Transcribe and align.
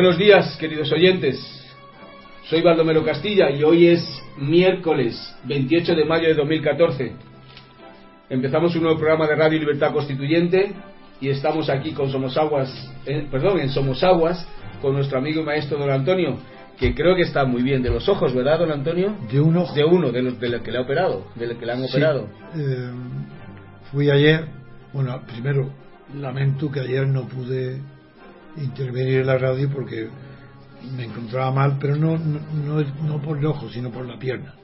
Buenos 0.00 0.16
días, 0.16 0.56
queridos 0.58 0.92
oyentes. 0.92 1.36
Soy 2.48 2.62
Baldomero 2.62 3.04
Castilla 3.04 3.50
y 3.50 3.64
hoy 3.64 3.88
es 3.88 4.22
miércoles 4.36 5.16
28 5.42 5.92
de 5.96 6.04
mayo 6.04 6.28
de 6.28 6.34
2014. 6.34 7.14
Empezamos 8.30 8.76
un 8.76 8.84
nuevo 8.84 8.96
programa 8.96 9.26
de 9.26 9.34
Radio 9.34 9.58
Libertad 9.58 9.92
Constituyente 9.92 10.72
y 11.20 11.30
estamos 11.30 11.68
aquí 11.68 11.90
con 11.94 12.12
Somosaguas, 12.12 12.70
eh, 13.06 13.26
perdón, 13.28 13.58
en 13.58 13.70
Somosaguas 13.70 14.46
con 14.80 14.94
nuestro 14.94 15.18
amigo 15.18 15.40
y 15.40 15.44
maestro 15.44 15.78
don 15.78 15.90
Antonio, 15.90 16.38
que 16.78 16.94
creo 16.94 17.16
que 17.16 17.22
está 17.22 17.44
muy 17.44 17.64
bien 17.64 17.82
de 17.82 17.90
los 17.90 18.08
ojos, 18.08 18.32
¿verdad, 18.32 18.60
don 18.60 18.70
Antonio? 18.70 19.16
De 19.32 19.40
un 19.40 19.56
ojo. 19.56 19.74
De 19.74 19.84
uno, 19.84 20.12
de 20.12 20.22
los, 20.22 20.38
de 20.38 20.48
los 20.48 20.62
que 20.62 20.70
le 20.70 20.78
ha 20.78 20.82
operado, 20.82 21.26
de 21.34 21.48
los 21.48 21.58
que 21.58 21.66
le 21.66 21.72
han 21.72 21.80
Sí, 21.80 21.96
operado. 21.96 22.28
eh, 22.54 22.90
fui 23.90 24.08
ayer, 24.10 24.44
bueno, 24.92 25.20
primero 25.26 25.72
lamento 26.14 26.70
que 26.70 26.78
ayer 26.78 27.04
no 27.08 27.26
pude 27.26 27.80
intervenir 28.62 29.20
en 29.20 29.26
la 29.26 29.38
radio 29.38 29.68
porque 29.70 30.08
me 30.96 31.04
encontraba 31.04 31.50
mal, 31.52 31.78
pero 31.80 31.96
no, 31.96 32.16
no, 32.18 32.40
no, 32.40 32.82
no 33.02 33.22
por 33.22 33.38
el 33.38 33.46
ojo, 33.46 33.68
sino 33.70 33.90
por 33.90 34.06
la 34.06 34.18
pierna. 34.18 34.54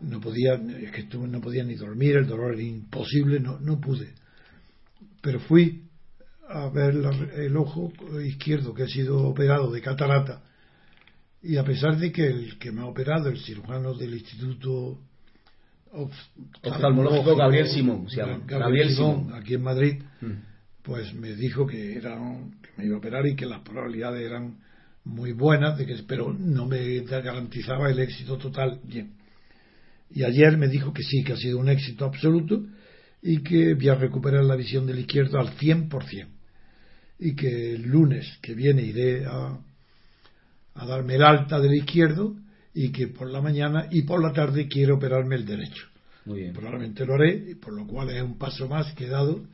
No 0.00 0.20
podía, 0.20 0.54
es 0.54 0.90
que 0.92 1.02
estuve, 1.02 1.28
no 1.28 1.40
podía 1.40 1.64
ni 1.64 1.74
dormir, 1.74 2.16
el 2.16 2.26
dolor 2.26 2.54
era 2.54 2.62
imposible, 2.62 3.40
no, 3.40 3.58
no 3.60 3.80
pude. 3.80 4.12
Pero 5.22 5.40
fui 5.40 5.82
a 6.48 6.68
ver 6.68 6.94
la- 6.94 7.10
el 7.36 7.56
ojo 7.56 7.92
izquierdo 8.24 8.74
que 8.74 8.82
ha 8.82 8.88
sido 8.88 9.22
operado 9.26 9.70
de 9.70 9.80
catarata 9.80 10.42
y 11.42 11.56
a 11.56 11.64
pesar 11.64 11.96
de 11.96 12.12
que 12.12 12.26
el 12.26 12.58
que 12.58 12.70
me 12.72 12.82
ha 12.82 12.86
operado, 12.86 13.28
el 13.28 13.38
cirujano 13.38 13.94
del 13.94 14.14
Instituto 14.14 14.98
Of- 15.92 16.12
Oftalmológico 16.62 17.36
Gabriel 17.36 17.68
Simón, 17.68 18.10
se 18.10 18.16
llama. 18.16 18.40
Gabriel, 18.46 18.90
Simón. 18.94 19.32
aquí 19.34 19.54
en 19.54 19.62
Madrid, 19.62 20.02
Mm. 20.20 20.32
Pues 20.84 21.14
me 21.14 21.34
dijo 21.34 21.66
que 21.66 21.96
era 21.96 22.14
que 22.62 22.68
me 22.76 22.84
iba 22.84 22.96
a 22.96 22.98
operar 22.98 23.26
y 23.26 23.34
que 23.34 23.46
las 23.46 23.62
probabilidades 23.62 24.22
eran 24.22 24.58
muy 25.04 25.32
buenas, 25.32 25.78
de 25.78 25.86
que, 25.86 25.96
pero 26.06 26.32
no 26.32 26.66
me 26.66 27.00
garantizaba 27.00 27.90
el 27.90 27.98
éxito 27.98 28.36
total. 28.36 28.80
Bien. 28.84 29.14
Y 30.10 30.24
ayer 30.24 30.56
me 30.58 30.68
dijo 30.68 30.92
que 30.92 31.02
sí, 31.02 31.24
que 31.24 31.32
ha 31.32 31.36
sido 31.36 31.58
un 31.58 31.70
éxito 31.70 32.04
absoluto 32.04 32.62
y 33.22 33.42
que 33.42 33.74
voy 33.74 33.88
a 33.88 33.94
recuperar 33.94 34.44
la 34.44 34.56
visión 34.56 34.86
del 34.86 34.98
izquierdo 34.98 35.40
al 35.40 35.56
100%. 35.56 36.28
Y 37.18 37.34
que 37.34 37.74
el 37.74 37.82
lunes 37.82 38.38
que 38.42 38.54
viene 38.54 38.82
iré 38.82 39.24
a, 39.24 39.58
a 40.74 40.86
darme 40.86 41.14
el 41.14 41.22
alta 41.22 41.60
del 41.60 41.74
izquierdo 41.74 42.36
y 42.74 42.92
que 42.92 43.08
por 43.08 43.30
la 43.30 43.40
mañana 43.40 43.88
y 43.90 44.02
por 44.02 44.22
la 44.22 44.34
tarde 44.34 44.68
quiero 44.68 44.96
operarme 44.96 45.36
el 45.36 45.46
derecho. 45.46 45.86
Muy 46.26 46.40
bien. 46.40 46.52
Probablemente 46.52 47.06
lo 47.06 47.14
haré, 47.14 47.52
y 47.52 47.54
por 47.54 47.72
lo 47.72 47.86
cual 47.86 48.10
es 48.10 48.22
un 48.22 48.36
paso 48.36 48.68
más 48.68 48.92
que 48.92 49.06
he 49.06 49.08
dado 49.08 49.46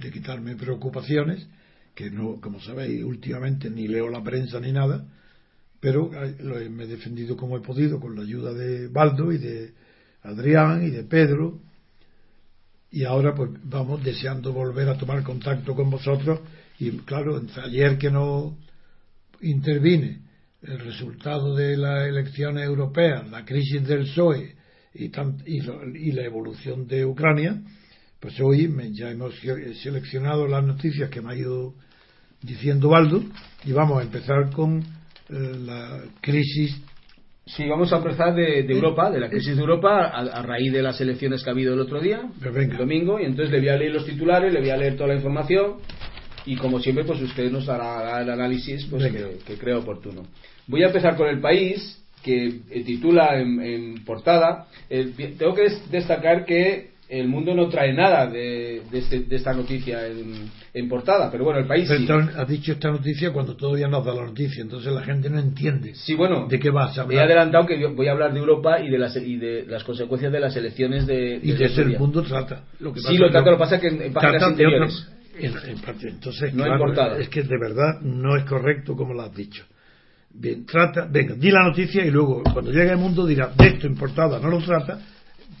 de 0.00 0.10
quitarme 0.10 0.56
preocupaciones, 0.56 1.46
que 1.94 2.10
no, 2.10 2.40
como 2.40 2.60
sabéis, 2.60 3.04
últimamente 3.04 3.68
ni 3.70 3.86
leo 3.88 4.08
la 4.08 4.22
prensa 4.22 4.60
ni 4.60 4.72
nada, 4.72 5.04
pero 5.80 6.10
me 6.70 6.84
he 6.84 6.86
defendido 6.86 7.36
como 7.36 7.56
he 7.56 7.60
podido 7.60 8.00
con 8.00 8.14
la 8.16 8.22
ayuda 8.22 8.52
de 8.52 8.88
Baldo 8.88 9.32
y 9.32 9.38
de 9.38 9.72
Adrián 10.22 10.86
y 10.86 10.90
de 10.90 11.04
Pedro, 11.04 11.58
y 12.92 13.04
ahora 13.04 13.34
pues 13.34 13.50
vamos 13.64 14.02
deseando 14.02 14.52
volver 14.52 14.88
a 14.88 14.98
tomar 14.98 15.22
contacto 15.22 15.74
con 15.74 15.90
vosotros, 15.90 16.40
y 16.78 16.90
claro, 16.98 17.40
ayer 17.64 17.98
que 17.98 18.10
no 18.10 18.56
intervine 19.40 20.20
el 20.62 20.78
resultado 20.80 21.54
de 21.54 21.76
las 21.76 22.06
elecciones 22.08 22.64
europeas, 22.64 23.30
la 23.30 23.44
crisis 23.44 23.86
del 23.86 24.00
PSOE 24.04 24.54
y, 24.94 25.08
tan- 25.08 25.42
y, 25.46 25.58
y 25.58 26.12
la 26.12 26.24
evolución 26.24 26.86
de 26.86 27.06
Ucrania, 27.06 27.62
pues 28.20 28.38
hoy 28.40 28.68
me- 28.68 28.92
ya 28.92 29.10
hemos 29.10 29.34
se- 29.40 29.74
seleccionado 29.76 30.46
las 30.46 30.62
noticias 30.64 31.10
que 31.10 31.20
me 31.20 31.32
ha 31.32 31.36
ido 31.36 31.74
diciendo 32.42 32.88
Baldo 32.88 33.22
y 33.64 33.72
vamos 33.72 34.00
a 34.00 34.02
empezar 34.02 34.50
con 34.52 34.80
eh, 34.80 35.52
la 35.64 36.02
crisis 36.20 36.80
Sí, 37.46 37.66
vamos 37.66 37.92
a 37.92 37.96
empezar 37.96 38.32
de, 38.34 38.62
de 38.62 38.72
Europa, 38.74 39.10
de 39.10 39.18
la 39.18 39.28
crisis 39.28 39.56
de 39.56 39.60
Europa, 39.62 40.04
a, 40.06 40.20
a 40.20 40.42
raíz 40.42 40.72
de 40.72 40.82
las 40.82 41.00
elecciones 41.00 41.42
que 41.42 41.50
ha 41.50 41.52
habido 41.52 41.74
el 41.74 41.80
otro 41.80 42.00
día, 42.00 42.22
Pues 42.40 42.54
el 42.54 42.76
domingo, 42.76 43.18
y 43.18 43.24
entonces 43.24 43.50
le 43.50 43.58
voy 43.58 43.68
a 43.70 43.76
leer 43.76 43.92
los 43.92 44.06
titulares, 44.06 44.52
le 44.52 44.60
voy 44.60 44.70
a 44.70 44.76
leer 44.76 44.94
toda 44.94 45.08
la 45.08 45.14
información, 45.16 45.78
y 46.46 46.54
como 46.56 46.78
siempre, 46.78 47.02
pues 47.04 47.20
usted 47.20 47.50
nos 47.50 47.68
hará 47.68 48.20
el 48.22 48.30
análisis 48.30 48.84
pues, 48.86 49.10
que, 49.10 49.38
que 49.44 49.54
crea 49.58 49.78
oportuno. 49.78 50.22
Voy 50.68 50.84
a 50.84 50.88
empezar 50.88 51.16
con 51.16 51.26
el 51.28 51.40
país, 51.40 52.00
que 52.22 52.60
eh, 52.70 52.84
titula 52.84 53.40
en, 53.40 53.60
en 53.60 54.04
portada. 54.04 54.68
tengo 54.88 55.54
que 55.54 55.62
des- 55.62 55.90
destacar 55.90 56.44
que 56.44 56.89
el 57.10 57.28
mundo 57.28 57.54
no 57.54 57.68
trae 57.68 57.92
nada 57.92 58.26
de, 58.26 58.82
de 58.90 58.98
este- 58.98 59.20
de 59.20 59.36
esta 59.36 59.52
noticia 59.52 60.06
en, 60.06 60.48
en 60.72 60.88
portada, 60.88 61.30
pero 61.30 61.44
bueno, 61.44 61.58
el 61.58 61.66
país 61.66 61.88
Pero 61.88 62.22
sí. 62.22 62.30
has 62.36 62.48
dicho 62.48 62.72
esta 62.72 62.90
noticia 62.90 63.32
cuando 63.32 63.56
todavía 63.56 63.88
no 63.88 63.98
has 63.98 64.04
dado 64.04 64.20
la 64.20 64.26
noticia, 64.28 64.62
entonces 64.62 64.92
la 64.92 65.02
gente 65.02 65.28
no 65.28 65.38
entiende 65.40 65.94
Sí, 65.94 66.14
bueno, 66.14 66.46
de 66.48 66.58
qué 66.58 66.70
vas 66.70 66.96
a 66.96 67.00
he 67.00 67.04
hablar. 67.04 67.24
adelantado 67.24 67.66
que 67.66 67.80
yo 67.80 67.92
voy 67.94 68.06
a 68.08 68.12
hablar 68.12 68.32
de 68.32 68.38
Europa 68.38 68.80
y 68.80 68.88
de 68.90 68.98
las, 68.98 69.16
y 69.16 69.36
de 69.36 69.66
las 69.66 69.82
consecuencias 69.84 70.32
de 70.32 70.40
las 70.40 70.54
elecciones 70.56 71.06
de, 71.06 71.40
y 71.42 71.52
de 71.52 71.64
ese 71.64 71.82
el 71.82 71.98
mundo 71.98 72.22
trata. 72.22 72.64
Lo 72.78 72.92
que 72.92 73.00
Sí, 73.00 73.06
pasa 73.06 73.18
lo 73.18 73.26
es 73.26 73.32
trata, 73.32 73.50
lo 73.50 73.56
que 73.56 73.60
pasa 73.60 73.74
es 73.76 73.80
que 73.80 73.88
en- 73.88 74.02
en 74.02 74.12
páginas 74.12 74.48
interiores. 74.50 74.94
otro- 74.94 75.20
en- 75.40 76.08
entonces, 76.14 76.54
No 76.54 76.64
claro, 76.64 77.16
es 77.18 77.28
que 77.28 77.42
de 77.42 77.58
verdad 77.58 78.00
no 78.02 78.36
es 78.36 78.44
correcto 78.44 78.94
como 78.94 79.14
lo 79.14 79.22
has 79.22 79.34
dicho. 79.34 79.64
Bien, 80.32 80.64
trata, 80.64 81.08
venga, 81.10 81.34
di 81.34 81.50
la 81.50 81.64
noticia 81.64 82.04
y 82.04 82.10
luego 82.10 82.42
cuando 82.52 82.70
llegue 82.70 82.90
el 82.90 82.98
mundo 82.98 83.26
dirá, 83.26 83.48
de 83.56 83.66
esto 83.66 83.86
en 83.88 83.96
portada 83.96 84.38
no 84.38 84.48
lo 84.48 84.58
trata, 84.58 85.00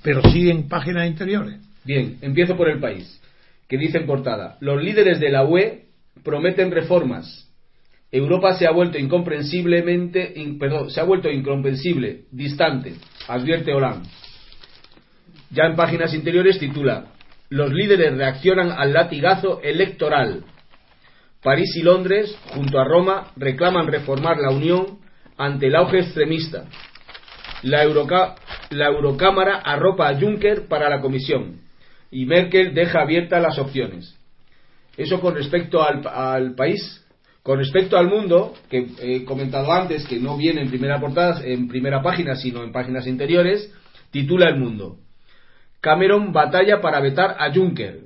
pero 0.02 0.22
sí 0.30 0.50
en 0.50 0.68
páginas 0.68 1.06
interiores. 1.06 1.56
Bien, 1.84 2.18
empiezo 2.20 2.56
por 2.56 2.68
el 2.68 2.78
país, 2.80 3.20
que 3.68 3.78
dice 3.78 3.98
en 3.98 4.06
portada, 4.06 4.56
los 4.60 4.82
líderes 4.82 5.20
de 5.20 5.30
la 5.30 5.44
UE 5.44 5.84
prometen 6.22 6.70
reformas. 6.70 7.46
Europa 8.12 8.54
se 8.54 8.66
ha 8.66 8.72
vuelto 8.72 8.98
incomprensiblemente, 8.98 10.32
in- 10.36 10.58
perdón, 10.58 10.90
se 10.90 11.00
ha 11.00 11.04
vuelto 11.04 11.30
incomprensible, 11.30 12.22
distante, 12.32 12.94
advierte 13.28 13.72
Hollande. 13.72 14.08
Ya 15.50 15.64
en 15.64 15.76
páginas 15.76 16.12
interiores 16.14 16.58
titula, 16.58 17.06
los 17.48 17.72
líderes 17.72 18.16
reaccionan 18.16 18.72
al 18.72 18.92
latigazo 18.92 19.60
electoral. 19.62 20.44
París 21.42 21.74
y 21.76 21.82
Londres, 21.82 22.36
junto 22.54 22.78
a 22.78 22.84
Roma, 22.84 23.32
reclaman 23.36 23.86
reformar 23.86 24.36
la 24.38 24.50
Unión 24.50 24.98
ante 25.36 25.68
el 25.68 25.76
auge 25.76 26.00
extremista. 26.00 26.64
La, 27.62 27.82
Euroca- 27.82 28.34
la 28.70 28.86
Eurocámara 28.86 29.56
arropa 29.56 30.08
a 30.08 30.18
Juncker 30.18 30.68
para 30.68 30.88
la 30.88 31.00
Comisión. 31.00 31.60
y 32.12 32.26
Merkel 32.26 32.74
deja 32.74 33.02
abiertas 33.02 33.40
las 33.40 33.58
opciones. 33.58 34.16
Eso 34.96 35.20
con 35.20 35.34
respecto 35.34 35.80
al, 35.82 36.54
país. 36.56 37.04
Con 37.42 37.58
respecto 37.58 37.96
al 37.96 38.08
mundo, 38.08 38.54
que 38.68 38.86
he 39.00 39.24
comentado 39.24 39.72
antes, 39.72 40.06
que 40.06 40.18
no 40.18 40.36
viene 40.36 40.60
en 40.60 40.70
primera 40.70 40.98
portada, 40.98 41.40
en 41.44 41.68
primera 41.68 42.02
página, 42.02 42.34
sino 42.34 42.64
en 42.64 42.72
páginas 42.72 43.06
interiores, 43.06 43.72
titula 44.10 44.48
El 44.48 44.58
Mundo. 44.58 44.98
Cameron 45.80 46.32
batalla 46.32 46.80
para 46.80 47.00
vetar 47.00 47.36
a 47.38 47.52
Juncker. 47.52 48.00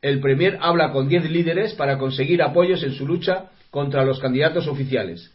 El 0.00 0.20
Premier 0.20 0.58
habla 0.62 0.90
con 0.90 1.06
10 1.06 1.30
líderes 1.30 1.74
para 1.74 1.98
conseguir 1.98 2.42
apoyos 2.42 2.82
en 2.82 2.92
su 2.92 3.06
lucha 3.06 3.50
contra 3.70 4.04
los 4.04 4.18
candidatos 4.18 4.66
oficiales. 4.66 5.32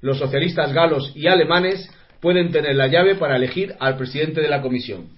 Los 0.00 0.18
socialistas 0.18 0.72
galos 0.72 1.12
y 1.16 1.26
alemanes 1.26 1.90
pueden 2.24 2.50
tener 2.50 2.74
la 2.74 2.86
llave 2.86 3.16
para 3.16 3.36
elegir 3.36 3.74
al 3.78 3.98
presidente 3.98 4.40
de 4.40 4.48
la 4.48 4.62
comisión. 4.62 5.08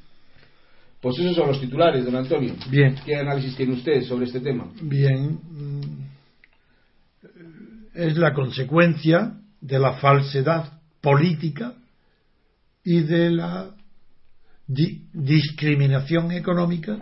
Pues 1.01 1.17
esos 1.21 1.37
son 1.37 1.47
los 1.47 1.61
titulares, 1.61 2.05
don 2.05 2.17
Antonio. 2.17 2.57
Bien. 2.69 2.97
¿Qué 3.05 3.15
análisis 3.15 3.55
tiene 3.55 3.75
usted 3.75 4.03
sobre 4.03 4.25
este 4.25 4.41
tema? 4.41 4.67
Bien. 4.83 5.39
Mm, 5.49 5.81
es 7.95 8.17
la 8.17 8.35
consecuencia 8.35 9.35
de 9.61 9.79
la 9.79 9.93
falsedad 9.93 10.81
política 11.01 11.75
y 12.83 13.03
de 13.03 13.31
la 13.31 13.71
discriminación 14.67 16.33
económica 16.33 16.99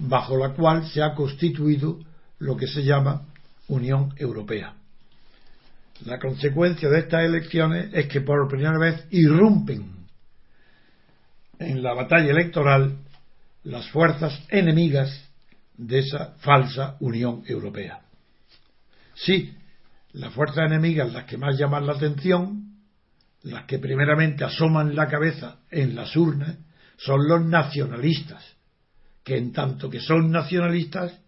bajo 0.00 0.36
la 0.36 0.54
cual 0.54 0.88
se 0.88 1.04
ha 1.04 1.14
constituido 1.14 2.00
lo 2.40 2.56
que 2.56 2.66
se 2.66 2.82
llama 2.82 3.28
Unión 3.68 4.12
Europea. 4.16 4.74
La 6.04 6.18
consecuencia 6.18 6.88
de 6.90 7.00
estas 7.00 7.24
elecciones 7.24 7.90
es 7.92 8.06
que 8.06 8.20
por 8.20 8.48
primera 8.48 8.78
vez 8.78 9.06
irrumpen 9.10 9.96
en 11.58 11.82
la 11.82 11.94
batalla 11.94 12.30
electoral 12.30 12.98
las 13.64 13.88
fuerzas 13.90 14.42
enemigas 14.50 15.28
de 15.76 16.00
esa 16.00 16.34
falsa 16.38 16.96
Unión 17.00 17.42
Europea. 17.46 18.00
Sí, 19.14 19.54
las 20.12 20.32
fuerzas 20.32 20.66
enemigas 20.66 21.12
las 21.12 21.24
que 21.24 21.38
más 21.38 21.58
llaman 21.58 21.86
la 21.86 21.94
atención, 21.94 22.76
las 23.42 23.64
que 23.64 23.78
primeramente 23.78 24.44
asoman 24.44 24.94
la 24.94 25.08
cabeza 25.08 25.56
en 25.70 25.94
las 25.94 26.14
urnas, 26.16 26.56
son 26.98 27.26
los 27.26 27.44
nacionalistas, 27.44 28.44
que 29.24 29.36
en 29.36 29.52
tanto 29.52 29.90
que 29.90 30.00
son 30.00 30.30
nacionalistas, 30.30 31.18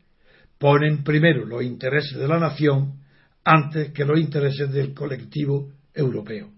ponen 0.59 1.05
primero 1.05 1.47
los 1.47 1.63
intereses 1.63 2.19
de 2.19 2.29
la 2.29 2.39
nación 2.39 3.01
antes 3.49 3.93
que 3.93 4.05
los 4.05 4.21
intereses 4.21 4.71
del 4.71 4.93
colectivo 4.93 5.71
europeo. 5.95 6.51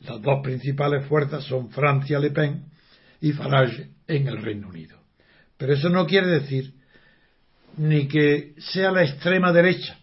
Las 0.00 0.20
dos 0.20 0.40
principales 0.42 1.06
fuerzas 1.06 1.44
son 1.44 1.70
Francia 1.70 2.18
Le 2.18 2.32
Pen 2.32 2.64
y 3.20 3.30
Farage 3.30 3.88
en 4.08 4.26
el 4.26 4.42
Reino 4.42 4.68
Unido. 4.68 4.98
Pero 5.56 5.74
eso 5.74 5.88
no 5.90 6.04
quiere 6.04 6.26
decir 6.26 6.74
ni 7.76 8.08
que 8.08 8.54
sea 8.58 8.90
la 8.90 9.04
extrema 9.04 9.52
derecha 9.52 9.96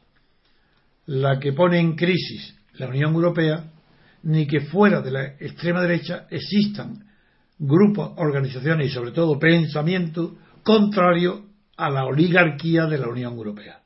la 1.06 1.38
que 1.38 1.52
pone 1.52 1.80
en 1.80 1.96
crisis 1.96 2.56
la 2.76 2.88
Unión 2.88 3.14
Europea, 3.14 3.66
ni 4.24 4.48
que 4.48 4.62
fuera 4.62 5.02
de 5.02 5.12
la 5.12 5.26
extrema 5.26 5.82
derecha 5.82 6.28
existan 6.30 7.04
grupos, 7.58 8.14
organizaciones 8.16 8.88
y 8.88 8.90
sobre 8.90 9.12
todo 9.12 9.38
pensamiento 9.38 10.38
contrario 10.64 11.46
a 11.76 11.90
la 11.90 12.06
oligarquía 12.06 12.86
de 12.86 13.00
la 13.00 13.10
Unión 13.10 13.34
Europea. 13.34 13.79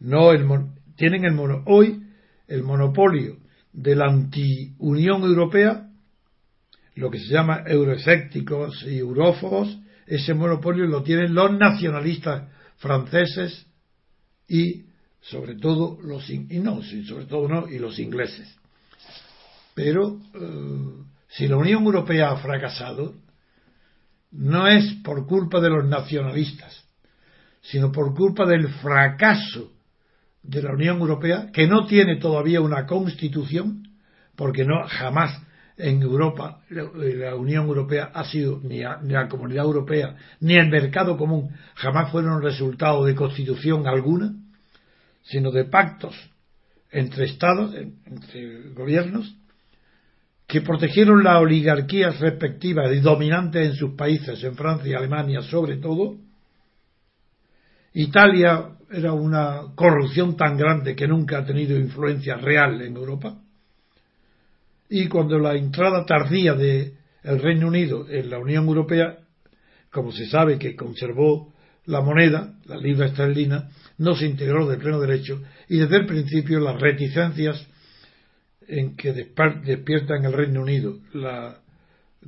No 0.00 0.32
el, 0.32 0.46
tienen 0.96 1.24
el 1.24 1.32
mono, 1.32 1.62
hoy 1.66 2.02
el 2.48 2.62
monopolio 2.62 3.36
de 3.72 3.94
la 3.94 4.06
anti-Unión 4.06 5.22
Europea, 5.22 5.88
lo 6.96 7.10
que 7.10 7.18
se 7.18 7.26
llama 7.26 7.62
euroescépticos 7.66 8.84
y 8.88 8.98
eurófobos, 8.98 9.78
ese 10.06 10.34
monopolio 10.34 10.86
lo 10.86 11.02
tienen 11.02 11.34
los 11.34 11.52
nacionalistas 11.52 12.50
franceses 12.78 13.66
y 14.48 14.86
sobre 15.20 15.54
todo 15.54 15.98
los 16.02 16.28
y 16.28 16.58
no, 16.58 16.82
sobre 16.82 17.26
todo 17.26 17.46
no, 17.46 17.68
y 17.68 17.78
los 17.78 17.98
ingleses. 17.98 18.52
Pero 19.74 20.18
eh, 20.34 21.04
si 21.28 21.46
la 21.46 21.56
Unión 21.56 21.84
Europea 21.84 22.30
ha 22.30 22.36
fracasado, 22.38 23.14
no 24.32 24.66
es 24.66 24.94
por 25.04 25.26
culpa 25.26 25.60
de 25.60 25.70
los 25.70 25.84
nacionalistas, 25.86 26.84
sino 27.60 27.92
por 27.92 28.14
culpa 28.14 28.46
del 28.46 28.68
fracaso 28.68 29.70
de 30.42 30.62
la 30.62 30.72
Unión 30.72 30.98
Europea, 30.98 31.50
que 31.52 31.66
no 31.66 31.86
tiene 31.86 32.16
todavía 32.16 32.60
una 32.60 32.86
constitución, 32.86 33.82
porque 34.36 34.64
no 34.64 34.86
jamás 34.88 35.40
en 35.76 36.02
Europa 36.02 36.60
la 36.68 37.34
Unión 37.34 37.66
Europea 37.66 38.10
ha 38.12 38.24
sido 38.24 38.60
ni, 38.62 38.80
la 38.80 39.28
Comunidad 39.28 39.64
Europea 39.64 40.14
ni 40.40 40.54
el 40.54 40.68
mercado 40.68 41.16
común 41.16 41.50
jamás 41.74 42.10
fueron 42.10 42.42
resultado 42.42 43.04
de 43.04 43.14
constitución 43.14 43.86
alguna, 43.86 44.34
sino 45.22 45.50
de 45.50 45.64
pactos 45.64 46.14
entre 46.90 47.24
estados, 47.24 47.74
entre 47.74 48.72
gobiernos 48.74 49.34
que 50.46 50.60
protegieron 50.60 51.22
las 51.22 51.40
oligarquías 51.40 52.18
respectivas 52.18 52.92
y 52.92 53.00
dominantes 53.00 53.68
en 53.68 53.74
sus 53.74 53.94
países, 53.94 54.42
en 54.42 54.56
Francia 54.56 54.90
y 54.90 54.94
Alemania 54.94 55.42
sobre 55.42 55.76
todo. 55.76 56.16
Italia 57.92 58.70
era 58.90 59.12
una 59.12 59.72
corrupción 59.74 60.36
tan 60.36 60.56
grande 60.56 60.94
que 60.94 61.08
nunca 61.08 61.38
ha 61.38 61.44
tenido 61.44 61.76
influencia 61.76 62.36
real 62.36 62.80
en 62.82 62.96
Europa. 62.96 63.40
Y 64.88 65.06
cuando 65.08 65.38
la 65.38 65.54
entrada 65.54 66.04
tardía 66.04 66.54
del 66.54 66.94
Reino 67.22 67.68
Unido 67.68 68.08
en 68.08 68.30
la 68.30 68.38
Unión 68.38 68.66
Europea, 68.66 69.18
como 69.90 70.12
se 70.12 70.26
sabe 70.26 70.58
que 70.58 70.74
conservó 70.74 71.52
la 71.86 72.00
moneda, 72.00 72.54
la 72.66 72.76
libra 72.76 73.06
esterlina, 73.06 73.70
no 73.98 74.14
se 74.14 74.26
integró 74.26 74.68
de 74.68 74.76
pleno 74.76 75.00
derecho 75.00 75.42
y 75.68 75.78
desde 75.78 75.96
el 75.98 76.06
principio 76.06 76.60
las 76.60 76.80
reticencias 76.80 77.66
en 78.66 78.96
que 78.96 79.12
despierta 79.12 80.16
en 80.16 80.24
el 80.24 80.32
Reino 80.32 80.62
Unido 80.62 80.98
la 81.12 81.58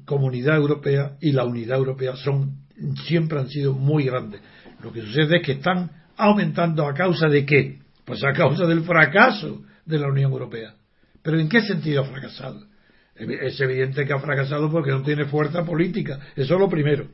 comunidad 0.04 0.56
europea 0.56 1.16
y 1.20 1.32
la 1.32 1.44
unidad 1.44 1.78
europea 1.78 2.16
son 2.16 2.62
siempre 3.06 3.38
han 3.38 3.48
sido 3.48 3.74
muy 3.74 4.04
grandes. 4.04 4.40
Lo 4.82 4.92
que 4.92 5.02
sucede 5.02 5.36
es 5.36 5.42
que 5.42 5.52
están 5.52 5.90
aumentando 6.16 6.86
a 6.86 6.94
causa 6.94 7.28
de 7.28 7.46
qué? 7.46 7.78
Pues 8.04 8.22
a 8.24 8.32
causa 8.32 8.66
del 8.66 8.82
fracaso 8.82 9.62
de 9.86 9.98
la 9.98 10.08
Unión 10.08 10.32
Europea. 10.32 10.74
Pero 11.22 11.38
¿en 11.38 11.48
qué 11.48 11.60
sentido 11.62 12.02
ha 12.02 12.04
fracasado? 12.04 12.66
Es 13.14 13.60
evidente 13.60 14.04
que 14.04 14.12
ha 14.12 14.18
fracasado 14.18 14.70
porque 14.70 14.90
no 14.90 15.02
tiene 15.02 15.26
fuerza 15.26 15.64
política. 15.64 16.18
Eso 16.34 16.54
es 16.54 16.60
lo 16.60 16.68
primero. 16.68 17.06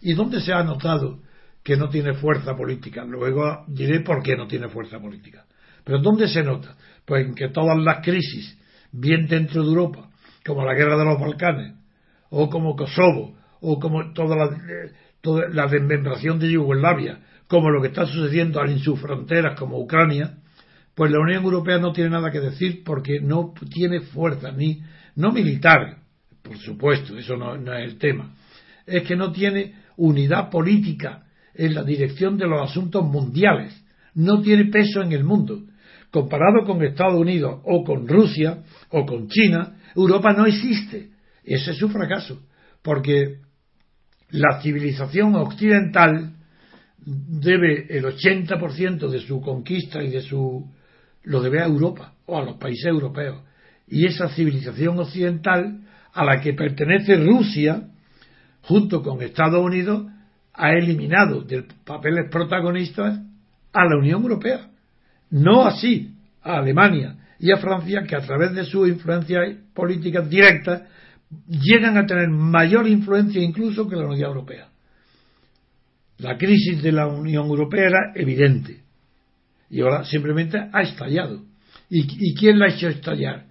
¿Y 0.00 0.14
dónde 0.14 0.40
se 0.40 0.52
ha 0.52 0.64
notado 0.64 1.20
que 1.62 1.76
no 1.76 1.88
tiene 1.88 2.14
fuerza 2.14 2.56
política? 2.56 3.04
Luego 3.04 3.64
diré 3.68 4.00
por 4.00 4.22
qué 4.22 4.36
no 4.36 4.48
tiene 4.48 4.68
fuerza 4.68 4.98
política. 4.98 5.44
Pero 5.84 5.98
¿dónde 5.98 6.28
se 6.28 6.42
nota? 6.42 6.76
Pues 7.04 7.26
en 7.26 7.34
que 7.34 7.48
todas 7.48 7.78
las 7.78 8.04
crisis 8.04 8.58
bien 8.90 9.26
dentro 9.26 9.62
de 9.62 9.68
Europa, 9.68 10.10
como 10.44 10.64
la 10.64 10.74
guerra 10.74 10.96
de 10.96 11.04
los 11.04 11.20
Balcanes, 11.20 11.74
o 12.30 12.48
como 12.48 12.74
Kosovo, 12.74 13.36
o 13.60 13.78
como 13.78 14.12
toda 14.12 14.36
la, 14.36 14.50
toda 15.22 15.48
la 15.48 15.66
desmembración 15.66 16.38
de 16.38 16.50
Yugoslavia, 16.50 17.20
como 17.46 17.70
lo 17.70 17.80
que 17.80 17.88
está 17.88 18.04
sucediendo 18.04 18.62
en 18.64 18.78
sus 18.80 19.00
fronteras, 19.00 19.58
como 19.58 19.80
Ucrania, 19.80 20.38
pues 20.94 21.10
la 21.10 21.20
Unión 21.20 21.44
Europea 21.44 21.78
no 21.78 21.92
tiene 21.92 22.10
nada 22.10 22.30
que 22.30 22.40
decir 22.40 22.82
porque 22.84 23.20
no 23.20 23.54
tiene 23.70 24.00
fuerza, 24.00 24.52
ni 24.52 24.82
no 25.16 25.32
militar, 25.32 25.98
por 26.42 26.58
supuesto, 26.58 27.16
eso 27.16 27.36
no, 27.36 27.56
no 27.56 27.74
es 27.74 27.92
el 27.92 27.98
tema, 27.98 28.34
es 28.86 29.04
que 29.04 29.16
no 29.16 29.32
tiene 29.32 29.74
unidad 29.96 30.50
política 30.50 31.24
en 31.54 31.74
la 31.74 31.84
dirección 31.84 32.36
de 32.36 32.46
los 32.46 32.70
asuntos 32.70 33.04
mundiales, 33.04 33.72
no 34.14 34.42
tiene 34.42 34.66
peso 34.66 35.02
en 35.02 35.12
el 35.12 35.24
mundo. 35.24 35.62
Comparado 36.10 36.66
con 36.66 36.82
Estados 36.82 37.18
Unidos 37.18 37.60
o 37.64 37.84
con 37.84 38.06
Rusia 38.06 38.62
o 38.90 39.06
con 39.06 39.28
China, 39.28 39.76
Europa 39.94 40.34
no 40.34 40.44
existe. 40.44 41.10
Ese 41.42 41.70
es 41.70 41.78
su 41.78 41.88
fracaso, 41.88 42.42
porque 42.82 43.38
la 44.32 44.60
civilización 44.60 45.34
occidental 45.36 46.32
debe 47.04 47.86
el 47.90 48.04
80% 48.04 49.08
de 49.08 49.20
su 49.20 49.40
conquista 49.40 50.02
y 50.02 50.10
de 50.10 50.22
su 50.22 50.70
lo 51.24 51.40
debe 51.40 51.60
a 51.60 51.66
Europa 51.66 52.14
o 52.26 52.38
a 52.38 52.42
los 52.42 52.56
países 52.56 52.86
europeos. 52.86 53.42
Y 53.86 54.06
esa 54.06 54.28
civilización 54.30 54.98
occidental 54.98 55.80
a 56.12 56.24
la 56.24 56.40
que 56.40 56.54
pertenece 56.54 57.16
Rusia, 57.16 57.88
junto 58.62 59.02
con 59.02 59.22
Estados 59.22 59.62
Unidos, 59.62 60.06
ha 60.54 60.72
eliminado 60.72 61.42
de 61.42 61.64
papeles 61.84 62.28
protagonistas 62.30 63.20
a 63.72 63.84
la 63.84 63.96
Unión 63.98 64.22
Europea. 64.22 64.68
No 65.30 65.66
así 65.66 66.14
a 66.42 66.58
Alemania 66.58 67.16
y 67.38 67.52
a 67.52 67.58
Francia, 67.58 68.04
que 68.08 68.16
a 68.16 68.20
través 68.20 68.52
de 68.54 68.64
su 68.64 68.86
influencia 68.86 69.40
política 69.74 70.20
directa 70.22 70.86
llegan 71.48 71.96
a 71.96 72.06
tener 72.06 72.28
mayor 72.28 72.88
influencia 72.88 73.42
incluso 73.42 73.88
que 73.88 73.96
la 73.96 74.06
Unión 74.06 74.28
Europea. 74.28 74.68
La 76.18 76.36
crisis 76.36 76.82
de 76.82 76.92
la 76.92 77.06
Unión 77.06 77.46
Europea 77.46 77.86
era 77.86 78.12
evidente 78.14 78.82
y 79.72 79.80
ahora 79.80 80.04
simplemente 80.04 80.58
ha 80.72 80.82
estallado. 80.82 81.42
¿Y, 81.88 82.34
quién 82.34 82.58
la 82.58 82.66
ha 82.66 82.74
hecho 82.74 82.88
estallar? 82.88 83.46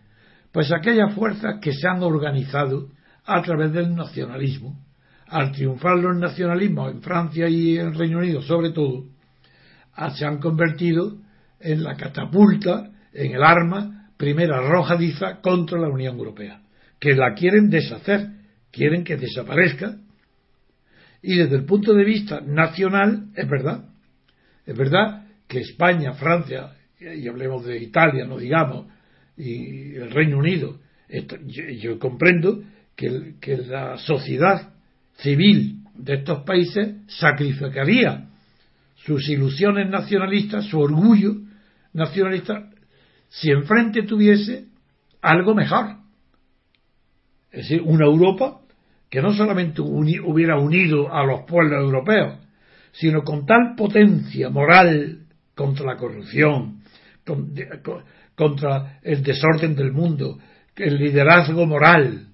Pues 0.52 0.72
aquellas 0.72 1.14
fuerzas 1.14 1.60
que 1.62 1.74
se 1.74 1.88
han 1.88 2.02
organizado 2.04 2.90
a 3.26 3.42
través 3.42 3.72
del 3.74 3.96
nacionalismo, 3.96 4.80
al 5.28 5.52
triunfar 5.52 5.98
los 5.98 6.16
nacionalismos 6.18 6.92
en 6.92 7.02
Francia 7.02 7.48
y 7.50 7.78
en 7.78 7.94
Reino 7.94 8.20
Unido, 8.20 8.42
sobre 8.42 8.72
todo, 8.72 9.06
se 10.16 10.26
han 10.26 10.40
convertido 10.40 11.18
en 11.60 11.84
la 11.84 11.96
catapulta, 11.96 12.92
en 13.14 13.36
el 13.36 13.44
arma 13.44 14.10
primera 14.18 14.58
arrojadiza 14.58 15.42
contra 15.42 15.80
la 15.80 15.90
Unión 15.90 16.18
Europea, 16.18 16.62
que 17.02 17.16
la 17.16 17.34
quieren 17.34 17.72
deshacer, 17.72 18.30
quieren 18.72 19.04
que 19.04 19.18
desaparezca. 19.18 19.98
Y 21.24 21.36
desde 21.36 21.56
el 21.56 21.66
punto 21.66 21.94
de 21.94 22.06
vista 22.06 22.42
nacional, 22.42 23.26
es 23.36 23.50
verdad, 23.50 23.90
es 24.66 24.78
verdad 24.78 25.26
que 25.48 25.60
España, 25.62 26.14
Francia, 26.14 26.74
y 27.00 27.28
hablemos 27.28 27.66
de 27.66 27.80
Italia, 27.80 28.26
no 28.26 28.38
digamos, 28.38 28.86
y 29.36 29.96
el 29.96 30.12
Reino 30.12 30.38
Unido, 30.38 30.80
yo, 31.80 31.98
comprendo 31.98 32.64
que, 32.96 33.34
que 33.42 33.58
la 33.58 33.98
sociedad 33.98 34.72
civil 35.18 35.80
de 35.96 36.16
estos 36.16 36.44
países 36.44 36.98
sacrificaría 37.08 38.30
sus 38.96 39.28
ilusiones 39.28 39.90
nacionalistas, 39.90 40.66
su 40.66 40.80
orgullo 40.80 41.36
nacionalista, 41.94 42.70
si 43.28 43.50
enfrente 43.50 44.04
tuviese 44.04 44.66
algo 45.22 45.56
mejor. 45.56 46.01
Es 47.52 47.64
decir, 47.64 47.82
una 47.82 48.06
Europa 48.06 48.62
que 49.10 49.22
no 49.22 49.34
solamente 49.34 49.82
hubiera 49.82 50.58
unido 50.58 51.14
a 51.14 51.26
los 51.26 51.42
pueblos 51.42 51.84
europeos, 51.84 52.40
sino 52.94 53.24
con 53.24 53.46
tal 53.46 53.76
potencia 53.76 54.50
moral 54.50 55.26
contra 55.54 55.86
la 55.86 55.98
corrupción, 55.98 56.82
contra 58.36 59.00
el 59.04 59.22
desorden 59.22 59.76
del 59.76 59.92
mundo, 59.92 60.40
el 60.76 60.98
liderazgo 60.98 61.66
moral. 61.66 62.28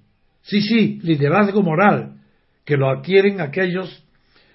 Sí, 0.44 0.62
sí, 0.62 1.00
liderazgo 1.02 1.62
moral, 1.64 2.22
que 2.64 2.78
lo 2.78 2.90
adquieren 2.90 3.42
aquellos 3.42 4.06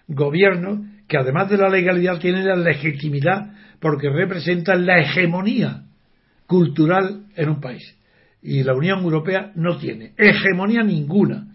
gobiernos 0.06 0.80
que 1.08 1.18
además 1.18 1.50
de 1.50 1.58
la 1.58 1.68
legalidad 1.68 2.18
tienen 2.18 2.46
la 2.46 2.56
legitimidad 2.56 3.52
porque 3.80 4.08
representan 4.08 4.86
la 4.86 5.00
hegemonía 5.00 5.82
cultural 6.46 7.26
en 7.34 7.48
un 7.48 7.60
país. 7.60 7.82
Y 8.42 8.62
la 8.64 8.74
Unión 8.74 9.00
Europea 9.00 9.52
no 9.54 9.78
tiene 9.78 10.14
hegemonía 10.16 10.82
ninguna, 10.82 11.46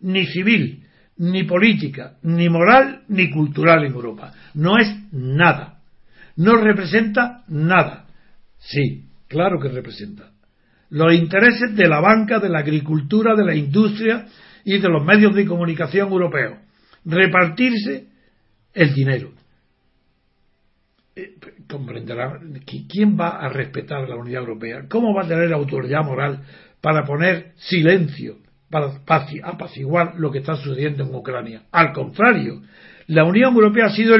ni 0.00 0.26
civil, 0.26 0.84
ni 1.16 1.44
política, 1.44 2.16
ni 2.22 2.48
moral, 2.48 3.04
ni 3.08 3.30
cultural 3.30 3.84
en 3.84 3.92
Europa. 3.92 4.32
No 4.54 4.78
es 4.78 4.88
nada. 5.12 5.80
No 6.36 6.56
representa 6.56 7.44
nada. 7.48 8.06
Sí, 8.58 9.04
claro 9.28 9.58
que 9.58 9.68
representa. 9.68 10.30
Los 10.90 11.14
intereses 11.14 11.74
de 11.74 11.88
la 11.88 12.00
banca, 12.00 12.38
de 12.38 12.48
la 12.48 12.60
agricultura, 12.60 13.34
de 13.34 13.44
la 13.44 13.54
industria 13.54 14.26
y 14.64 14.78
de 14.78 14.88
los 14.88 15.04
medios 15.04 15.34
de 15.34 15.46
comunicación 15.46 16.10
europeos. 16.10 16.58
Repartirse 17.04 18.06
el 18.74 18.94
dinero. 18.94 19.32
Comprenderá 21.68 22.38
quién 22.88 23.18
va 23.18 23.30
a 23.40 23.48
respetar 23.48 24.08
la 24.08 24.16
unidad 24.16 24.40
europea, 24.40 24.84
cómo 24.88 25.14
va 25.14 25.24
a 25.24 25.28
tener 25.28 25.52
autoridad 25.52 26.04
moral 26.04 26.42
para 26.80 27.04
poner 27.04 27.52
silencio, 27.56 28.36
para 28.70 28.92
apaciguar 29.42 30.14
lo 30.16 30.30
que 30.30 30.38
está 30.38 30.56
sucediendo 30.56 31.04
en 31.04 31.14
Ucrania. 31.14 31.62
Al 31.72 31.92
contrario, 31.92 32.62
la 33.08 33.24
Unión 33.24 33.54
Europea 33.54 33.86
ha 33.86 33.90
sido 33.90 34.16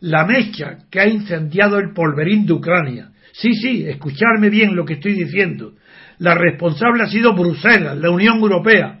la 0.00 0.26
mecha 0.26 0.78
que 0.90 1.00
ha 1.00 1.08
incendiado 1.08 1.78
el 1.78 1.92
polverín 1.92 2.46
de 2.46 2.52
Ucrania. 2.54 3.10
Sí, 3.32 3.54
sí, 3.54 3.86
escucharme 3.86 4.48
bien 4.48 4.74
lo 4.74 4.84
que 4.84 4.94
estoy 4.94 5.12
diciendo. 5.12 5.74
La 6.18 6.34
responsable 6.34 7.02
ha 7.02 7.08
sido 7.08 7.34
Bruselas, 7.34 7.98
la 7.98 8.10
Unión 8.10 8.38
Europea. 8.38 9.00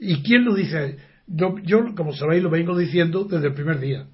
¿Y 0.00 0.22
quién 0.22 0.44
lo 0.44 0.54
dice? 0.54 0.96
Yo, 1.26 1.94
como 1.94 2.12
sabéis, 2.12 2.42
lo 2.42 2.50
vengo 2.50 2.76
diciendo 2.76 3.24
desde 3.24 3.48
el 3.48 3.54
primer 3.54 3.78
día. 3.78 4.06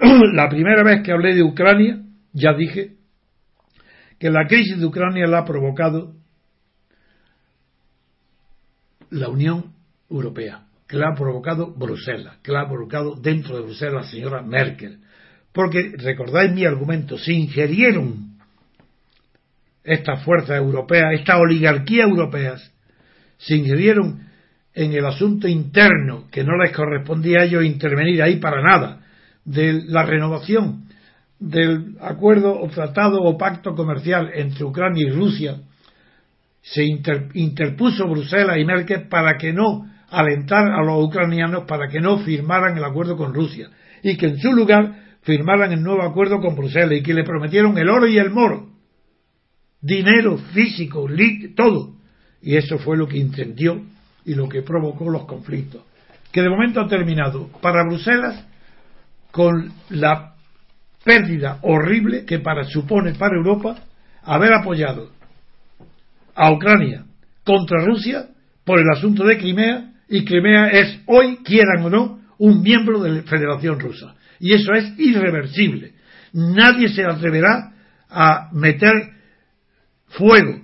la 0.32 0.48
primera 0.48 0.82
vez 0.82 1.02
que 1.02 1.12
hablé 1.12 1.34
de 1.34 1.42
Ucrania, 1.42 2.00
ya 2.32 2.54
dije 2.54 2.96
que 4.18 4.30
la 4.30 4.46
crisis 4.46 4.78
de 4.78 4.86
Ucrania 4.86 5.26
la 5.26 5.40
ha 5.40 5.44
provocado 5.44 6.14
la 9.10 9.28
Unión 9.28 9.72
Europea, 10.08 10.66
que 10.86 10.96
la 10.96 11.10
ha 11.10 11.14
provocado 11.14 11.74
Bruselas, 11.74 12.38
que 12.42 12.52
la 12.52 12.62
ha 12.62 12.68
provocado 12.68 13.14
dentro 13.14 13.56
de 13.56 13.62
Bruselas 13.62 13.94
la 13.94 14.10
señora 14.10 14.42
Merkel. 14.42 15.00
Porque, 15.52 15.92
recordáis 15.96 16.52
mi 16.52 16.64
argumento, 16.64 17.18
se 17.18 17.32
ingerieron 17.32 18.38
estas 19.82 20.22
fuerzas 20.22 20.56
europeas, 20.58 21.14
esta 21.18 21.38
oligarquía 21.38 22.04
europeas, 22.04 22.72
se 23.38 23.56
ingerieron 23.56 24.28
en 24.74 24.92
el 24.92 25.04
asunto 25.04 25.48
interno 25.48 26.28
que 26.30 26.44
no 26.44 26.56
les 26.56 26.72
correspondía 26.72 27.40
a 27.40 27.44
ellos 27.44 27.64
intervenir 27.64 28.22
ahí 28.22 28.36
para 28.36 28.62
nada, 28.62 29.00
de 29.44 29.82
la 29.86 30.04
renovación 30.04 30.84
del 31.38 31.96
acuerdo 32.00 32.60
o 32.60 32.68
tratado 32.68 33.22
o 33.22 33.38
pacto 33.38 33.74
comercial 33.74 34.30
entre 34.34 34.64
Ucrania 34.64 35.06
y 35.06 35.10
Rusia, 35.10 35.56
se 36.62 36.84
interpuso 36.84 38.06
Bruselas 38.06 38.58
y 38.58 38.64
Merkel 38.64 39.08
para 39.08 39.38
que 39.38 39.52
no 39.52 39.86
alentar 40.10 40.70
a 40.70 40.84
los 40.84 41.04
ucranianos 41.04 41.64
para 41.64 41.88
que 41.88 42.00
no 42.00 42.18
firmaran 42.18 42.76
el 42.76 42.84
acuerdo 42.84 43.16
con 43.16 43.32
Rusia 43.32 43.70
y 44.02 44.16
que 44.16 44.26
en 44.26 44.38
su 44.38 44.52
lugar 44.52 44.94
firmaran 45.22 45.72
el 45.72 45.82
nuevo 45.82 46.02
acuerdo 46.02 46.40
con 46.40 46.54
Bruselas 46.54 46.92
y 46.92 47.02
que 47.02 47.14
le 47.14 47.24
prometieron 47.24 47.78
el 47.78 47.88
oro 47.88 48.06
y 48.06 48.18
el 48.18 48.30
moro, 48.30 48.68
dinero 49.80 50.36
físico, 50.52 51.06
todo. 51.54 51.94
Y 52.42 52.56
eso 52.56 52.78
fue 52.78 52.96
lo 52.96 53.06
que 53.06 53.18
incendió 53.18 53.82
y 54.24 54.34
lo 54.34 54.48
que 54.48 54.62
provocó 54.62 55.08
los 55.10 55.26
conflictos, 55.26 55.82
que 56.32 56.42
de 56.42 56.48
momento 56.48 56.80
ha 56.80 56.88
terminado 56.88 57.48
para 57.60 57.84
Bruselas 57.84 58.46
con 59.30 59.72
la 59.90 60.34
pérdida 61.04 61.58
horrible 61.62 62.24
que 62.24 62.38
para, 62.38 62.64
supone 62.64 63.14
para 63.14 63.36
Europa 63.36 63.76
haber 64.22 64.52
apoyado 64.52 65.10
a 66.34 66.52
Ucrania 66.52 67.04
contra 67.44 67.84
Rusia 67.84 68.26
por 68.64 68.78
el 68.78 68.86
asunto 68.90 69.24
de 69.24 69.38
Crimea 69.38 69.92
y 70.08 70.24
Crimea 70.24 70.68
es 70.68 71.00
hoy, 71.06 71.38
quieran 71.44 71.84
o 71.84 71.90
no, 71.90 72.20
un 72.38 72.62
miembro 72.62 73.00
de 73.00 73.10
la 73.10 73.22
Federación 73.22 73.78
Rusa. 73.78 74.14
Y 74.40 74.54
eso 74.54 74.72
es 74.72 74.98
irreversible. 74.98 75.92
Nadie 76.32 76.88
se 76.88 77.04
atreverá 77.04 77.72
a 78.08 78.48
meter 78.52 78.92
fuego, 80.08 80.60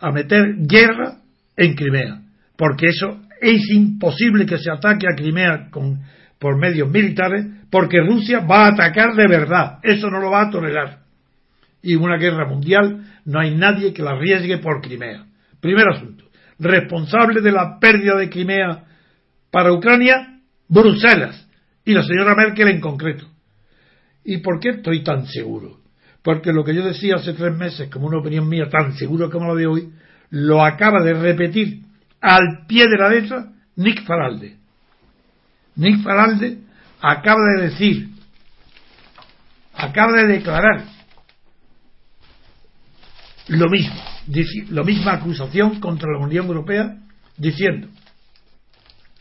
a 0.00 0.10
meter 0.10 0.56
guerra 0.58 1.18
en 1.56 1.74
Crimea 1.74 2.22
porque 2.62 2.86
eso 2.86 3.20
es 3.40 3.60
imposible 3.72 4.46
que 4.46 4.56
se 4.56 4.70
ataque 4.70 5.06
a 5.10 5.16
Crimea 5.16 5.68
con, 5.70 6.00
por 6.38 6.56
medios 6.58 6.88
militares, 6.88 7.44
porque 7.72 8.02
Rusia 8.02 8.40
va 8.40 8.66
a 8.66 8.72
atacar 8.72 9.14
de 9.14 9.26
verdad. 9.26 9.78
Eso 9.82 10.10
no 10.10 10.20
lo 10.20 10.30
va 10.30 10.42
a 10.42 10.50
tolerar. 10.50 10.98
Y 11.82 11.94
en 11.94 12.02
una 12.02 12.18
guerra 12.18 12.46
mundial 12.46 13.02
no 13.24 13.40
hay 13.40 13.56
nadie 13.56 13.94
que 13.94 14.02
la 14.02 14.10
arriesgue 14.10 14.58
por 14.58 14.82
Crimea. 14.82 15.24
Primer 15.58 15.88
asunto. 15.88 16.26
Responsable 16.58 17.40
de 17.40 17.50
la 17.50 17.78
pérdida 17.80 18.18
de 18.18 18.28
Crimea 18.28 18.84
para 19.50 19.72
Ucrania, 19.72 20.38
Bruselas 20.68 21.48
y 21.82 21.94
la 21.94 22.02
señora 22.02 22.34
Merkel 22.34 22.68
en 22.68 22.80
concreto. 22.80 23.26
¿Y 24.22 24.42
por 24.42 24.60
qué 24.60 24.68
estoy 24.68 25.02
tan 25.02 25.24
seguro? 25.24 25.78
Porque 26.22 26.52
lo 26.52 26.64
que 26.64 26.74
yo 26.74 26.84
decía 26.84 27.16
hace 27.16 27.32
tres 27.32 27.56
meses, 27.56 27.88
como 27.88 28.06
una 28.06 28.18
opinión 28.18 28.50
mía 28.50 28.68
tan 28.68 28.92
seguro 28.96 29.30
como 29.30 29.48
la 29.48 29.54
de 29.54 29.66
hoy, 29.66 29.88
lo 30.28 30.62
acaba 30.62 31.02
de 31.02 31.14
repetir 31.14 31.80
al 32.20 32.66
pie 32.68 32.86
de 32.86 32.98
la 32.98 33.08
letra 33.08 33.46
Nick 33.76 34.04
Faralde. 34.04 34.58
Nick 35.76 36.02
Faralde 36.02 36.58
acaba 37.02 37.40
de 37.56 37.68
decir, 37.68 38.08
acaba 39.74 40.12
de 40.22 40.28
declarar 40.28 40.84
lo 43.48 43.68
mismo, 43.68 44.00
la 44.70 44.84
misma 44.84 45.14
acusación 45.14 45.80
contra 45.80 46.12
la 46.12 46.24
Unión 46.24 46.46
Europea, 46.46 46.96
diciendo, 47.36 47.88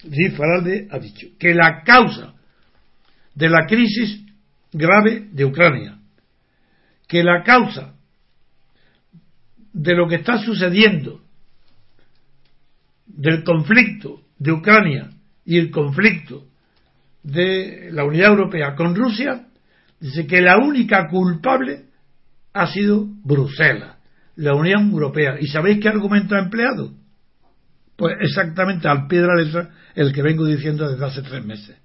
Nick 0.04 0.36
Faralde 0.36 0.88
ha 0.92 1.00
dicho 1.00 1.28
que 1.40 1.56
la 1.56 1.82
causa 1.84 2.34
de 3.34 3.50
la 3.50 3.66
crisis 3.66 4.22
grave 4.72 5.28
de 5.32 5.46
Ucrania, 5.46 5.98
que 7.08 7.24
la 7.24 7.44
causa 7.44 7.96
de 9.74 9.96
lo 9.96 10.08
que 10.08 10.16
está 10.16 10.38
sucediendo 10.38 11.22
del 13.08 13.44
conflicto 13.44 14.22
de 14.38 14.52
Ucrania 14.52 15.10
y 15.46 15.58
el 15.58 15.72
conflicto 15.72 16.51
de 17.24 17.90
la 17.92 18.04
Unidad 18.04 18.30
Europea 18.30 18.76
con 18.76 18.96
Rusia, 18.96 19.48
dice 20.00 20.26
que 20.26 20.42
la 20.42 20.58
única 20.58 21.08
culpable 21.08 21.86
ha 22.54 22.68
sido 22.68 23.06
Bruselas, 23.24 23.98
la 24.36 24.56
Unión 24.56 24.92
Europea. 24.92 25.38
¿Y 25.40 25.48
sabéis 25.48 25.80
qué 25.80 25.90
argumento 25.90 26.36
ha 26.36 26.40
empleado? 26.40 26.94
Pues 27.96 28.16
exactamente 28.20 28.88
al 28.88 29.08
pie 29.08 29.22
de 29.22 29.28
la 29.28 29.36
letra 29.36 29.70
el 29.94 30.12
que 30.12 30.22
vengo 30.22 30.46
diciendo 30.46 30.90
desde 30.90 31.06
hace 31.06 31.22
tres 31.22 31.46
meses. 31.46 31.78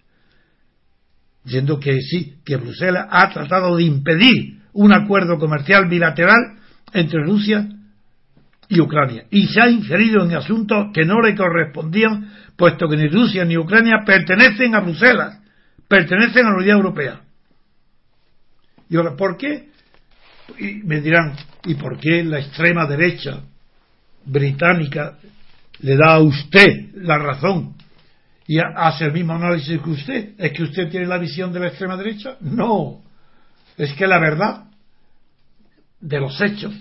Diciendo 1.44 1.78
que 1.78 2.00
sí, 2.00 2.38
que 2.44 2.56
Bruselas 2.56 3.06
ha 3.10 3.30
tratado 3.30 3.76
de 3.76 3.84
impedir 3.84 4.62
un 4.72 4.92
acuerdo 4.92 5.38
comercial 5.38 5.88
bilateral 5.88 6.56
entre 6.92 7.22
Rusia 7.24 7.68
y 8.68 8.80
Ucrania. 8.80 9.24
Y 9.30 9.46
se 9.46 9.60
ha 9.60 9.68
inferido 9.68 10.24
en 10.24 10.34
asuntos 10.34 10.88
que 10.92 11.04
no 11.04 11.20
le 11.20 11.34
correspondían, 11.34 12.30
puesto 12.56 12.88
que 12.88 12.96
ni 12.96 13.08
Rusia 13.08 13.44
ni 13.44 13.56
Ucrania 13.56 14.02
pertenecen 14.04 14.74
a 14.74 14.80
Bruselas, 14.80 15.40
pertenecen 15.88 16.46
a 16.46 16.50
la 16.50 16.56
Unión 16.56 16.78
Europea. 16.78 17.20
Y 18.88 18.96
ahora, 18.96 19.16
¿por 19.16 19.36
qué? 19.36 19.68
Y 20.58 20.74
me 20.84 21.00
dirán, 21.00 21.34
¿y 21.64 21.74
por 21.74 21.98
qué 21.98 22.22
la 22.24 22.38
extrema 22.38 22.86
derecha 22.86 23.40
británica 24.24 25.18
le 25.80 25.96
da 25.96 26.14
a 26.14 26.20
usted 26.20 26.94
la 26.94 27.18
razón 27.18 27.74
y 28.46 28.58
hace 28.58 29.06
el 29.06 29.12
mismo 29.12 29.34
análisis 29.34 29.80
que 29.80 29.90
usted? 29.90 30.30
¿Es 30.38 30.52
que 30.52 30.62
usted 30.62 30.88
tiene 30.88 31.06
la 31.06 31.18
visión 31.18 31.52
de 31.52 31.60
la 31.60 31.68
extrema 31.68 31.96
derecha? 31.96 32.36
No. 32.40 33.02
Es 33.76 33.92
que 33.94 34.06
la 34.06 34.18
verdad 34.18 34.64
de 36.00 36.20
los 36.20 36.40
hechos 36.40 36.72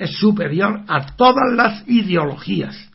es 0.00 0.12
superior 0.16 0.80
a 0.88 1.14
todas 1.14 1.52
las 1.54 1.86
ideologías. 1.86 2.90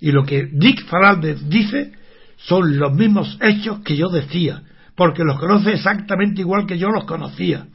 Y 0.00 0.12
lo 0.12 0.24
que 0.24 0.48
Dick 0.52 0.86
Faralde 0.86 1.36
dice 1.48 1.92
son 2.36 2.78
los 2.78 2.92
mismos 2.94 3.38
hechos 3.40 3.80
que 3.80 3.96
yo 3.96 4.08
decía, 4.08 4.62
porque 4.94 5.24
los 5.24 5.38
conoce 5.38 5.72
exactamente 5.72 6.42
igual 6.42 6.66
que 6.66 6.78
yo 6.78 6.88
los 6.90 7.04
conocía. 7.04 7.66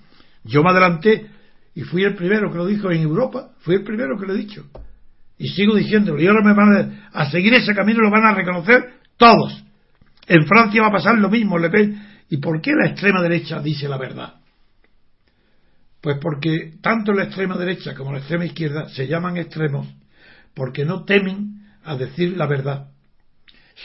Yo 0.44 0.64
me 0.64 0.70
adelanté 0.70 1.28
y 1.76 1.82
fui 1.82 2.04
el 2.04 2.16
primero 2.16 2.52
que 2.52 2.58
lo 2.58 2.66
dijo 2.66 2.90
en 2.92 3.02
Europa, 3.02 3.50
fui 3.60 3.76
el 3.76 3.84
primero 3.84 4.18
que 4.18 4.26
lo 4.26 4.34
he 4.34 4.38
dicho. 4.38 4.66
Y 5.38 5.50
sigo 5.50 5.76
diciéndolo, 5.76 6.22
y 6.22 6.28
ahora 6.28 6.44
me 6.44 6.54
van 6.54 7.10
a, 7.14 7.30
seguir 7.30 7.54
ese 7.54 7.74
camino 7.74 8.00
lo 8.02 8.12
van 8.12 8.26
a 8.26 8.34
reconocer 8.34 8.94
todos. 9.18 9.64
En 10.28 10.46
Francia 10.46 10.82
va 10.84 10.90
a 10.90 10.94
pasar 10.94 11.18
lo 11.18 11.30
mismo, 11.30 11.58
Le 11.58 11.70
Pen. 11.70 12.02
¿Y 12.30 12.38
por 12.38 12.62
qué 12.62 12.72
la 12.76 12.90
extrema 12.90 13.22
derecha 13.22 13.60
dice 13.60 13.88
la 13.90 13.98
verdad? 13.98 14.39
Pues 16.02 16.18
porque 16.22 16.78
tanto 16.82 17.14
la 17.14 17.24
extrema 17.24 17.58
derecha 17.58 17.94
como 17.94 18.14
la 18.14 18.20
extrema 18.20 18.46
izquierda 18.46 18.90
se 18.90 19.08
llaman 19.08 19.38
extremos 19.38 19.88
porque 20.54 20.86
no 20.86 21.04
temen 21.04 21.66
a 21.84 21.96
decir 21.96 22.38
la 22.38 22.46
verdad. 22.46 22.90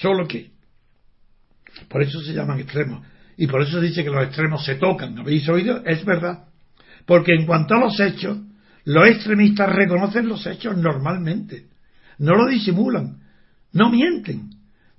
Solo 0.00 0.26
que. 0.26 0.52
Por 1.88 2.02
eso 2.02 2.20
se 2.20 2.32
llaman 2.32 2.60
extremos. 2.60 3.04
Y 3.36 3.46
por 3.46 3.62
eso 3.62 3.80
se 3.80 3.86
dice 3.86 4.04
que 4.04 4.10
los 4.10 4.24
extremos 4.24 4.64
se 4.64 4.76
tocan. 4.76 5.18
¿Habéis 5.18 5.48
oído? 5.48 5.82
Es 5.84 6.04
verdad. 6.04 6.44
Porque 7.06 7.34
en 7.34 7.46
cuanto 7.46 7.74
a 7.74 7.80
los 7.80 7.98
hechos, 7.98 8.38
los 8.84 9.08
extremistas 9.08 9.72
reconocen 9.72 10.28
los 10.28 10.46
hechos 10.46 10.76
normalmente. 10.76 11.66
No 12.18 12.34
lo 12.34 12.46
disimulan. 12.46 13.18
No 13.72 13.90
mienten. 13.90 14.50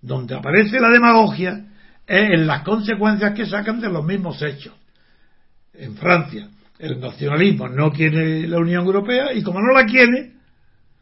Donde 0.01 0.35
aparece 0.35 0.79
la 0.79 0.89
demagogia 0.89 1.65
es 2.05 2.31
en 2.31 2.45
las 2.45 2.63
consecuencias 2.63 3.33
que 3.33 3.45
sacan 3.45 3.79
de 3.79 3.89
los 3.89 4.05
mismos 4.05 4.41
hechos. 4.41 4.73
En 5.73 5.95
Francia, 5.95 6.49
el 6.79 6.99
nacionalismo 6.99 7.69
no 7.69 7.91
quiere 7.91 8.47
la 8.47 8.59
Unión 8.59 8.85
Europea 8.85 9.33
y 9.33 9.43
como 9.43 9.61
no 9.61 9.73
la 9.73 9.85
quiere, 9.85 10.33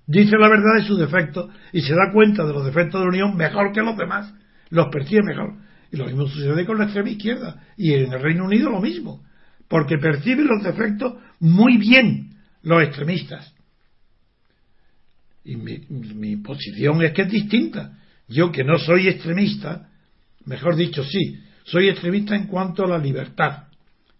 dice 0.06 0.38
la 0.38 0.50
verdad 0.50 0.76
de 0.78 0.86
sus 0.86 1.00
defectos 1.00 1.50
y 1.72 1.82
se 1.82 1.94
da 1.94 2.12
cuenta 2.14 2.46
de 2.46 2.54
los 2.54 2.66
defectos 2.66 3.00
de 3.02 3.06
la 3.06 3.10
Unión 3.10 3.36
mejor 3.36 3.72
que 3.72 3.82
los 3.82 3.98
demás, 3.98 4.34
los 4.70 4.88
percibe 4.92 5.24
mejor. 5.24 5.56
Y 5.92 5.98
lo 5.98 6.06
mismo 6.06 6.28
sucede 6.28 6.66
con 6.66 6.78
la 6.78 6.86
extrema 6.86 7.10
izquierda 7.10 7.64
y 7.78 7.94
en 7.94 8.14
el 8.14 8.22
Reino 8.22 8.46
Unido 8.46 8.70
lo 8.70 8.82
mismo, 8.82 9.24
porque 9.68 9.98
perciben 9.98 10.48
los 10.48 10.64
defectos 10.64 11.14
muy 11.40 11.78
bien 11.78 12.38
los 12.62 12.84
extremistas. 12.84 13.54
Y 15.46 15.58
mi, 15.58 15.80
mi 15.90 16.38
posición 16.38 17.04
es 17.04 17.12
que 17.12 17.24
es 17.24 17.30
distinta. 17.30 18.00
Yo 18.30 18.52
que 18.52 18.64
no 18.64 18.78
soy 18.78 19.10
extremista, 19.10 19.90
mejor 20.46 20.76
dicho, 20.76 21.04
sí, 21.04 21.40
soy 21.66 21.90
extremista 21.90 22.36
en 22.36 22.48
cuanto 22.48 22.86
a 22.86 22.88
la 22.88 22.98
libertad. 22.98 23.66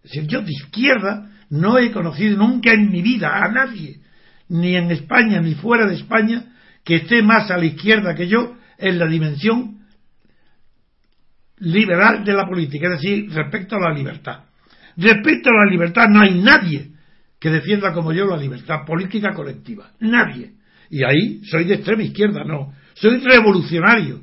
Es 0.02 0.12
decir, 0.12 0.26
yo 0.28 0.42
de 0.42 0.52
izquierda 0.52 1.30
no 1.54 1.78
he 1.78 1.92
conocido 1.92 2.36
nunca 2.36 2.72
en 2.72 2.90
mi 2.90 3.00
vida 3.00 3.44
a 3.44 3.48
nadie, 3.48 4.00
ni 4.48 4.74
en 4.74 4.90
España 4.90 5.40
ni 5.40 5.54
fuera 5.54 5.86
de 5.86 5.94
España, 5.94 6.46
que 6.84 6.96
esté 6.96 7.22
más 7.22 7.50
a 7.50 7.56
la 7.56 7.64
izquierda 7.64 8.14
que 8.14 8.26
yo 8.26 8.56
en 8.76 8.98
la 8.98 9.06
dimensión 9.06 9.78
liberal 11.58 12.24
de 12.24 12.32
la 12.32 12.46
política, 12.46 12.88
es 12.88 13.00
decir, 13.00 13.30
respecto 13.32 13.76
a 13.76 13.88
la 13.88 13.94
libertad. 13.94 14.44
Respecto 14.96 15.50
a 15.50 15.64
la 15.64 15.70
libertad 15.70 16.08
no 16.08 16.20
hay 16.20 16.40
nadie 16.40 16.90
que 17.38 17.50
defienda 17.50 17.92
como 17.92 18.12
yo 18.12 18.26
la 18.26 18.36
libertad 18.36 18.84
política 18.84 19.32
colectiva. 19.32 19.92
Nadie. 20.00 20.54
Y 20.90 21.04
ahí 21.04 21.40
soy 21.44 21.64
de 21.64 21.74
extrema 21.74 22.02
izquierda, 22.02 22.42
no. 22.44 22.74
Soy 22.94 23.18
revolucionario. 23.20 24.22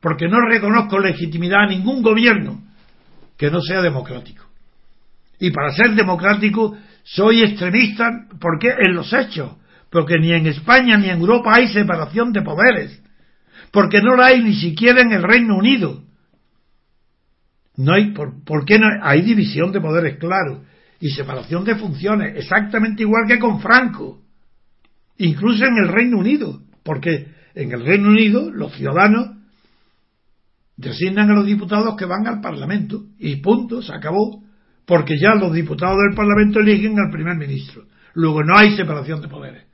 Porque 0.00 0.28
no 0.28 0.38
reconozco 0.48 1.00
legitimidad 1.00 1.64
a 1.64 1.68
ningún 1.68 2.02
gobierno 2.02 2.62
que 3.36 3.50
no 3.50 3.60
sea 3.60 3.82
democrático. 3.82 4.47
Y 5.38 5.50
para 5.50 5.72
ser 5.72 5.94
democrático 5.94 6.76
soy 7.04 7.42
extremista 7.42 8.26
porque 8.40 8.68
en 8.68 8.94
los 8.94 9.12
hechos, 9.12 9.56
porque 9.90 10.18
ni 10.18 10.32
en 10.32 10.46
España 10.46 10.96
ni 10.96 11.08
en 11.08 11.20
Europa 11.20 11.54
hay 11.54 11.68
separación 11.68 12.32
de 12.32 12.42
poderes, 12.42 13.02
porque 13.70 14.00
no 14.02 14.16
la 14.16 14.26
hay 14.26 14.42
ni 14.42 14.54
siquiera 14.54 15.00
en 15.00 15.12
el 15.12 15.22
Reino 15.22 15.56
Unido. 15.56 16.02
No 17.76 17.94
hay, 17.94 18.12
por, 18.12 18.64
qué 18.64 18.78
no 18.78 18.86
hay 19.02 19.22
división 19.22 19.70
de 19.70 19.80
poderes, 19.80 20.18
claro, 20.18 20.64
y 21.00 21.10
separación 21.10 21.64
de 21.64 21.76
funciones, 21.76 22.36
exactamente 22.36 23.02
igual 23.02 23.22
que 23.28 23.38
con 23.38 23.60
Franco, 23.60 24.20
incluso 25.16 25.64
en 25.64 25.76
el 25.78 25.88
Reino 25.88 26.18
Unido, 26.18 26.60
porque 26.82 27.28
en 27.54 27.70
el 27.72 27.84
Reino 27.84 28.08
Unido 28.08 28.50
los 28.50 28.74
ciudadanos 28.74 29.36
designan 30.76 31.30
a 31.30 31.34
los 31.34 31.46
diputados 31.46 31.96
que 31.96 32.04
van 32.04 32.26
al 32.26 32.40
Parlamento. 32.40 33.04
Y 33.18 33.36
punto, 33.36 33.80
se 33.80 33.92
acabó 33.92 34.42
porque 34.88 35.18
ya 35.18 35.34
los 35.34 35.52
diputados 35.52 35.98
del 35.98 36.16
Parlamento 36.16 36.60
eligen 36.60 36.98
al 36.98 37.10
primer 37.10 37.36
ministro. 37.36 37.84
Luego 38.14 38.42
no 38.42 38.56
hay 38.56 38.74
separación 38.74 39.20
de 39.20 39.28
poderes. 39.28 39.64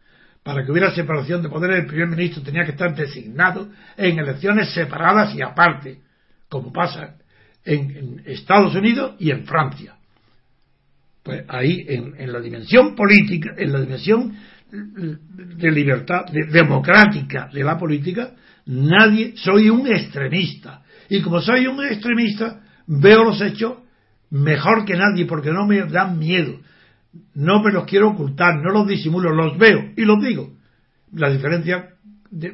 Para 0.42 0.64
que 0.64 0.72
hubiera 0.72 0.92
separación 0.92 1.40
de 1.40 1.48
poderes, 1.48 1.85
el 1.85 1.87
primer 1.87 2.09
ministro 2.09 2.42
tenía 2.42 2.64
que 2.64 2.72
estar 2.72 2.92
designado 2.96 3.68
en 3.96 4.18
elecciones 4.18 4.74
separadas 4.74 5.33
y 5.37 5.40
aparte, 5.40 6.00
como 6.48 6.72
pasa 6.72 7.14
en, 7.64 8.22
Estados 8.27 8.74
Unidos 8.74 9.14
y 9.20 9.31
en 9.31 9.44
Francia. 9.44 9.94
Pues 11.22 11.44
ahí, 11.46 11.87
en, 11.88 12.33
la 12.33 12.40
dimensión 12.40 12.96
política, 12.96 13.55
en 13.57 13.72
la 13.72 13.81
dimensión 13.83 14.37
de 14.72 15.70
libertad 15.70 16.24
democrática 16.50 17.48
de 17.53 17.62
la 17.62 17.79
política, 17.79 18.33
nadie, 18.66 19.35
soy 19.37 19.70
un 19.70 19.87
extremista. 19.87 20.83
Y 21.09 21.22
como 21.22 21.40
soy 21.40 21.68
un 21.68 21.85
extremista, 21.85 22.62
veo 22.88 23.22
los 23.22 23.40
hechos 23.40 23.84
mejor 24.35 24.85
que 24.85 24.97
nadie 24.97 25.27
porque 25.27 25.53
no 25.53 25.64
me 25.64 25.85
dan 25.85 26.18
miedo. 26.18 26.59
No 27.35 27.62
me 27.62 27.73
los 27.73 27.85
quiero 27.85 28.11
ocultar, 28.11 28.57
no 28.57 28.73
los 28.73 28.88
disimulo, 28.88 29.33
los 29.33 29.57
veo 29.57 29.92
y 29.97 30.05
los 30.05 30.20
digo. 30.20 30.51
La 31.12 31.31
diferencia 31.31 31.90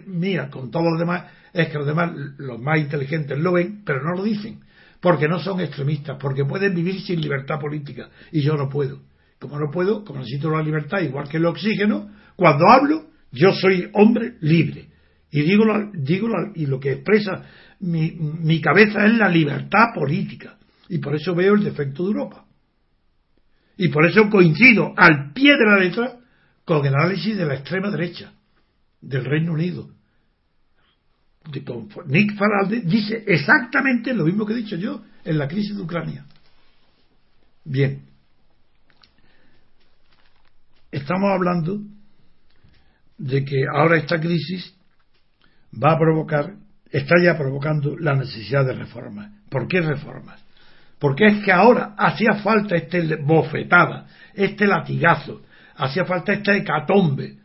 mía 0.07 0.51
con 0.51 0.71
todos 0.71 0.85
los 0.91 0.99
demás 0.99 1.25
es 1.55 1.69
que 1.69 1.79
los 1.79 1.87
demás, 1.87 2.13
los 2.37 2.61
más 2.61 2.79
inteligentes, 2.79 3.39
lo 3.39 3.53
ven, 3.53 3.83
pero 3.85 4.03
no 4.03 4.15
lo 4.15 4.23
dicen. 4.23 4.61
Porque 5.01 5.27
no 5.27 5.39
son 5.39 5.61
extremistas, 5.61 6.19
porque 6.21 6.45
pueden 6.45 6.75
vivir 6.75 7.01
sin 7.01 7.19
libertad 7.23 7.59
política 7.59 8.11
y 8.31 8.43
yo 8.43 8.57
no 8.57 8.69
puedo. 8.69 9.01
Como 9.39 9.59
no 9.59 9.71
puedo, 9.71 10.05
como 10.05 10.19
necesito 10.19 10.51
la 10.51 10.63
libertad, 10.63 11.01
igual 11.01 11.31
que 11.31 11.39
el 11.39 11.47
oxígeno, 11.47 12.11
cuando 12.37 12.69
hablo, 12.69 13.07
yo 13.33 13.53
soy 13.55 13.89
hombre 13.95 14.35
libre. 14.43 14.89
Y 15.31 15.41
digo, 15.41 15.65
digo 15.95 16.29
y 16.55 16.67
lo 16.67 16.79
que 16.79 16.93
expresa 16.93 17.43
mi, 17.81 18.11
mi 18.11 18.61
cabeza 18.61 19.07
es 19.07 19.15
la 19.15 19.31
libertad 19.31 19.95
política. 19.95 20.59
Y 20.91 20.99
por 20.99 21.15
eso 21.15 21.37
veo 21.37 21.55
el 21.55 21.63
defecto 21.63 22.03
de 22.03 22.09
Europa. 22.09 22.45
Y 23.77 23.89
por 23.91 24.05
eso 24.05 24.29
coincido 24.29 24.93
al 24.97 25.33
pie 25.33 25.57
de 25.57 25.65
la 25.65 25.79
letra 25.79 26.19
con 26.65 26.85
el 26.85 26.93
análisis 26.93 27.37
de 27.37 27.47
la 27.47 27.55
extrema 27.55 27.91
derecha 27.91 28.33
del 29.01 29.25
Reino 29.25 29.53
Unido. 29.53 29.89
Nick 32.07 32.37
Faralde 32.37 32.81
dice 32.81 33.23
exactamente 33.25 34.13
lo 34.13 34.25
mismo 34.25 34.45
que 34.45 34.53
he 34.53 34.57
dicho 34.57 34.75
yo 34.75 35.05
en 35.25 35.39
la 35.39 35.47
crisis 35.47 35.77
de 35.77 35.83
Ucrania. 35.83 36.27
Bien. 37.65 38.03
Estamos 40.91 41.31
hablando 41.31 41.81
de 43.17 43.45
que 43.45 43.63
ahora 43.73 43.97
esta 43.97 44.21
crisis 44.21 44.75
va 45.73 45.93
a 45.93 45.99
provocar, 45.99 46.57
está 46.91 47.15
ya 47.23 47.39
provocando 47.39 47.97
la 47.97 48.17
necesidad 48.17 48.67
de 48.67 48.73
reformas. 48.73 49.31
¿Por 49.49 49.69
qué 49.69 49.81
reformas? 49.83 50.50
Porque 51.01 51.27
es 51.27 51.43
que 51.43 51.51
ahora 51.51 51.95
hacía 51.97 52.35
falta 52.43 52.77
este 52.77 53.17
bofetada, 53.17 54.07
este 54.35 54.67
latigazo, 54.67 55.41
hacía 55.77 56.05
falta 56.05 56.35
esta 56.35 56.55
hecatombe 56.55 57.39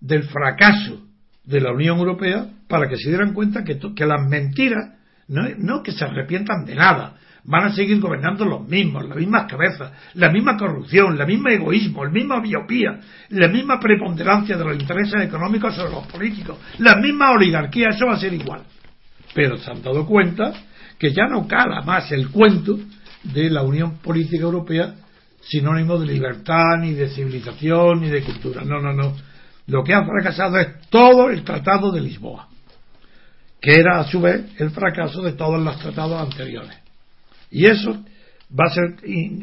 del 0.00 0.24
fracaso 0.24 1.02
de 1.44 1.60
la 1.60 1.72
Unión 1.72 1.98
Europea 1.98 2.46
para 2.66 2.88
que 2.88 2.96
se 2.96 3.10
dieran 3.10 3.34
cuenta 3.34 3.62
que, 3.62 4.06
las 4.06 4.26
mentiras, 4.26 4.94
no, 5.28 5.82
que 5.82 5.92
se 5.92 6.04
arrepientan 6.04 6.64
de 6.64 6.74
nada, 6.76 7.16
van 7.44 7.64
a 7.64 7.74
seguir 7.74 8.00
gobernando 8.00 8.46
los 8.46 8.66
mismos, 8.66 9.06
las 9.06 9.18
mismas 9.18 9.50
cabezas, 9.50 9.92
la 10.14 10.30
misma 10.30 10.56
corrupción, 10.56 11.18
la 11.18 11.26
misma 11.26 11.52
egoísmo, 11.52 12.06
la 12.06 12.10
misma 12.10 12.40
biopía, 12.40 13.00
la 13.28 13.48
misma 13.48 13.78
preponderancia 13.78 14.56
de 14.56 14.64
los 14.64 14.80
intereses 14.80 15.22
económicos 15.22 15.76
sobre 15.76 15.92
los 15.92 16.06
políticos, 16.06 16.58
la 16.78 16.96
misma 16.96 17.32
oligarquía, 17.32 17.88
eso 17.90 18.06
va 18.06 18.14
a 18.14 18.18
ser 18.18 18.32
igual. 18.32 18.62
Pero 19.34 19.58
se 19.58 19.70
han 19.70 19.82
dado 19.82 20.06
cuenta 20.06 20.54
que 20.98 21.12
ya 21.12 21.26
no 21.26 21.46
cala 21.46 21.82
más 21.82 22.10
el 22.12 22.28
cuento 22.30 22.78
de 23.22 23.50
la 23.50 23.62
Unión 23.62 23.98
Política 23.98 24.42
Europea 24.42 24.94
sinónimo 25.40 25.98
de 25.98 26.06
libertad, 26.06 26.78
ni 26.80 26.92
de 26.92 27.08
civilización, 27.08 28.00
ni 28.00 28.08
de 28.08 28.22
cultura. 28.22 28.62
No, 28.64 28.80
no, 28.80 28.92
no. 28.92 29.14
Lo 29.66 29.82
que 29.82 29.94
ha 29.94 30.04
fracasado 30.04 30.58
es 30.58 30.88
todo 30.90 31.30
el 31.30 31.42
Tratado 31.42 31.90
de 31.90 32.00
Lisboa, 32.00 32.48
que 33.60 33.72
era 33.72 34.00
a 34.00 34.04
su 34.04 34.20
vez 34.20 34.44
el 34.58 34.70
fracaso 34.70 35.22
de 35.22 35.32
todos 35.32 35.62
los 35.62 35.78
tratados 35.78 36.20
anteriores. 36.20 36.76
Y 37.50 37.66
eso 37.66 38.04
va 38.50 38.66
a 38.66 38.74
ser, 38.74 38.96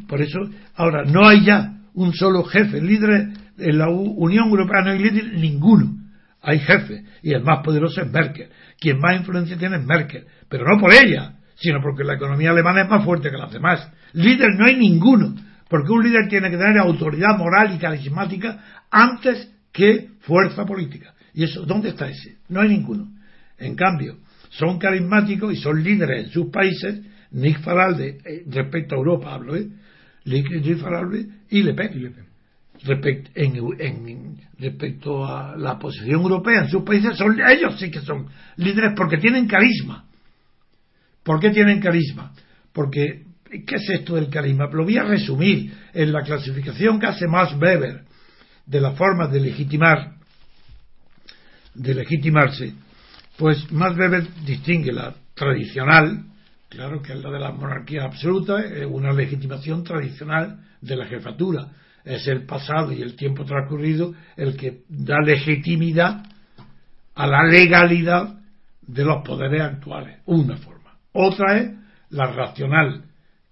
por 0.07 0.21
eso, 0.21 0.39
ahora 0.75 1.03
no 1.05 1.27
hay 1.27 1.45
ya 1.45 1.73
un 1.93 2.13
solo 2.13 2.43
jefe, 2.43 2.81
líder 2.81 3.33
en 3.57 3.77
la 3.77 3.89
Unión 3.89 4.49
Europea 4.49 4.81
no 4.83 4.91
hay 4.91 4.99
líder 4.99 5.33
ninguno. 5.33 5.97
Hay 6.43 6.59
jefe, 6.59 7.03
y 7.21 7.33
el 7.33 7.43
más 7.43 7.63
poderoso 7.63 8.01
es 8.01 8.11
Merkel. 8.11 8.49
Quien 8.79 8.99
más 8.99 9.15
influencia 9.15 9.57
tiene 9.57 9.77
es 9.77 9.85
Merkel, 9.85 10.25
pero 10.49 10.65
no 10.65 10.79
por 10.79 10.91
ella, 10.91 11.35
sino 11.61 11.79
porque 11.81 12.03
la 12.03 12.15
economía 12.15 12.49
alemana 12.49 12.83
es 12.83 12.89
más 12.89 13.05
fuerte 13.05 13.29
que 13.29 13.37
las 13.37 13.51
demás. 13.51 13.87
Líder 14.13 14.55
no 14.57 14.65
hay 14.65 14.75
ninguno, 14.75 15.35
porque 15.69 15.91
un 15.91 16.03
líder 16.03 16.27
tiene 16.27 16.49
que 16.49 16.57
tener 16.57 16.77
autoridad 16.79 17.37
moral 17.37 17.73
y 17.75 17.77
carismática 17.77 18.83
antes 18.89 19.51
que 19.71 20.09
fuerza 20.21 20.65
política. 20.65 21.13
¿Y 21.33 21.43
eso 21.43 21.65
dónde 21.65 21.89
está 21.89 22.09
ese? 22.09 22.37
No 22.49 22.61
hay 22.61 22.69
ninguno. 22.69 23.09
En 23.57 23.75
cambio, 23.75 24.17
son 24.49 24.79
carismáticos 24.79 25.53
y 25.53 25.57
son 25.57 25.83
líderes 25.83 26.25
en 26.25 26.31
sus 26.31 26.47
países, 26.47 27.01
Nick 27.31 27.61
Faralde, 27.61 28.17
eh, 28.25 28.43
respecto 28.47 28.95
a 28.95 28.97
Europa 28.97 29.33
hablo, 29.33 29.55
¿eh? 29.55 29.67
Nick 30.25 30.77
Faralde 30.79 31.27
y 31.49 31.63
Le 31.63 31.73
Pen. 31.73 32.13
Respecto, 32.83 33.29
en, 33.35 34.37
respecto 34.57 35.23
a 35.23 35.55
la 35.55 35.77
posición 35.77 36.21
europea 36.21 36.63
en 36.63 36.69
sus 36.69 36.81
países, 36.81 37.15
son, 37.15 37.39
ellos 37.39 37.79
sí 37.79 37.91
que 37.91 38.01
son 38.01 38.25
líderes 38.57 38.93
porque 38.97 39.17
tienen 39.17 39.47
carisma. 39.47 40.05
¿Por 41.23 41.39
qué 41.39 41.51
tienen 41.51 41.79
carisma? 41.79 42.33
Porque, 42.73 43.25
¿qué 43.49 43.75
es 43.75 43.89
esto 43.89 44.15
del 44.15 44.29
carisma? 44.29 44.67
Lo 44.71 44.83
voy 44.83 44.97
a 44.97 45.03
resumir 45.03 45.73
en 45.93 46.11
la 46.11 46.23
clasificación 46.23 46.99
que 46.99 47.07
hace 47.07 47.27
Max 47.27 47.55
Weber 47.59 48.05
de 48.65 48.81
la 48.81 48.91
forma 48.91 49.27
de 49.27 49.39
legitimar, 49.39 50.15
de 51.73 51.93
legitimarse. 51.93 52.73
Pues 53.37 53.71
Max 53.71 53.97
Weber 53.97 54.27
distingue 54.45 54.91
la 54.91 55.13
tradicional, 55.33 56.25
claro 56.69 57.01
que 57.01 57.13
es 57.13 57.19
la 57.21 57.31
de 57.31 57.39
la 57.39 57.51
monarquía 57.51 58.05
absoluta, 58.05 58.61
es 58.61 58.85
una 58.85 59.11
legitimación 59.13 59.83
tradicional 59.83 60.59
de 60.81 60.95
la 60.95 61.05
jefatura. 61.05 61.69
Es 62.03 62.27
el 62.27 62.45
pasado 62.45 62.91
y 62.91 63.01
el 63.01 63.15
tiempo 63.15 63.45
transcurrido 63.45 64.15
el 64.35 64.57
que 64.57 64.81
da 64.89 65.21
legitimidad 65.21 66.23
a 67.13 67.27
la 67.27 67.43
legalidad 67.43 68.39
de 68.81 69.05
los 69.05 69.23
poderes 69.23 69.61
actuales. 69.61 70.17
Una 70.25 70.57
forma. 70.57 70.80
Otra 71.13 71.57
es 71.57 71.71
la 72.09 72.27
racional, 72.27 73.03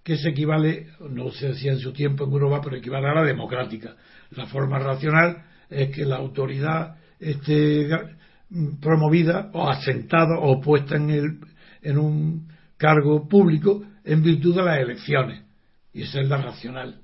que 0.03 0.17
se 0.17 0.29
equivale, 0.29 0.87
no 1.09 1.29
se 1.31 1.49
decía 1.49 1.71
en 1.71 1.79
su 1.79 1.93
tiempo 1.93 2.25
en 2.25 2.31
Europa, 2.31 2.61
pero 2.63 2.77
equivale 2.77 3.07
a 3.07 3.15
la 3.15 3.23
democrática. 3.23 3.95
La 4.31 4.45
forma 4.47 4.79
racional 4.79 5.43
es 5.69 5.89
que 5.95 6.05
la 6.05 6.17
autoridad 6.17 6.95
esté 7.19 7.89
promovida 8.81 9.49
o 9.53 9.69
asentada 9.69 10.39
o 10.39 10.59
puesta 10.59 10.95
en, 10.95 11.09
el, 11.09 11.39
en 11.81 11.97
un 11.97 12.47
cargo 12.77 13.27
público 13.27 13.83
en 14.03 14.23
virtud 14.23 14.55
de 14.55 14.63
las 14.63 14.79
elecciones. 14.79 15.43
Y 15.93 16.03
esa 16.03 16.21
es 16.21 16.27
la 16.27 16.37
racional. 16.37 17.01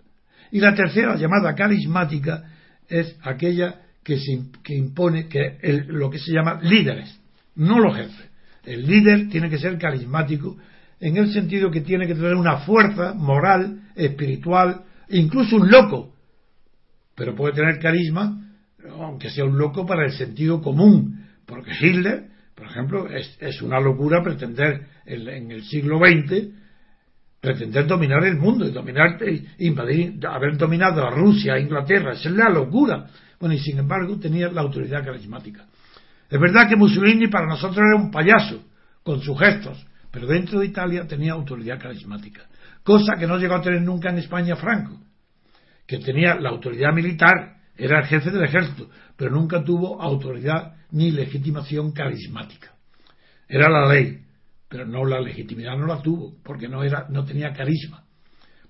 Y 0.52 0.60
la 0.60 0.74
tercera, 0.74 1.16
llamada 1.16 1.54
carismática, 1.54 2.44
es 2.88 3.18
aquella 3.24 3.82
que, 4.04 4.18
se, 4.18 4.52
que 4.64 4.76
impone 4.76 5.28
que 5.28 5.60
lo 5.88 6.10
que 6.10 6.20
se 6.20 6.32
llama 6.32 6.60
líderes, 6.62 7.20
no 7.56 7.80
los 7.80 7.96
jefes. 7.96 8.30
El 8.66 8.86
líder 8.86 9.30
tiene 9.30 9.50
que 9.50 9.58
ser 9.58 9.78
carismático 9.78 10.58
en 11.00 11.18
el 11.18 11.32
sentido 11.32 11.70
que 11.70 11.82
tiene 11.82 12.08
que 12.08 12.16
tener 12.16 12.36
una 12.36 12.58
fuerza 12.58 13.14
moral, 13.14 13.82
espiritual, 13.96 14.84
incluso 15.10 15.58
un 15.58 15.70
loco, 15.70 16.14
pero 17.16 17.36
puede 17.36 17.54
tener 17.54 17.80
carisma, 17.80 18.42
aunque 18.92 19.30
sea 19.30 19.46
un 19.46 19.58
loco 19.58 19.86
para 19.86 20.06
el 20.06 20.14
sentido 20.14 20.62
común, 20.62 21.26
porque 21.46 21.72
Hitler, 21.80 22.28
por 22.56 22.68
ejemplo, 22.68 23.08
es, 23.10 23.62
una 23.62 23.80
locura 23.80 24.24
pretender 24.24 24.88
en, 25.06 25.52
el 25.52 25.64
siglo 25.64 26.00
XX 26.00 26.50
pretender 27.40 27.86
dominar 27.86 28.24
el 28.26 28.38
mundo 28.38 28.68
y 28.68 28.72
dominar, 28.72 29.20
invadir, 29.60 30.20
haber 30.28 30.58
dominado 30.58 31.06
a 31.06 31.12
Rusia, 31.12 31.54
a 31.54 31.60
Inglaterra, 31.60 32.14
es 32.14 32.26
la 32.26 32.50
locura. 32.50 33.06
Bueno, 33.40 33.54
y 33.54 33.60
sin 33.60 33.78
embargo 33.78 34.18
tenía 34.18 34.50
la 34.50 34.62
autoridad 34.62 35.06
carismática. 35.06 35.68
Es 36.30 36.40
verdad 36.40 36.68
que 36.68 36.76
Mussolini 36.76 37.28
para 37.28 37.48
nosotros 37.48 37.78
era 37.78 38.02
un 38.02 38.12
payaso, 38.12 38.64
con 39.04 39.22
sus 39.22 39.38
gestos, 39.40 39.86
pero 40.12 40.28
dentro 40.28 40.60
de 40.60 40.66
Italia 40.66 41.06
tenía 41.08 41.34
autoridad 41.34 41.80
carismática, 41.80 42.42
cosa 42.84 43.16
que 43.20 43.28
no 43.28 43.38
llegó 43.38 43.56
a 43.56 43.62
tener 43.62 43.82
nunca 43.82 44.10
en 44.10 44.18
España 44.18 44.56
Franco, 44.56 45.00
que 45.86 46.00
tenía 46.00 46.36
la 46.36 46.50
autoridad 46.50 46.92
militar, 46.94 47.58
era 47.78 48.00
el 48.00 48.06
jefe 48.06 48.32
del 48.32 48.44
ejército, 48.44 48.90
pero 49.16 49.32
nunca 49.32 49.64
tuvo 49.64 50.02
autoridad 50.02 50.76
ni 50.92 51.12
legitimación 51.12 51.92
carismática. 51.92 52.74
Era 53.48 53.70
la 53.70 53.88
ley, 53.88 54.22
pero 54.68 54.86
no 54.86 55.06
la 55.06 55.20
legitimidad 55.20 55.78
no 55.78 55.86
la 55.86 56.02
tuvo, 56.02 56.36
porque 56.44 56.68
no 56.68 56.84
era, 56.84 57.06
no 57.10 57.26
tenía 57.26 57.54
carisma. 57.54 58.04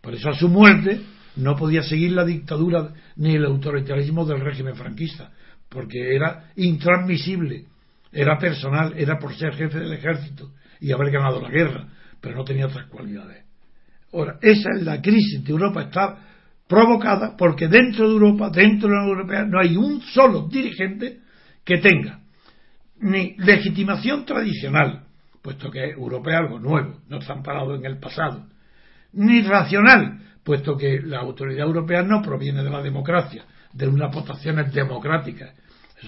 Por 0.01 0.13
eso 0.13 0.29
a 0.29 0.35
su 0.35 0.49
muerte 0.49 1.01
no 1.37 1.55
podía 1.55 1.83
seguir 1.83 2.11
la 2.11 2.25
dictadura 2.25 2.93
ni 3.15 3.35
el 3.35 3.45
autoritarismo 3.45 4.25
del 4.25 4.41
régimen 4.41 4.75
franquista, 4.75 5.31
porque 5.69 6.15
era 6.15 6.51
intransmisible, 6.55 7.65
era 8.11 8.37
personal, 8.37 8.93
era 8.97 9.19
por 9.19 9.35
ser 9.35 9.53
jefe 9.53 9.79
del 9.79 9.93
ejército 9.93 10.51
y 10.79 10.91
haber 10.91 11.11
ganado 11.11 11.41
la 11.41 11.49
guerra, 11.49 11.87
pero 12.21 12.35
no 12.35 12.43
tenía 12.43 12.67
otras 12.67 12.85
cualidades. 12.87 13.43
Ahora, 14.13 14.37
esa 14.41 14.69
es 14.75 14.83
la 14.83 15.01
crisis 15.01 15.43
de 15.43 15.51
Europa, 15.51 15.81
está 15.81 16.17
provocada 16.67 17.35
porque 17.37 17.67
dentro 17.67 18.07
de 18.07 18.13
Europa, 18.13 18.49
dentro 18.49 18.87
de 18.87 18.95
la 18.95 19.01
Unión 19.01 19.17
Europea, 19.17 19.45
no 19.45 19.59
hay 19.59 19.75
un 19.75 20.01
solo 20.01 20.47
dirigente 20.47 21.19
que 21.63 21.77
tenga 21.79 22.21
ni 22.99 23.35
legitimación 23.37 24.25
tradicional, 24.25 25.03
puesto 25.41 25.69
que 25.69 25.91
Europa 25.91 26.31
es 26.31 26.37
algo 26.37 26.59
nuevo, 26.59 27.01
no 27.09 27.17
está 27.17 27.33
amparado 27.33 27.75
en 27.75 27.85
el 27.85 27.99
pasado, 27.99 28.47
ni 29.13 29.41
racional, 29.41 30.19
puesto 30.43 30.77
que 30.77 31.01
la 31.01 31.19
autoridad 31.19 31.67
europea 31.67 32.03
no 32.03 32.21
proviene 32.21 32.63
de 32.63 32.69
la 32.69 32.81
democracia, 32.81 33.45
de 33.75 33.87
unas 33.87 34.13
votaciones 34.13 34.73
democráticas, 34.73 35.53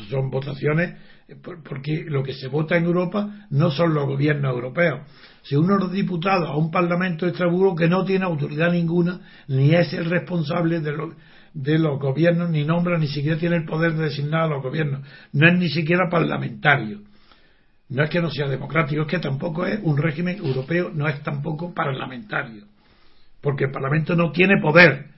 son 0.10 0.30
votaciones 0.30 0.96
eh, 1.28 1.36
porque 1.42 2.06
lo 2.08 2.24
que 2.24 2.34
se 2.34 2.48
vota 2.48 2.78
en 2.78 2.86
Europa 2.86 3.48
no 3.50 3.72
son 3.72 3.94
los 3.94 4.06
gobiernos 4.06 4.54
europeos. 4.54 5.02
Si 5.44 5.56
uno 5.56 5.78
es 5.86 5.92
diputado 5.92 6.48
a 6.48 6.58
un 6.58 6.72
Parlamento 6.72 7.26
de 7.26 7.32
Estrasburgo 7.32 7.76
que 7.76 7.88
no 7.88 8.06
tiene 8.06 8.26
autoridad 8.26 8.72
ninguna, 8.72 9.22
ni 9.48 9.74
es 9.76 9.94
el 9.94 10.06
responsable 10.06 10.80
de, 10.80 10.94
de 11.54 11.80
los 11.80 12.00
gobiernos, 12.00 12.50
ni 12.50 12.64
nombra, 12.64 12.98
ni 12.98 13.08
siquiera 13.08 13.38
tiene 13.38 13.58
el 13.58 13.66
poder 13.66 13.94
de 13.94 14.06
designar 14.06 14.44
a 14.44 14.48
los 14.48 14.64
gobiernos, 14.64 15.02
no 15.34 15.48
es 15.48 15.58
ni 15.58 15.70
siquiera 15.70 16.10
parlamentario. 16.10 17.02
No 17.90 18.04
es 18.04 18.10
que 18.10 18.22
no 18.22 18.30
sea 18.30 18.48
democrático, 18.48 19.04
es 19.04 19.08
que 19.08 19.20
tampoco 19.20 19.66
es 19.66 19.80
un 19.82 19.98
régimen 19.98 20.38
europeo, 20.44 20.92
no 20.94 21.08
es 21.08 21.24
tampoco 21.24 21.74
parlamentario. 21.74 22.66
Porque 23.42 23.66
el 23.66 23.72
Parlamento 23.72 24.14
no 24.16 24.32
tiene 24.32 24.60
poder 24.62 25.17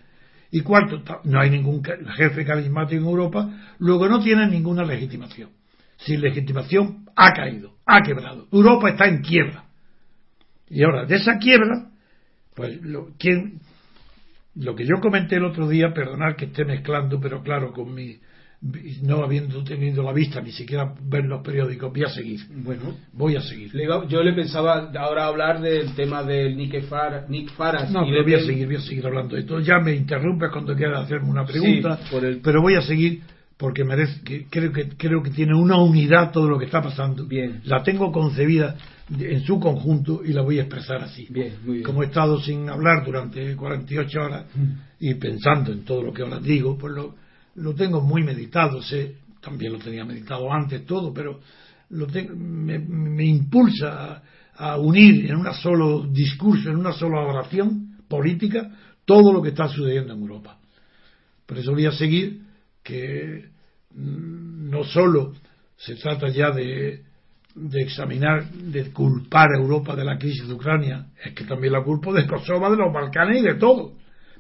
y 0.52 0.62
cuarto, 0.62 1.04
no 1.26 1.40
hay 1.40 1.50
ningún 1.50 1.84
jefe 1.84 2.46
carismático 2.46 3.02
en 3.02 3.08
Europa, 3.08 3.50
luego 3.78 4.08
no 4.08 4.20
tiene 4.20 4.48
ninguna 4.48 4.84
legitimación. 4.84 5.52
Sin 5.98 6.22
legitimación 6.22 7.06
ha 7.16 7.34
caído, 7.34 7.76
ha 7.86 8.02
quebrado. 8.02 8.48
Europa 8.52 8.90
está 8.90 9.06
en 9.06 9.22
quiebra. 9.22 9.66
Y 10.70 10.84
ahora, 10.84 11.06
de 11.06 11.16
esa 11.16 11.38
quiebra, 11.38 11.90
pues 12.56 12.82
lo, 12.82 13.10
lo 14.56 14.76
que 14.76 14.86
yo 14.86 15.00
comenté 15.02 15.36
el 15.36 15.46
otro 15.46 15.68
día, 15.68 15.94
perdonar 15.94 16.36
que 16.36 16.46
esté 16.46 16.66
mezclando, 16.66 17.20
pero 17.20 17.44
claro, 17.44 17.72
con 17.74 17.94
mi 17.94 18.20
no 18.62 19.24
habiendo 19.24 19.64
tenido 19.64 20.04
la 20.04 20.12
vista 20.12 20.42
ni 20.42 20.52
siquiera 20.52 20.94
ver 21.02 21.26
los 21.26 21.42
periódicos, 21.42 21.92
voy 21.94 22.04
a 22.04 22.10
seguir. 22.10 22.42
Bueno, 22.50 22.96
voy 23.14 23.36
a 23.36 23.42
seguir. 23.42 23.72
Yo 24.10 24.22
le 24.22 24.34
pensaba 24.34 24.92
ahora 25.00 25.28
hablar 25.28 25.62
del 25.62 25.96
tema 25.96 26.24
del 26.24 26.58
Nick, 26.58 26.84
Far, 26.84 27.26
Nick 27.30 27.52
Faras. 27.52 27.90
No, 27.90 28.02
pero 28.06 28.24
voy 28.24 28.34
a 28.34 28.42
seguir, 28.42 28.68
voy 28.68 28.76
a 28.76 28.82
seguir 28.82 29.06
hablando 29.06 29.36
de 29.36 29.42
esto. 29.42 29.60
Ya 29.62 29.80
me 29.80 29.96
interrumpes 29.96 30.50
cuando 30.52 30.76
quieras 30.76 31.06
hacerme 31.06 31.30
una 31.30 31.46
pregunta, 31.46 32.00
pero 32.44 32.62
voy 32.62 32.76
a 32.76 32.82
seguir 32.82 33.22
porque 33.58 33.84
merece, 33.84 34.22
que, 34.24 34.46
creo 34.50 34.72
que 34.72 34.88
creo 34.98 35.22
que 35.22 35.32
tiene 35.32 35.54
una 35.54 35.78
unidad 35.78 36.32
todo 36.32 36.50
lo 36.50 36.58
que 36.58 36.66
está 36.66 36.82
pasando. 36.82 37.26
Bien. 37.26 37.62
La 37.66 37.84
tengo 37.84 38.12
concebida 38.12 38.76
en 39.18 39.42
su 39.42 39.60
conjunto 39.60 40.22
y 40.24 40.32
la 40.32 40.42
voy 40.42 40.60
a 40.60 40.64
expresar 40.64 41.02
así. 41.02 41.28
Bien, 41.30 41.56
muy 41.66 41.76
bien. 41.76 41.84
Como 41.84 42.04
he 42.04 42.06
estado 42.06 42.40
sin 42.40 42.70
hablar 42.70 43.06
durante 43.06 43.56
48 43.56 44.22
horas 44.22 44.46
mm. 44.56 44.72
y 45.02 45.14
pensando 45.16 45.74
en 45.74 45.84
todo 45.84 46.04
lo 46.04 46.14
que 46.14 46.22
ahora 46.22 46.40
digo, 46.40 46.78
pues 46.78 46.94
lo 46.94 47.16
lo 47.60 47.76
tengo 47.76 48.02
muy 48.02 48.24
meditado, 48.24 48.82
sé, 48.82 49.18
también 49.42 49.74
lo 49.74 49.80
tenía 49.80 50.06
meditado 50.06 50.52
antes 50.52 50.86
todo, 50.86 51.14
pero 51.14 51.40
lo 51.90 52.08
me, 52.36 53.26
impulsa 53.26 54.22
a, 54.56 54.78
unir 54.78 55.30
en 55.30 55.38
un 55.38 55.54
solo 55.54 56.06
discurso, 56.08 56.70
en 56.70 56.78
una 56.78 56.94
sola 56.94 57.22
oración 57.22 57.98
política, 58.08 58.72
todo 59.06 59.34
lo 59.34 59.42
que 59.42 59.50
está 59.50 59.68
sucediendo 59.68 60.14
en 60.14 60.22
Europa. 60.22 60.58
Por 61.46 61.58
eso 61.58 61.72
voy 61.72 61.86
a 61.86 61.92
seguir 61.92 62.42
que 62.84 63.50
mm, 63.96 64.70
no 64.70 64.84
solo 64.84 65.34
se 65.78 65.96
trata 65.96 66.28
ya 66.30 66.52
de 66.52 67.04
examinar, 67.82 68.50
de 68.52 68.92
culpar 68.92 69.50
a 69.52 69.62
Europa 69.62 69.96
de 69.96 70.06
la 70.06 70.18
crisis 70.18 70.48
de 70.48 70.54
Ucrania, 70.54 71.08
es 71.24 71.34
que 71.34 71.46
también 71.46 71.74
la 71.74 71.84
culpo 71.84 72.14
de 72.14 72.28
Kosovo, 72.28 72.70
de 72.70 72.78
los 72.78 72.94
Balcanes 72.94 73.42
y 73.42 73.46
de 73.46 73.56
todo, 73.56 73.94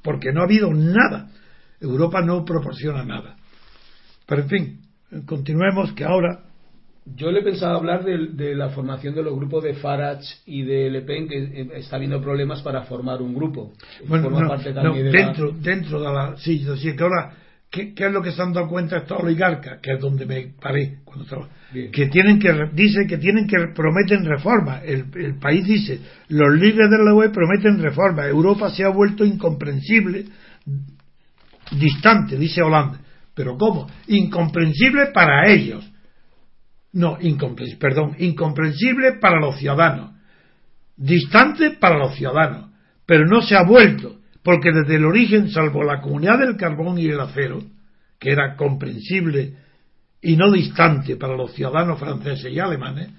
porque 0.03 0.31
no 0.31 0.41
ha 0.41 0.45
habido 0.45 0.71
nada 0.73 1.31
Europa 1.81 2.21
no 2.21 2.43
proporciona 2.45 3.03
nada. 3.03 3.35
Pero 4.25 4.43
en 4.43 4.49
fin, 4.49 4.81
continuemos 5.25 5.93
que 5.93 6.03
ahora 6.03 6.49
yo 7.15 7.31
le 7.31 7.41
pensaba 7.41 7.75
hablar 7.75 8.03
de, 8.03 8.27
de, 8.33 8.55
la 8.55 8.69
formación 8.69 9.15
de 9.15 9.23
los 9.23 9.35
grupos 9.35 9.63
de 9.63 9.73
Farage 9.75 10.27
y 10.45 10.63
de 10.63 10.89
Le 10.89 11.01
Pen, 11.01 11.27
que 11.27 11.37
eh, 11.37 11.69
está 11.75 11.95
habiendo 11.95 12.21
problemas 12.21 12.61
para 12.61 12.83
formar 12.83 13.21
un 13.21 13.33
grupo. 13.33 13.73
Bueno, 14.07 14.29
no, 14.29 14.41
no, 14.41 14.57
dentro, 15.11 15.51
dentro 15.51 15.99
de 15.99 16.05
la. 16.05 16.35
Sí, 16.37 16.63
que 16.63 17.03
ahora, 17.03 17.33
¿qué, 17.69 17.93
¿qué, 17.93 18.07
es 18.07 18.11
lo 18.11 18.21
que 18.21 18.31
se 18.31 18.41
han 18.41 18.53
dado 18.53 18.67
cuenta 18.67 18.97
estos 18.97 19.19
oligarcas? 19.21 19.79
Que 19.81 19.93
es 19.93 19.99
donde 19.99 20.25
me 20.25 20.53
paré 20.61 20.99
cuando 21.03 21.23
estaba. 21.23 21.47
Que 21.71 22.07
tienen 22.07 22.39
que. 22.39 22.53
Dice 22.73 23.07
que 23.07 23.17
tienen 23.17 23.47
que. 23.47 23.57
Prometen 23.73 24.25
reformas. 24.25 24.83
El, 24.85 25.05
el 25.15 25.39
país 25.39 25.65
dice: 25.65 25.99
los 26.27 26.53
líderes 26.53 26.91
de 26.91 27.03
la 27.03 27.13
UE 27.13 27.29
prometen 27.29 27.81
reformas. 27.81 28.27
Europa 28.27 28.69
se 28.69 28.83
ha 28.83 28.89
vuelto 28.89 29.25
incomprensible, 29.25 30.25
distante, 31.71 32.37
dice 32.37 32.61
Holanda. 32.61 32.99
¿Pero 33.33 33.57
cómo? 33.57 33.87
Incomprensible 34.07 35.07
para 35.13 35.49
ellos. 35.49 35.89
No, 36.91 37.17
incomprensible, 37.21 37.79
perdón, 37.79 38.15
incomprensible 38.19 39.13
para 39.21 39.39
los 39.39 39.57
ciudadanos, 39.57 40.11
distante 40.97 41.71
para 41.71 41.99
los 41.99 42.15
ciudadanos, 42.15 42.71
pero 43.05 43.27
no 43.27 43.41
se 43.41 43.55
ha 43.55 43.63
vuelto, 43.63 44.17
porque 44.43 44.71
desde 44.71 44.95
el 44.95 45.05
origen, 45.05 45.49
salvo 45.51 45.83
la 45.83 46.01
comunidad 46.01 46.39
del 46.39 46.57
carbón 46.57 46.97
y 46.97 47.05
el 47.05 47.19
acero, 47.19 47.61
que 48.19 48.31
era 48.31 48.55
comprensible 48.55 49.53
y 50.21 50.35
no 50.35 50.51
distante 50.51 51.15
para 51.15 51.35
los 51.35 51.53
ciudadanos 51.53 51.99
franceses 51.99 52.51
y 52.51 52.59
alemanes, 52.59 53.09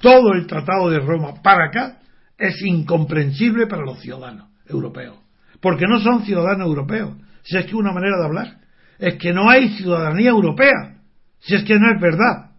todo 0.00 0.34
el 0.34 0.46
Tratado 0.46 0.90
de 0.90 1.00
Roma 1.00 1.42
para 1.42 1.66
acá 1.68 2.00
es 2.36 2.60
incomprensible 2.62 3.66
para 3.66 3.84
los 3.84 4.00
ciudadanos 4.00 4.48
europeos, 4.66 5.16
porque 5.60 5.86
no 5.88 5.98
son 5.98 6.24
ciudadanos 6.24 6.66
europeos, 6.68 7.14
si 7.44 7.56
es 7.56 7.66
que 7.66 7.76
una 7.76 7.92
manera 7.92 8.18
de 8.18 8.24
hablar, 8.24 8.58
es 8.98 9.14
que 9.14 9.32
no 9.32 9.48
hay 9.48 9.68
ciudadanía 9.76 10.30
europea, 10.30 10.96
si 11.40 11.54
es 11.54 11.64
que 11.64 11.78
no 11.78 11.92
es 11.92 12.00
verdad. 12.00 12.50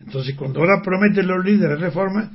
Entonces, 0.00 0.34
cuando 0.36 0.60
ahora 0.60 0.82
prometen 0.82 1.26
los 1.26 1.44
líderes 1.44 1.80
reformas, 1.80 2.28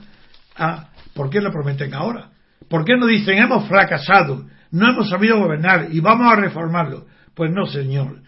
ah, 0.55 0.89
¿por 1.13 1.29
qué 1.29 1.41
lo 1.41 1.51
prometen 1.51 1.93
ahora? 1.93 2.29
¿Por 2.69 2.85
qué 2.85 2.95
no 2.97 3.07
dicen 3.07 3.37
hemos 3.37 3.67
fracasado, 3.67 4.45
no 4.71 4.89
hemos 4.89 5.09
sabido 5.09 5.37
gobernar 5.37 5.89
y 5.91 5.99
vamos 5.99 6.31
a 6.31 6.35
reformarlo? 6.35 7.05
Pues 7.35 7.51
no, 7.51 7.65
señor. 7.65 8.21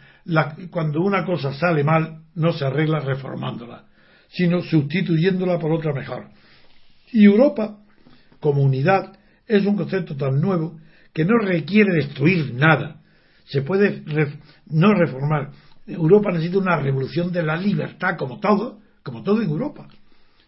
cuando 0.72 1.02
una 1.02 1.26
cosa 1.26 1.54
sale 1.54 1.84
mal, 1.84 2.22
no 2.36 2.52
se 2.52 2.66
arregla 2.66 3.00
reformándola, 3.00 3.86
sino 4.30 4.62
sustituyéndola 4.62 5.60
por 5.60 5.72
otra 5.72 5.94
mejor. 5.94 6.28
Y 7.12 7.26
Europa, 7.26 7.78
como 8.40 8.62
unidad, 8.62 9.14
es 9.48 9.66
un 9.66 9.78
concepto 9.78 10.16
tan 10.18 10.42
nuevo 10.42 10.78
que 11.14 11.24
no 11.24 11.38
requiere 11.38 11.94
destruir 11.94 12.54
nada. 12.54 13.02
Se 13.46 13.62
puede 13.62 14.04
no 14.68 14.94
reformar. 14.94 15.52
Europa 15.88 16.32
necesita 16.32 16.58
una 16.58 16.78
revolución 16.78 17.32
de 17.32 17.44
la 17.44 17.56
libertad, 17.56 18.18
como 18.18 18.40
todo, 18.40 18.80
como 19.04 19.24
todo 19.24 19.42
en 19.42 19.50
Europa. 19.50 19.88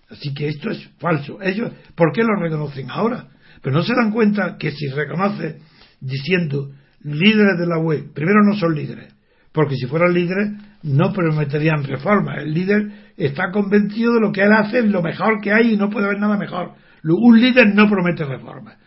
Así 0.10 0.34
que 0.34 0.48
esto 0.48 0.72
es 0.72 0.90
falso. 1.00 1.40
Ellos, 1.42 1.72
¿por 1.96 2.12
qué 2.14 2.24
lo 2.24 2.36
reconocen 2.40 2.90
ahora? 2.90 3.28
Pero 3.62 3.76
no 3.76 3.84
se 3.84 3.94
dan 3.94 4.12
cuenta 4.12 4.58
que 4.58 4.72
si 4.72 4.88
reconoce 4.88 5.60
diciendo 6.00 6.72
líderes 7.02 7.60
de 7.60 7.68
la 7.68 7.80
UE, 7.80 8.10
primero 8.14 8.40
no 8.44 8.56
son 8.56 8.76
líderes, 8.76 9.14
porque 9.52 9.76
si 9.76 9.86
fueran 9.86 10.14
líderes 10.14 10.52
no 10.84 11.12
prometerían 11.12 11.84
reformas. 11.84 12.40
El 12.40 12.54
líder 12.54 13.14
está 13.18 13.52
convencido 13.52 14.14
de 14.14 14.22
lo 14.22 14.32
que 14.32 14.42
él 14.42 14.52
hace 14.54 14.82
lo 14.84 15.02
mejor 15.02 15.42
que 15.42 15.52
hay 15.52 15.74
y 15.74 15.78
no 15.78 15.90
puede 15.90 16.06
haber 16.06 16.20
nada 16.20 16.38
mejor. 16.38 16.74
Un 17.04 17.40
líder 17.40 17.74
no 17.74 17.90
promete 17.90 18.26
reformas. 18.26 18.78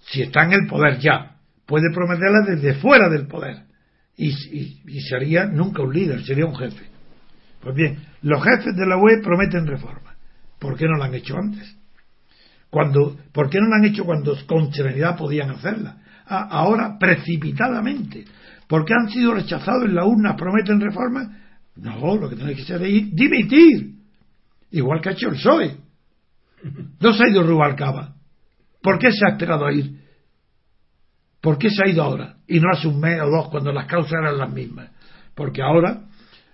Si 0.00 0.22
está 0.22 0.44
en 0.44 0.52
el 0.52 0.66
poder 0.68 0.98
ya, 0.98 1.35
puede 1.66 1.92
prometerlas 1.92 2.46
desde 2.46 2.74
fuera 2.80 3.08
del 3.08 3.26
poder. 3.26 3.64
Y, 4.16 4.32
sería 5.02 5.44
nunca 5.46 5.82
un 5.82 5.92
líder, 5.92 6.24
sería 6.24 6.46
un 6.46 6.56
jefe. 6.56 6.84
Pues 7.60 7.74
bien, 7.74 7.98
los 8.22 8.42
jefes 8.42 8.74
de 8.74 8.86
la 8.86 8.96
UE 8.96 9.18
prometen 9.22 9.66
reformas. 9.66 10.16
¿Por 10.58 10.76
qué 10.76 10.86
no 10.86 10.96
la 10.96 11.06
han 11.06 11.14
hecho 11.14 11.36
antes? 11.36 11.76
Cuando, 12.70 13.18
¿Por 13.32 13.50
qué 13.50 13.58
no 13.60 13.68
la 13.68 13.76
han 13.76 13.84
hecho 13.84 14.04
cuando 14.04 14.34
con 14.46 14.72
serenidad 14.72 15.16
podían 15.16 15.50
hacerla? 15.50 15.98
Ah, 16.26 16.48
ahora, 16.50 16.98
precipitadamente. 16.98 18.24
¿Por 18.66 18.84
qué 18.84 18.94
han 18.94 19.10
sido 19.10 19.34
rechazados 19.34 19.84
en 19.84 19.94
la 19.94 20.06
urna? 20.06 20.34
¿Prometen 20.34 20.80
reformas? 20.80 21.28
No, 21.76 22.16
lo 22.16 22.28
que 22.28 22.36
tiene 22.36 22.54
que 22.54 22.62
hacer 22.62 22.82
es 22.82 23.14
dimitir. 23.14 23.96
Igual 24.70 25.00
que 25.00 25.10
ha 25.10 25.12
hecho 25.12 25.28
el 25.28 25.34
PSOE. 25.34 25.76
No 27.00 27.12
se 27.12 27.24
ha 27.24 27.28
ido 27.28 27.42
Rubalcaba. 27.42 28.14
¿Por 28.82 28.98
qué 28.98 29.10
se 29.12 29.26
ha 29.26 29.32
esperado 29.32 29.66
a 29.66 29.72
ir? 29.72 30.05
¿Por 31.46 31.58
qué 31.58 31.70
se 31.70 31.80
ha 31.80 31.88
ido 31.88 32.02
ahora? 32.02 32.38
Y 32.48 32.58
no 32.58 32.72
hace 32.72 32.88
un 32.88 32.98
mes 32.98 33.20
o 33.22 33.30
dos 33.30 33.48
cuando 33.50 33.70
las 33.70 33.86
causas 33.86 34.14
eran 34.14 34.36
las 34.36 34.52
mismas. 34.52 34.90
Porque 35.32 35.62
ahora 35.62 36.02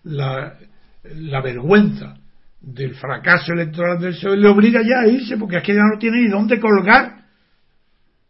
la, 0.03 0.59
la 1.15 1.41
vergüenza 1.41 2.19
del 2.61 2.95
fracaso 2.97 3.55
electoral 3.55 3.99
del 3.99 4.13
PSOE 4.13 4.37
le 4.37 4.49
obliga 4.49 4.83
ya 4.83 5.01
a 5.01 5.09
irse 5.09 5.39
porque 5.39 5.57
es 5.57 5.63
que 5.63 5.73
ya 5.73 5.81
no 5.81 5.99
tiene 5.99 6.21
ni 6.21 6.29
dónde 6.29 6.61
colgar 6.61 7.25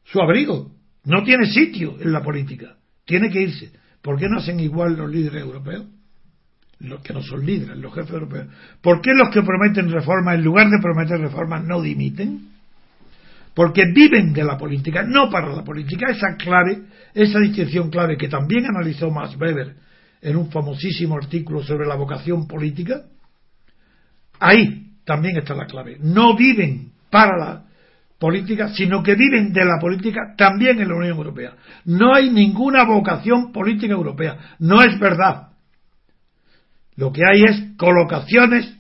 su 0.05 0.23
abrigo. 0.23 0.71
No 1.03 1.25
tiene 1.25 1.47
sitio 1.47 1.97
en 2.01 2.13
la 2.13 2.23
política. 2.23 2.77
Tiene 3.05 3.29
que 3.29 3.43
irse. 3.43 3.73
¿Por 4.01 4.17
qué 4.17 4.29
no 4.29 4.39
hacen 4.39 4.61
igual 4.61 4.95
los 4.95 5.11
líderes 5.11 5.43
europeos? 5.43 5.87
Los 6.79 7.03
que 7.03 7.13
no 7.13 7.23
son 7.23 7.45
líderes, 7.45 7.77
los 7.77 7.93
jefes 7.93 8.13
europeos. 8.13 8.47
¿Por 8.81 9.01
qué 9.01 9.11
los 9.17 9.31
que 9.31 9.43
prometen 9.43 9.91
reformas, 9.91 10.37
en 10.37 10.45
lugar 10.45 10.69
de 10.71 10.79
prometer 10.81 11.19
reformas, 11.19 11.65
no 11.65 11.83
dimiten? 11.83 12.52
Porque 13.55 13.85
viven 13.93 14.33
de 14.33 14.45
la 14.45 14.57
política, 14.57 15.03
no 15.03 15.29
para 15.31 15.55
la 15.55 15.63
política. 15.63 16.11
Esa 16.11 16.37
clave, 16.37 16.83
esa 17.15 17.39
distinción 17.39 17.91
clave 17.91 18.17
que 18.17 18.29
también 18.29 18.65
analizó 18.67 19.11
Max 19.11 19.37
Weber 19.39 19.77
en 20.23 20.37
un 20.37 20.51
famosísimo 20.51 21.17
artículo 21.17 21.63
sobre 21.63 21.87
la 21.87 21.97
vocación 21.97 22.47
política, 22.47 23.03
ahí 24.39 24.93
también 25.05 25.37
está 25.37 25.55
la 25.55 25.67
clave. 25.67 25.99
No 26.01 26.37
viven 26.37 26.93
para 27.11 27.37
la 27.37 27.65
política, 28.19 28.69
sino 28.69 29.03
que 29.03 29.17
viven 29.17 29.53
de 29.53 29.65
la 29.65 29.79
política 29.81 30.35
también 30.37 30.81
en 30.81 30.89
la 30.89 30.95
Unión 30.95 31.17
Europea. 31.17 31.55
No 31.85 32.15
hay 32.15 32.31
ninguna 32.31 32.85
vocación 32.85 33.53
política 33.53 33.93
europea. 33.93 34.39
No 34.61 34.81
es 34.81 34.99
verdad. 34.99 35.49
Lo 36.95 37.13
que 37.13 37.23
hay 37.25 37.43
es 37.43 37.77
colocaciones 37.77 38.79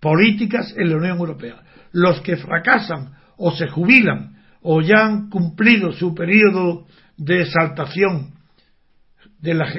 políticas 0.00 0.74
en 0.76 0.90
la 0.90 0.96
Unión 0.96 1.18
Europea. 1.18 1.62
Los 1.92 2.20
que 2.22 2.36
fracasan 2.36 3.19
o 3.40 3.50
se 3.52 3.68
jubilan 3.68 4.36
o 4.62 4.82
ya 4.82 5.06
han 5.06 5.30
cumplido 5.30 5.92
su 5.92 6.14
periodo 6.14 6.86
de 7.16 7.42
exaltación 7.42 8.34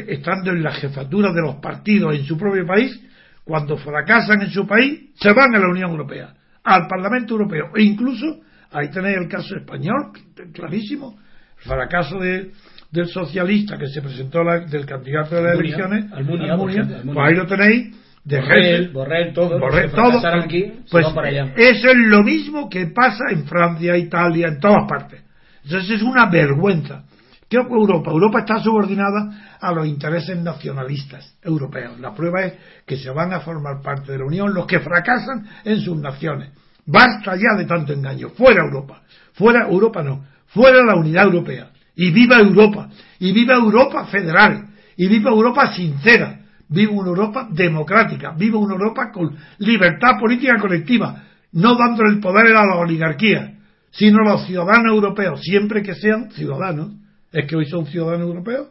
estando 0.07 0.51
en 0.51 0.63
la 0.63 0.71
jefatura 0.71 1.31
de 1.31 1.41
los 1.41 1.55
partidos 1.57 2.15
en 2.15 2.25
su 2.25 2.35
propio 2.35 2.65
país, 2.65 2.99
cuando 3.43 3.77
fracasan 3.77 4.41
en 4.41 4.49
su 4.49 4.65
país, 4.65 5.11
se 5.19 5.31
van 5.33 5.55
a 5.55 5.59
la 5.59 5.69
Unión 5.69 5.91
Europea, 5.91 6.33
al 6.63 6.87
Parlamento 6.87 7.33
Europeo, 7.33 7.71
e 7.75 7.83
incluso, 7.83 8.41
ahí 8.71 8.89
tenéis 8.89 9.17
el 9.17 9.27
caso 9.27 9.55
español, 9.55 10.11
clarísimo, 10.51 11.19
el 11.59 11.63
fracaso 11.63 12.17
de, 12.17 12.51
del 12.91 13.07
socialista 13.07 13.77
que 13.77 13.87
se 13.87 14.01
presentó 14.01 14.39
del 14.67 14.85
candidato 14.87 15.35
de 15.35 15.43
las 15.43 15.59
elecciones, 15.59 16.11
Almunia, 16.11 16.57
pues 16.57 16.77
ahí 17.19 17.35
lo 17.35 17.45
tenéis, 17.45 17.95
de 18.23 18.39
Borrell, 18.39 18.89
Borrell, 18.89 19.33
todo, 19.33 19.59
Borrell, 19.59 19.91
todo 19.91 20.19
aquí, 20.27 20.71
pues 20.89 21.07
eso 21.55 21.89
es 21.89 21.97
lo 21.97 22.23
mismo 22.23 22.69
que 22.69 22.87
pasa 22.87 23.25
en 23.31 23.45
Francia, 23.45 23.97
Italia, 23.97 24.47
en 24.47 24.59
todas 24.59 24.87
partes. 24.87 25.21
Entonces 25.63 25.97
es 25.97 26.03
una 26.03 26.29
vergüenza. 26.29 27.03
¿Qué 27.49 27.57
Europa? 27.57 28.11
Europa 28.11 28.39
está 28.39 28.59
subordinada 28.59 29.57
a 29.59 29.73
los 29.73 29.85
intereses 29.85 30.37
nacionalistas 30.37 31.35
europeos. 31.41 31.99
La 31.99 32.15
prueba 32.15 32.43
es 32.43 32.53
que 32.85 32.95
se 32.95 33.09
van 33.09 33.33
a 33.33 33.41
formar 33.41 33.81
parte 33.81 34.13
de 34.13 34.19
la 34.19 34.25
Unión 34.25 34.53
los 34.53 34.65
que 34.65 34.79
fracasan 34.79 35.45
en 35.65 35.81
sus 35.81 35.97
naciones. 35.97 36.51
Basta 36.85 37.35
ya 37.35 37.57
de 37.57 37.65
tanto 37.65 37.91
engaño. 37.91 38.29
Fuera 38.29 38.63
Europa. 38.63 39.01
Fuera 39.33 39.67
Europa 39.67 40.01
no. 40.01 40.25
Fuera 40.47 40.83
la 40.85 40.95
unidad 40.95 41.25
europea. 41.25 41.71
Y 41.95 42.11
viva 42.11 42.39
Europa. 42.39 42.89
Y 43.19 43.33
viva 43.33 43.55
Europa 43.55 44.05
federal. 44.05 44.67
Y 44.95 45.07
viva 45.07 45.31
Europa 45.31 45.73
sincera. 45.73 46.40
Viva 46.71 46.93
una 46.93 47.09
Europa 47.09 47.47
democrática. 47.51 48.33
Viva 48.35 48.57
una 48.57 48.73
Europa 48.73 49.11
con 49.13 49.37
libertad 49.59 50.19
política 50.19 50.55
colectiva. 50.59 51.23
No 51.51 51.75
dándole 51.75 52.15
el 52.15 52.19
poder 52.19 52.55
a 52.55 52.65
la 52.65 52.77
oligarquía, 52.77 53.59
sino 53.91 54.19
a 54.25 54.31
los 54.31 54.47
ciudadanos 54.47 54.93
europeos, 54.93 55.41
siempre 55.41 55.83
que 55.83 55.93
sean 55.93 56.31
ciudadanos 56.31 57.01
¿Es 57.31 57.47
que 57.47 57.55
hoy 57.55 57.65
son 57.65 57.85
ciudadanos 57.85 58.27
europeos? 58.27 58.67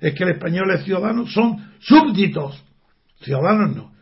¿Es 0.00 0.14
que 0.14 0.24
el 0.24 0.30
español 0.30 0.70
es 0.70 0.84
ciudadano? 0.84 1.26
Son 1.26 1.72
súbditos. 1.80 2.62
Ciudadanos 3.20 3.74
no. 3.74 3.92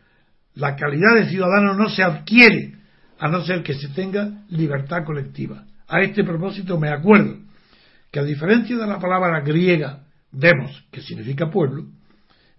La 0.54 0.76
calidad 0.76 1.14
de 1.14 1.30
ciudadano 1.30 1.74
no 1.74 1.88
se 1.88 2.02
adquiere 2.02 2.74
a 3.18 3.28
no 3.28 3.42
ser 3.42 3.62
que 3.62 3.74
se 3.74 3.88
tenga 3.88 4.44
libertad 4.48 5.04
colectiva. 5.04 5.64
A 5.88 6.00
este 6.00 6.24
propósito 6.24 6.78
me 6.78 6.90
acuerdo 6.90 7.38
que 8.10 8.20
a 8.20 8.24
diferencia 8.24 8.76
de 8.76 8.86
la 8.86 8.98
palabra 8.98 9.40
griega 9.40 10.00
demos, 10.30 10.84
que 10.90 11.00
significa 11.00 11.50
pueblo, 11.50 11.86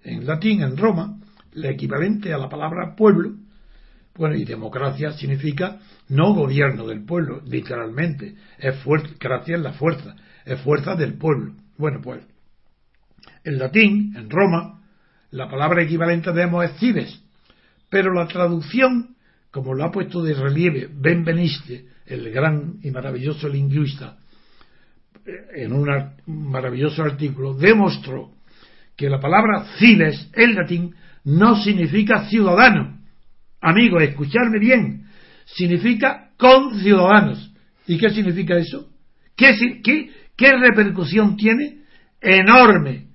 en 0.03 0.25
latín, 0.25 0.61
en 0.61 0.77
Roma, 0.77 1.19
el 1.53 1.65
equivalente 1.65 2.33
a 2.33 2.37
la 2.37 2.49
palabra 2.49 2.95
pueblo, 2.95 3.35
bueno, 4.15 4.35
y 4.35 4.45
democracia 4.45 5.13
significa 5.13 5.79
no 6.09 6.33
gobierno 6.33 6.85
del 6.85 7.03
pueblo, 7.03 7.41
literalmente, 7.45 8.35
es 8.59 8.75
fuerza, 8.79 9.09
gracia 9.19 9.55
es 9.55 9.61
la 9.61 9.73
fuerza, 9.73 10.15
es 10.45 10.59
fuerza 10.61 10.95
del 10.95 11.15
pueblo. 11.15 11.53
Bueno, 11.77 11.99
pues, 12.01 12.21
en 13.43 13.57
latín, 13.57 14.13
en 14.15 14.29
Roma, 14.29 14.79
La 15.31 15.49
palabra 15.49 15.81
equivalente 15.81 16.31
demos 16.31 16.63
es 16.63 16.77
cibes, 16.77 17.19
pero 17.89 18.13
la 18.13 18.27
traducción, 18.27 19.15
como 19.49 19.73
lo 19.73 19.83
ha 19.83 19.91
puesto 19.91 20.21
de 20.21 20.35
relieve 20.35 20.87
Ben 20.93 21.23
Beniste, 21.25 21.87
el 22.05 22.29
gran 22.29 22.75
y 22.83 22.91
maravilloso 22.91 23.49
lingüista, 23.49 24.19
en 25.55 25.73
un 25.73 25.89
maravilloso 26.27 27.01
artículo, 27.01 27.55
demostró 27.55 28.29
que 28.95 29.09
la 29.09 29.19
palabra 29.19 29.65
cives 29.77 30.29
en 30.33 30.55
latín 30.55 30.95
no 31.23 31.55
significa 31.55 32.25
ciudadano. 32.25 32.99
Amigos, 33.61 34.03
escucharme 34.03 34.59
bien, 34.59 35.05
significa 35.45 36.31
con 36.37 36.79
ciudadanos. 36.79 37.51
¿Y 37.87 37.97
qué 37.97 38.09
significa 38.09 38.57
eso? 38.57 38.89
¿Qué, 39.35 40.55
repercusión 40.59 41.35
tiene? 41.37 41.79
Enorme. 42.21 43.07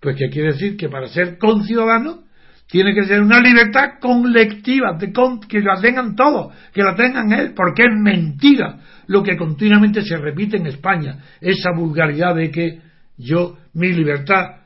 Pues 0.00 0.16
que 0.16 0.28
quiere 0.28 0.52
decir 0.52 0.76
que 0.76 0.88
para 0.88 1.08
ser 1.08 1.38
conciudadano 1.38 2.24
tiene 2.68 2.94
que 2.94 3.04
ser 3.04 3.22
una 3.22 3.40
libertad 3.40 3.98
colectiva, 4.00 4.98
que 4.98 5.60
la 5.60 5.80
tengan 5.80 6.16
todos, 6.16 6.52
que 6.72 6.82
la 6.82 6.96
tengan 6.96 7.32
él, 7.32 7.52
porque 7.54 7.84
es 7.84 7.94
mentira 7.94 8.80
lo 9.06 9.22
que 9.22 9.36
continuamente 9.36 10.02
se 10.02 10.16
repite 10.16 10.56
en 10.56 10.66
España, 10.66 11.18
esa 11.40 11.70
vulgaridad 11.74 12.34
de 12.34 12.50
que 12.50 12.80
yo, 13.16 13.56
mi 13.72 13.92
libertad 13.92 14.65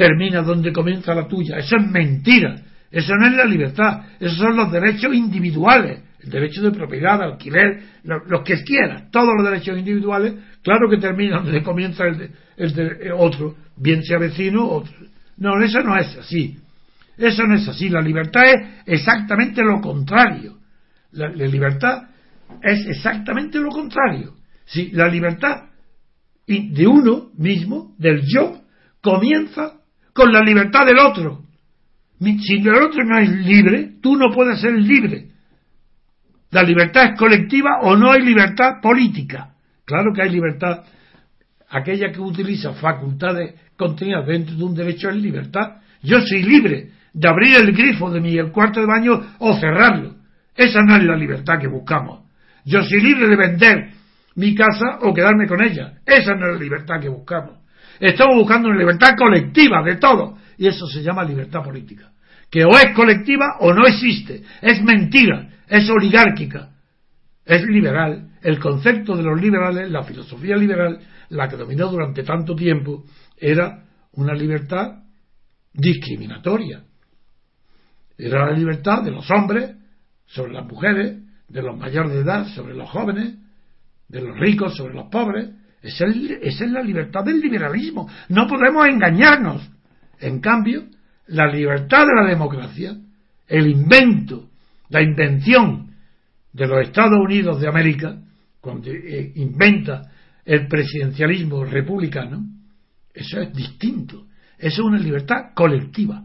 termina 0.00 0.40
donde 0.40 0.72
comienza 0.72 1.14
la 1.14 1.28
tuya. 1.28 1.58
Eso 1.58 1.76
es 1.76 1.86
mentira. 1.90 2.56
Eso 2.90 3.14
no 3.16 3.26
es 3.26 3.34
la 3.34 3.44
libertad. 3.44 4.00
Esos 4.18 4.38
son 4.38 4.56
los 4.56 4.72
derechos 4.72 5.14
individuales. 5.14 6.00
El 6.20 6.30
derecho 6.30 6.62
de 6.62 6.70
propiedad, 6.70 7.20
alquiler, 7.20 7.82
los 8.04 8.42
que 8.42 8.64
quieras. 8.64 9.10
Todos 9.10 9.28
los 9.36 9.50
derechos 9.50 9.78
individuales, 9.78 10.36
claro 10.62 10.88
que 10.88 10.96
terminan 10.96 11.44
donde 11.44 11.62
comienza 11.62 12.04
el, 12.06 12.30
el, 12.56 13.12
otro, 13.14 13.56
bien 13.76 14.02
sea 14.02 14.18
vecino 14.18 14.66
otro. 14.66 14.94
No, 15.36 15.62
eso 15.62 15.82
no 15.82 15.94
es 15.98 16.16
así. 16.16 16.58
Eso 17.18 17.46
no 17.46 17.56
es 17.56 17.68
así. 17.68 17.90
La 17.90 18.00
libertad 18.00 18.42
es 18.46 18.68
exactamente 18.86 19.62
lo 19.62 19.82
contrario. 19.82 20.56
La, 21.12 21.28
la 21.28 21.46
libertad 21.46 22.04
es 22.62 22.86
exactamente 22.86 23.58
lo 23.58 23.68
contrario. 23.68 24.32
Si 24.64 24.92
la 24.92 25.08
libertad 25.08 25.64
de 26.46 26.86
uno 26.86 27.32
mismo, 27.36 27.94
del 27.98 28.22
yo, 28.26 28.62
comienza 29.02 29.79
con 30.12 30.32
la 30.32 30.42
libertad 30.42 30.86
del 30.86 30.98
otro. 30.98 31.42
Si 32.20 32.56
el 32.56 32.74
otro 32.74 33.04
no 33.04 33.18
es 33.18 33.30
libre, 33.30 33.92
tú 34.02 34.16
no 34.16 34.30
puedes 34.34 34.60
ser 34.60 34.72
libre. 34.72 35.28
La 36.50 36.62
libertad 36.62 37.12
es 37.12 37.18
colectiva 37.18 37.80
o 37.82 37.96
no 37.96 38.10
hay 38.10 38.22
libertad 38.22 38.80
política. 38.82 39.54
Claro 39.84 40.12
que 40.12 40.22
hay 40.22 40.30
libertad. 40.30 40.84
Aquella 41.70 42.10
que 42.10 42.20
utiliza 42.20 42.72
facultades 42.74 43.54
contenidas 43.76 44.26
dentro 44.26 44.56
de 44.56 44.64
un 44.64 44.74
derecho 44.74 45.08
es 45.08 45.16
libertad. 45.16 45.76
Yo 46.02 46.20
soy 46.20 46.42
libre 46.42 46.90
de 47.12 47.28
abrir 47.28 47.56
el 47.56 47.72
grifo 47.72 48.10
de 48.10 48.20
mi 48.20 48.36
cuarto 48.50 48.80
de 48.80 48.86
baño 48.86 49.20
o 49.38 49.54
cerrarlo. 49.58 50.16
Esa 50.54 50.82
no 50.82 50.96
es 50.96 51.04
la 51.04 51.16
libertad 51.16 51.58
que 51.60 51.68
buscamos. 51.68 52.24
Yo 52.64 52.82
soy 52.82 53.00
libre 53.00 53.28
de 53.28 53.36
vender 53.36 53.90
mi 54.34 54.54
casa 54.54 54.98
o 55.02 55.14
quedarme 55.14 55.46
con 55.46 55.62
ella. 55.62 55.94
Esa 56.04 56.34
no 56.34 56.48
es 56.48 56.54
la 56.54 56.60
libertad 56.60 57.00
que 57.00 57.08
buscamos. 57.08 57.59
Estamos 58.00 58.36
buscando 58.36 58.68
una 58.68 58.78
libertad 58.78 59.14
colectiva 59.16 59.82
de 59.84 59.96
todo. 59.96 60.38
Y 60.56 60.66
eso 60.66 60.86
se 60.86 61.02
llama 61.02 61.22
libertad 61.22 61.62
política. 61.62 62.10
Que 62.50 62.64
o 62.64 62.70
es 62.70 62.94
colectiva 62.94 63.56
o 63.60 63.72
no 63.72 63.86
existe. 63.86 64.42
Es 64.62 64.82
mentira. 64.82 65.50
Es 65.68 65.88
oligárquica. 65.90 66.70
Es 67.44 67.62
liberal. 67.64 68.30
El 68.42 68.58
concepto 68.58 69.14
de 69.16 69.22
los 69.22 69.40
liberales, 69.40 69.90
la 69.90 70.02
filosofía 70.02 70.56
liberal, 70.56 70.98
la 71.28 71.48
que 71.48 71.56
dominó 71.56 71.88
durante 71.88 72.22
tanto 72.22 72.54
tiempo, 72.54 73.04
era 73.36 73.84
una 74.12 74.34
libertad 74.34 75.02
discriminatoria. 75.72 76.82
Era 78.16 78.46
la 78.46 78.56
libertad 78.56 79.02
de 79.02 79.10
los 79.10 79.30
hombres 79.30 79.76
sobre 80.26 80.52
las 80.52 80.66
mujeres, 80.66 81.18
de 81.48 81.62
los 81.62 81.76
mayores 81.76 82.12
de 82.12 82.20
edad 82.20 82.46
sobre 82.54 82.74
los 82.74 82.88
jóvenes, 82.88 83.34
de 84.08 84.20
los 84.20 84.38
ricos 84.38 84.76
sobre 84.76 84.94
los 84.94 85.08
pobres. 85.10 85.50
Esa 85.82 86.04
es, 86.06 86.60
la 86.70 86.82
libertad 86.82 87.24
del 87.24 87.40
liberalismo. 87.40 88.08
No 88.28 88.46
podemos 88.46 88.86
engañarnos. 88.86 89.68
En 90.18 90.40
cambio, 90.40 90.84
la 91.28 91.46
libertad 91.46 92.06
de 92.06 92.22
la 92.22 92.28
democracia, 92.28 92.96
el 93.48 93.68
invento, 93.68 94.50
la 94.90 95.02
invención 95.02 95.94
de 96.52 96.66
los 96.66 96.82
Estados 96.82 97.18
Unidos 97.18 97.60
de 97.60 97.68
América, 97.68 98.18
cuando 98.60 98.90
eh, 98.90 99.32
inventa 99.36 100.10
el 100.44 100.68
presidencialismo 100.68 101.64
republicano, 101.64 102.44
eso 103.14 103.40
es 103.40 103.52
distinto. 103.54 104.26
Eso 104.58 104.82
es 104.82 104.86
una 104.86 104.98
libertad 104.98 105.54
colectiva. 105.54 106.24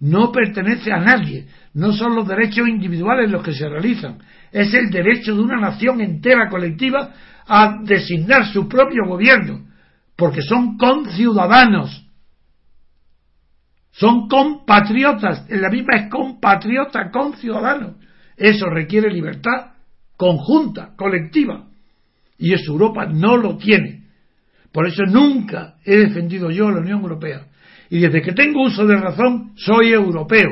No 0.00 0.32
pertenece 0.32 0.90
a 0.90 0.98
nadie. 0.98 1.46
No 1.74 1.92
son 1.92 2.16
los 2.16 2.26
derechos 2.26 2.68
individuales 2.68 3.30
los 3.30 3.44
que 3.44 3.52
se 3.52 3.68
realizan. 3.68 4.18
Es 4.50 4.74
el 4.74 4.90
derecho 4.90 5.34
de 5.34 5.40
una 5.40 5.60
nación 5.60 6.00
entera 6.00 6.48
colectiva 6.48 7.14
a 7.46 7.78
designar 7.82 8.46
su 8.52 8.68
propio 8.68 9.04
gobierno, 9.06 9.66
porque 10.16 10.42
son 10.42 10.76
conciudadanos, 10.76 12.06
son 13.92 14.28
compatriotas, 14.28 15.44
en 15.50 15.60
la 15.60 15.68
misma 15.68 15.96
es 15.96 16.10
compatriota, 16.10 17.10
conciudadano. 17.10 17.96
Eso 18.36 18.66
requiere 18.70 19.10
libertad 19.10 19.72
conjunta, 20.16 20.94
colectiva, 20.96 21.66
y 22.38 22.52
eso 22.52 22.72
Europa 22.72 23.06
no 23.06 23.36
lo 23.36 23.56
tiene. 23.56 24.06
Por 24.70 24.86
eso 24.86 25.02
nunca 25.04 25.74
he 25.84 25.96
defendido 25.96 26.50
yo 26.50 26.70
la 26.70 26.80
Unión 26.80 27.00
Europea. 27.00 27.46
Y 27.90 27.98
desde 28.00 28.22
que 28.22 28.32
tengo 28.32 28.62
uso 28.62 28.86
de 28.86 28.96
razón, 28.96 29.52
soy 29.56 29.92
europeo, 29.92 30.48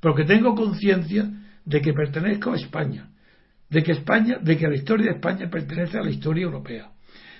porque 0.00 0.24
tengo 0.24 0.54
conciencia 0.54 1.30
de 1.64 1.80
que 1.80 1.94
pertenezco 1.94 2.52
a 2.52 2.56
España 2.56 3.08
de 3.70 3.82
que 3.82 3.92
España, 3.92 4.38
de 4.40 4.56
que 4.56 4.68
la 4.68 4.76
historia 4.76 5.06
de 5.06 5.16
España 5.16 5.50
pertenece 5.50 5.98
a 5.98 6.02
la 6.02 6.10
historia 6.10 6.44
europea, 6.44 6.90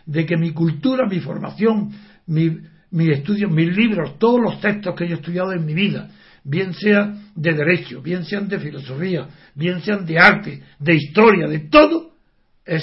de 0.07 0.27
que 0.27 0.37
mi 0.37 0.53
cultura, 0.53 1.07
mi 1.07 1.21
formación, 1.21 1.93
mi, 2.27 2.59
mis 2.91 3.09
estudios, 3.11 3.51
mis 3.51 3.75
libros, 3.75 4.19
todos 4.19 4.41
los 4.41 4.61
textos 4.61 4.95
que 4.95 5.07
yo 5.07 5.15
he 5.15 5.19
estudiado 5.19 5.53
en 5.53 5.65
mi 5.65 5.75
vida, 5.75 6.11
bien 6.45 6.75
sean 6.75 7.31
de 7.35 7.53
derecho, 7.53 8.03
bien 8.03 8.25
sean 8.25 8.49
de 8.49 8.59
filosofía, 8.59 9.29
bien 9.55 9.81
sean 9.81 10.05
de 10.05 10.19
arte, 10.19 10.63
de 10.79 10.95
historia, 10.95 11.49
de 11.49 11.61
todo, 11.61 12.13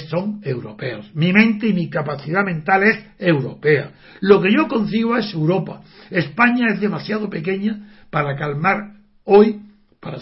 son 0.08 0.40
europeos. 0.44 1.10
Mi 1.14 1.32
mente 1.32 1.68
y 1.68 1.72
mi 1.72 1.90
capacidad 1.90 2.44
mental 2.44 2.84
es 2.84 2.98
europea. 3.18 3.92
Lo 4.20 4.40
que 4.40 4.52
yo 4.52 4.68
concibo 4.68 5.16
es 5.16 5.32
Europa. 5.34 5.82
España 6.10 6.66
es 6.72 6.80
demasiado 6.80 7.28
pequeña 7.28 7.88
para 8.10 8.36
calmar 8.36 8.94
hoy, 9.24 9.60
para 10.00 10.18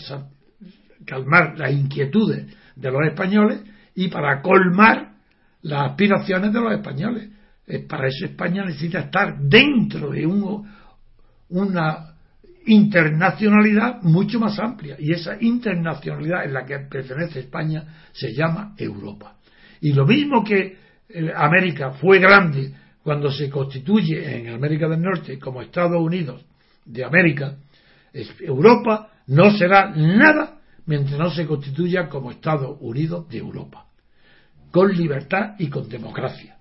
calmar 1.04 1.58
las 1.58 1.72
inquietudes 1.72 2.46
de 2.76 2.90
los 2.90 3.06
españoles 3.06 3.60
y 3.94 4.08
para 4.08 4.40
colmar 4.42 5.12
las 5.62 5.90
aspiraciones 5.90 6.52
de 6.52 6.60
los 6.60 6.72
españoles. 6.72 7.28
Para 7.88 8.08
eso 8.08 8.24
España 8.24 8.64
necesita 8.64 9.00
estar 9.00 9.38
dentro 9.38 10.10
de 10.10 10.26
un, 10.26 10.68
una 11.50 12.14
internacionalidad 12.66 14.02
mucho 14.02 14.38
más 14.38 14.58
amplia 14.58 14.96
y 14.98 15.12
esa 15.12 15.36
internacionalidad 15.40 16.44
en 16.44 16.52
la 16.52 16.64
que 16.64 16.78
pertenece 16.80 17.40
España 17.40 17.84
se 18.12 18.32
llama 18.32 18.74
Europa. 18.76 19.36
Y 19.80 19.92
lo 19.92 20.06
mismo 20.06 20.44
que 20.44 20.76
eh, 21.08 21.32
América 21.34 21.92
fue 21.92 22.18
grande 22.18 22.72
cuando 23.02 23.30
se 23.30 23.48
constituye 23.48 24.38
en 24.38 24.54
América 24.54 24.88
del 24.88 25.00
Norte 25.00 25.38
como 25.38 25.62
Estados 25.62 26.00
Unidos 26.00 26.44
de 26.84 27.04
América, 27.04 27.56
Europa 28.40 29.08
no 29.28 29.50
será 29.52 29.90
nada 29.90 30.59
mientras 30.86 31.18
no 31.18 31.30
se 31.30 31.46
constituya 31.46 32.08
como 32.08 32.30
Estados 32.30 32.76
Unidos 32.80 33.28
de 33.28 33.38
Europa, 33.38 33.86
con 34.70 34.92
libertad 34.96 35.54
y 35.58 35.68
con 35.68 35.88
democracia. 35.88 36.56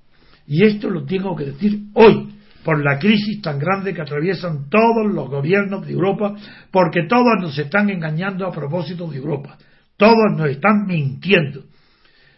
Y 0.47 0.63
esto 0.65 0.89
lo 0.89 1.05
tengo 1.05 1.35
que 1.35 1.45
decir 1.45 1.79
hoy, 1.93 2.29
por 2.63 2.83
la 2.83 2.99
crisis 2.99 3.41
tan 3.41 3.57
grande 3.57 3.93
que 3.93 4.01
atraviesan 4.01 4.69
todos 4.69 5.11
los 5.11 5.29
gobiernos 5.29 5.85
de 5.85 5.93
Europa, 5.93 6.35
porque 6.71 7.03
todos 7.07 7.39
nos 7.39 7.57
están 7.57 7.89
engañando 7.89 8.45
a 8.45 8.51
propósito 8.51 9.07
de 9.07 9.17
Europa, 9.17 9.57
todos 9.95 10.35
nos 10.35 10.49
están 10.49 10.85
mintiendo, 10.85 11.63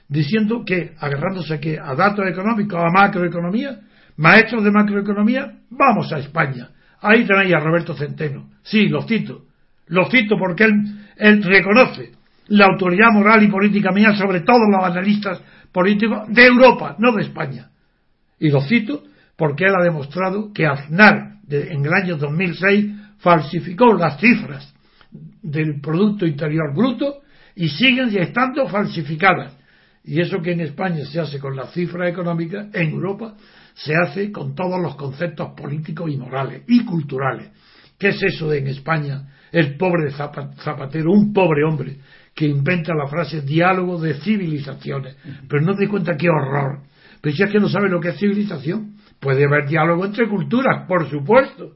diciendo 0.08 0.64
que, 0.66 0.94
agarrándose 1.00 1.60
que 1.60 1.80
a 1.80 1.96
datos 1.96 2.28
económicos, 2.28 2.80
a 2.80 2.92
macroeconomía, 2.92 3.80
maestros 4.18 4.64
de 4.64 4.72
macroeconomía, 4.72 5.60
vamos 5.70 6.12
a 6.14 6.20
España. 6.20 6.70
Ahí 7.02 7.26
tenéis 7.26 7.54
a 7.56 7.60
Roberto 7.60 7.96
Centeno. 7.96 8.50
Sí, 8.62 8.88
lo 8.88 9.02
cito. 9.04 9.46
Lo 9.88 10.10
cito 10.10 10.36
porque 10.38 10.66
él 10.66 10.74
él 11.22 11.44
reconoce 11.44 12.14
la 12.48 12.66
autoridad 12.66 13.12
moral 13.14 13.44
y 13.44 13.48
política 13.48 13.92
mía 13.92 14.16
sobre 14.16 14.42
todos 14.42 14.64
los 14.72 14.84
analistas 14.84 15.40
políticos 15.72 16.28
de 16.30 16.48
Europa, 16.48 16.96
no 16.98 17.12
de 17.12 17.22
España. 17.22 17.70
Y 18.40 18.50
lo 18.50 18.60
cito 18.62 19.04
porque 19.38 19.66
él 19.66 19.76
ha 19.80 19.84
demostrado 19.84 20.52
que 20.52 20.66
Aznar, 20.66 21.36
en 21.48 21.86
el 21.86 21.94
año 21.94 22.18
2006, 22.18 22.86
falsificó 23.20 23.94
las 23.94 24.20
cifras 24.20 24.74
del 25.44 25.80
Producto 25.80 26.26
Interior 26.26 26.74
Bruto 26.76 27.20
y 27.56 27.70
siguen 27.70 28.10
estando 28.18 28.68
falsificadas. 28.68 29.56
Y 30.04 30.20
eso 30.20 30.42
que 30.42 30.54
en 30.54 30.62
España 30.62 31.06
se 31.06 31.20
hace 31.20 31.38
con 31.38 31.56
las 31.56 31.72
cifras 31.72 32.10
económicas, 32.10 32.68
en 32.74 32.90
Europa 32.90 33.36
se 33.76 33.94
hace 33.96 34.32
con 34.32 34.56
todos 34.56 34.82
los 34.82 34.96
conceptos 34.96 35.50
políticos 35.56 36.10
y 36.12 36.18
morales 36.18 36.64
y 36.68 36.84
culturales 36.84 37.52
¿Qué 38.02 38.08
es 38.08 38.24
eso 38.24 38.50
de 38.50 38.58
en 38.58 38.68
España? 38.68 39.28
El 39.52 39.76
pobre 39.78 40.12
Zapatero, 40.12 41.12
un 41.12 41.34
pobre 41.34 41.64
hombre 41.64 41.98
que 42.34 42.46
inventa 42.46 42.94
la 42.96 43.08
frase 43.08 43.42
diálogo 43.42 44.00
de 44.00 44.16
civilizaciones. 44.16 45.18
Pero 45.48 45.62
no 45.64 45.76
te 45.76 45.88
cuenta 45.88 46.16
qué 46.16 46.30
horror. 46.30 46.80
Pero 47.22 47.36
si 47.36 47.44
es 47.44 47.52
que 47.52 47.60
no 47.60 47.70
sabe 47.70 47.90
lo 47.90 48.00
que 48.00 48.10
es 48.10 48.18
civilización. 48.18 48.96
Puede 49.20 49.46
haber 49.46 49.68
diálogo 49.68 50.06
entre 50.06 50.28
culturas, 50.28 50.88
por 50.88 51.10
supuesto. 51.10 51.76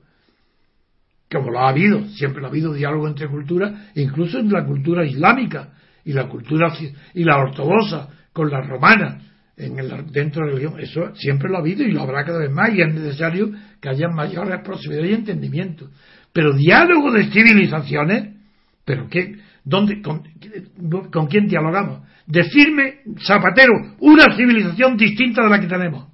Como 1.32 1.52
lo 1.52 1.60
ha 1.60 1.70
habido, 1.70 2.06
siempre 2.10 2.42
lo 2.42 2.48
ha 2.48 2.50
habido 2.50 2.74
diálogo 2.74 3.08
entre 3.08 3.28
culturas, 3.28 3.92
incluso 3.96 4.40
en 4.40 4.52
la 4.52 4.66
cultura 4.66 5.06
islámica 5.06 5.74
y 6.04 6.14
la 6.14 6.28
cultura 6.28 6.74
y 7.14 7.24
la 7.24 7.38
ortodoxa 7.38 8.10
con 8.32 8.50
la 8.50 8.62
romana 8.62 9.20
en 9.58 9.80
el, 9.80 10.12
dentro 10.12 10.42
de 10.42 10.52
la 10.52 10.58
religión. 10.58 10.80
Eso 10.80 11.16
siempre 11.16 11.50
lo 11.50 11.58
ha 11.58 11.60
habido 11.60 11.84
y 11.84 11.92
lo 11.92 12.02
habrá 12.02 12.24
cada 12.24 12.40
vez 12.40 12.52
más 12.52 12.74
y 12.74 12.82
es 12.82 12.94
necesario 12.94 13.52
que 13.82 13.90
haya 13.90 14.08
mayores 14.08 14.62
posibilidades 14.64 15.12
y 15.12 15.16
entendimiento. 15.16 15.90
Pero 16.36 16.52
diálogo 16.52 17.14
de 17.14 17.32
civilizaciones, 17.32 18.36
¿pero 18.84 19.08
qué? 19.08 19.38
¿Dónde, 19.64 20.02
con, 20.02 21.28
quién 21.28 21.48
dialogamos? 21.48 22.02
Decirme, 22.28 22.96
Zapatero, 23.26 23.72
una 24.00 24.36
civilización 24.36 24.98
distinta 24.98 25.44
de 25.44 25.50
la 25.50 25.62
que 25.62 25.68
tenemos. 25.68 26.10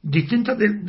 Distinta 0.00 0.54
de. 0.54 0.80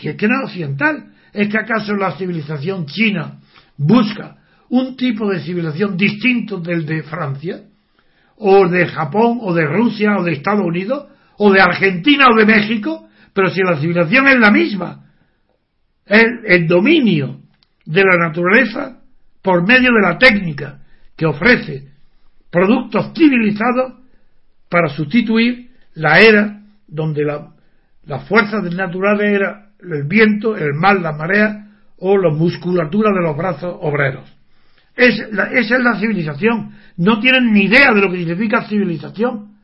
que, 0.00 0.16
que 0.16 0.28
occidental. 0.42 1.12
¿Es 1.34 1.48
que 1.50 1.58
acaso 1.58 1.94
la 1.96 2.16
civilización 2.16 2.86
china 2.86 3.40
busca 3.76 4.38
un 4.70 4.96
tipo 4.96 5.30
de 5.30 5.40
civilización 5.40 5.98
distinto 5.98 6.58
del 6.58 6.86
de 6.86 7.02
Francia? 7.02 7.60
¿O 8.36 8.66
de 8.68 8.86
Japón? 8.86 9.40
¿O 9.42 9.52
de 9.52 9.66
Rusia? 9.66 10.16
¿O 10.16 10.24
de 10.24 10.32
Estados 10.32 10.64
Unidos? 10.64 11.08
¿O 11.36 11.52
de 11.52 11.60
Argentina? 11.60 12.24
¿O 12.32 12.38
de 12.38 12.46
México? 12.46 13.06
Pero 13.34 13.50
si 13.50 13.60
la 13.60 13.76
civilización 13.78 14.28
es 14.28 14.38
la 14.38 14.50
misma. 14.50 15.04
Es 16.06 16.24
el 16.46 16.66
dominio 16.66 17.35
de 17.86 18.04
la 18.04 18.18
naturaleza 18.18 18.98
por 19.42 19.66
medio 19.66 19.92
de 19.92 20.02
la 20.02 20.18
técnica 20.18 20.80
que 21.16 21.26
ofrece 21.26 21.88
productos 22.50 23.12
civilizados 23.16 23.94
para 24.68 24.88
sustituir 24.88 25.70
la 25.94 26.20
era 26.20 26.60
donde 26.86 27.24
la, 27.24 27.48
las 28.04 28.28
fuerzas 28.28 28.62
naturales 28.74 29.32
era 29.32 29.66
el 29.80 30.04
viento, 30.06 30.56
el 30.56 30.74
mar, 30.74 31.00
la 31.00 31.12
marea 31.12 31.68
o 31.98 32.18
la 32.18 32.30
musculatura 32.30 33.10
de 33.12 33.22
los 33.22 33.36
brazos 33.36 33.76
obreros. 33.80 34.30
Es 34.94 35.18
esa 35.18 35.76
es 35.76 35.82
la 35.82 35.98
civilización. 35.98 36.72
No 36.96 37.20
tienen 37.20 37.52
ni 37.52 37.64
idea 37.64 37.92
de 37.92 38.00
lo 38.00 38.10
que 38.10 38.18
significa 38.18 38.66
civilización. 38.66 39.56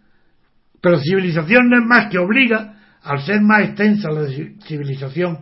Pero 0.80 0.98
civilización 0.98 1.70
no 1.70 1.78
es 1.78 1.84
más 1.86 2.10
que 2.10 2.18
obliga, 2.18 2.74
al 3.02 3.20
ser 3.22 3.40
más 3.40 3.62
extensa 3.62 4.10
la 4.10 4.26
civilización 4.66 5.38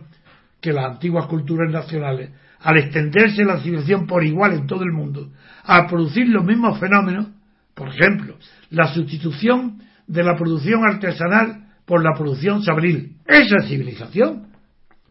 que 0.61 0.71
las 0.71 0.85
antiguas 0.85 1.25
culturas 1.25 1.71
nacionales, 1.71 2.29
al 2.61 2.77
extenderse 2.77 3.43
la 3.43 3.59
civilización 3.59 4.05
por 4.05 4.23
igual 4.23 4.53
en 4.53 4.67
todo 4.67 4.83
el 4.83 4.91
mundo, 4.91 5.31
a 5.63 5.87
producir 5.87 6.27
los 6.29 6.43
mismos 6.43 6.79
fenómenos, 6.79 7.27
por 7.73 7.89
ejemplo, 7.89 8.37
la 8.69 8.93
sustitución 8.93 9.81
de 10.07 10.23
la 10.23 10.35
producción 10.35 10.83
artesanal 10.85 11.67
por 11.85 12.03
la 12.03 12.13
producción 12.17 12.61
sabril. 12.63 13.17
Esa 13.25 13.57
es 13.59 13.67
civilización. 13.67 14.47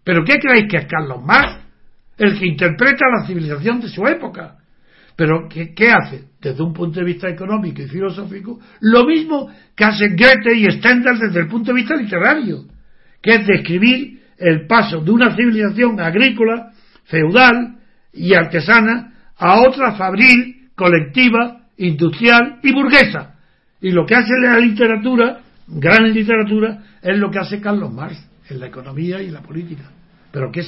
¿Pero 0.05 0.25
qué 0.25 0.39
creéis 0.39 0.67
que 0.71 0.77
es 0.79 0.87
Carlos 0.87 1.23
Marx? 1.25 1.59
El 2.17 2.39
que 2.39 2.47
interpreta 2.47 3.07
la 3.19 3.27
civilización 3.27 3.81
de 3.81 3.89
su 3.89 4.07
época. 4.07 4.57
Pero 5.17 5.49
¿qué, 5.49 5.75
¿qué, 5.75 5.91
hace? 5.91 6.25
Desde 6.41 6.63
un 6.63 6.73
punto 6.73 7.01
de 7.01 7.07
vista 7.07 7.29
económico 7.29 7.83
y 7.83 7.89
filosófico, 7.89 8.59
lo 8.81 9.05
mismo 9.05 9.51
que 9.75 9.85
hace 9.85 10.09
Goethe 10.11 10.57
y 10.57 10.65
Stendhal 10.71 11.19
desde 11.19 11.41
el 11.41 11.49
punto 11.49 11.73
de 11.73 11.81
vista 11.81 11.95
literario, 11.95 12.65
que 13.21 13.35
es 13.35 13.47
describir 13.47 14.21
el 14.39 14.67
paso 14.67 15.01
de 15.01 15.11
una 15.11 15.35
civilización 15.35 16.01
agrícola 16.01 16.73
feudal 17.11 17.77
y 18.13 18.35
artesana 18.35 19.13
a 19.37 19.61
otra 19.61 19.93
fabril, 19.93 20.71
colectiva, 20.75 21.61
industrial 21.79 22.61
y 22.63 22.73
burguesa. 22.73 23.35
Y 23.81 23.91
lo 23.91 24.07
que 24.07 24.15
hace 24.15 24.33
la 24.41 24.59
literatura, 24.59 25.41
gran 25.67 26.13
literatura, 26.13 26.79
es 27.03 27.19
lo 27.19 27.31
que 27.31 27.39
hace 27.39 27.61
Carlos 27.61 27.93
Marx 27.93 28.23
en 28.49 28.61
la 28.61 28.67
economía 28.67 29.23
y 29.23 29.31
la 29.31 29.41
política. 29.41 29.85
Pero 30.31 30.51
qué, 30.53 30.63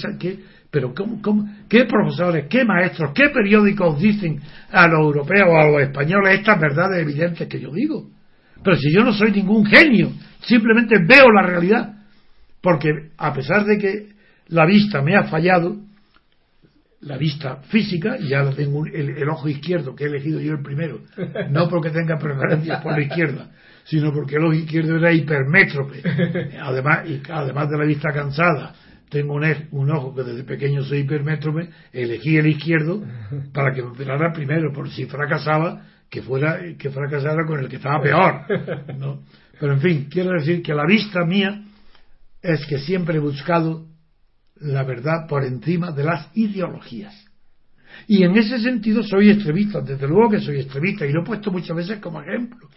pero 0.71 0.95
cómo, 0.95 1.49
qué 1.69 1.85
profesores, 1.85 2.47
qué 2.49 2.65
maestros, 2.65 3.13
qué 3.15 3.29
periódicos 3.29 4.01
dicen 4.01 4.41
a 4.71 4.89
los 4.89 5.01
europeos 5.01 5.49
o 5.49 5.57
a 5.57 5.67
los 5.67 5.83
españoles 5.83 6.39
estas 6.39 6.59
verdades 6.59 7.03
evidentes 7.03 7.47
que 7.47 7.61
yo 7.61 7.71
digo. 7.71 8.09
Pero 8.65 8.77
si 8.77 8.93
yo 8.93 9.05
no 9.05 9.13
soy 9.13 9.33
ningún 9.33 9.67
genio, 9.67 10.13
simplemente 10.41 10.97
veo 11.07 11.31
la 11.31 11.43
realidad. 11.43 11.95
Porque 12.61 12.89
a 13.19 13.33
pesar 13.33 13.65
de 13.65 13.79
que 13.79 14.09
la 14.49 14.65
vista 14.67 15.03
me 15.03 15.17
ha 15.17 15.25
fallado, 15.25 15.77
la 17.03 17.17
vista 17.17 17.57
física, 17.69 18.17
ya 18.19 18.49
tengo 18.51 18.87
el, 18.87 19.29
ojo 19.29 19.49
izquierdo, 19.49 19.95
que 19.95 20.05
he 20.05 20.07
elegido 20.07 20.41
yo 20.41 20.53
el 20.53 20.63
primero, 20.63 21.01
no 21.51 21.69
porque 21.69 21.91
tenga 21.91 22.19
preferencias 22.19 22.83
por 22.83 22.93
la 22.93 23.03
izquierda, 23.03 23.51
sino 23.85 24.13
porque 24.13 24.37
el 24.37 24.45
ojo 24.45 24.55
izquierdo 24.55 24.97
era 24.97 25.13
hipermétrope, 25.13 26.03
además, 26.61 27.09
y 27.09 27.21
además 27.29 27.69
de 27.71 27.79
la 27.79 27.85
vista 27.85 28.13
cansada, 28.13 28.75
tengo 29.09 29.35
un, 29.35 29.45
un 29.73 29.91
ojo 29.91 30.15
que 30.15 30.23
desde 30.23 30.45
pequeño 30.45 30.83
soy 30.85 31.01
hipermétrope, 31.01 31.69
elegí 31.93 32.37
el 32.37 32.47
izquierdo 32.47 33.03
para 33.53 33.75
que 33.75 33.83
me 33.83 33.89
operara 33.89 34.33
primero, 34.33 34.73
por 34.73 34.89
si 34.89 35.07
fracasaba, 35.07 35.83
que 36.09 36.23
fuera, 36.23 36.59
que 36.79 36.91
fracasara 36.91 37.45
con 37.47 37.59
el 37.59 37.69
que 37.69 37.77
estaba 37.77 38.01
peor, 38.01 38.43
¿no? 38.99 39.23
Pero 39.59 39.75
en 39.75 39.81
fin, 39.81 40.09
quiero 40.11 40.33
decir 40.33 40.63
que 40.63 40.75
la 40.75 40.87
vista 40.87 41.25
mía 41.25 41.63
es 42.43 42.67
que 42.67 42.79
siempre 42.79 43.17
he 43.17 43.21
buscado 43.21 43.87
la 44.63 44.85
verdad 44.85 45.27
por 45.29 45.45
encima 45.45 45.91
de 45.91 46.05
las 46.05 46.29
ideologías. 46.35 47.15
Y 48.07 48.25
en 48.25 48.37
ese 48.37 48.59
sentido 48.59 49.03
soy 49.03 49.31
extremista, 49.31 49.81
desde 49.81 50.09
luego 50.09 50.31
que 50.31 50.41
soy 50.41 50.61
extremista, 50.61 51.07
y 51.07 51.13
lo 51.13 51.23
he 51.23 51.27
puesto 51.27 51.51
muchas 51.51 51.77
veces 51.77 51.99
como 51.99 52.21
ejemplo. 52.23 52.69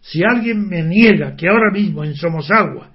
Si 0.00 0.22
alguien 0.22 0.68
me 0.68 0.82
niega 0.82 1.34
que 1.36 1.48
ahora 1.48 1.70
mismo 1.72 2.04
en 2.04 2.14
Somosagua 2.14 2.90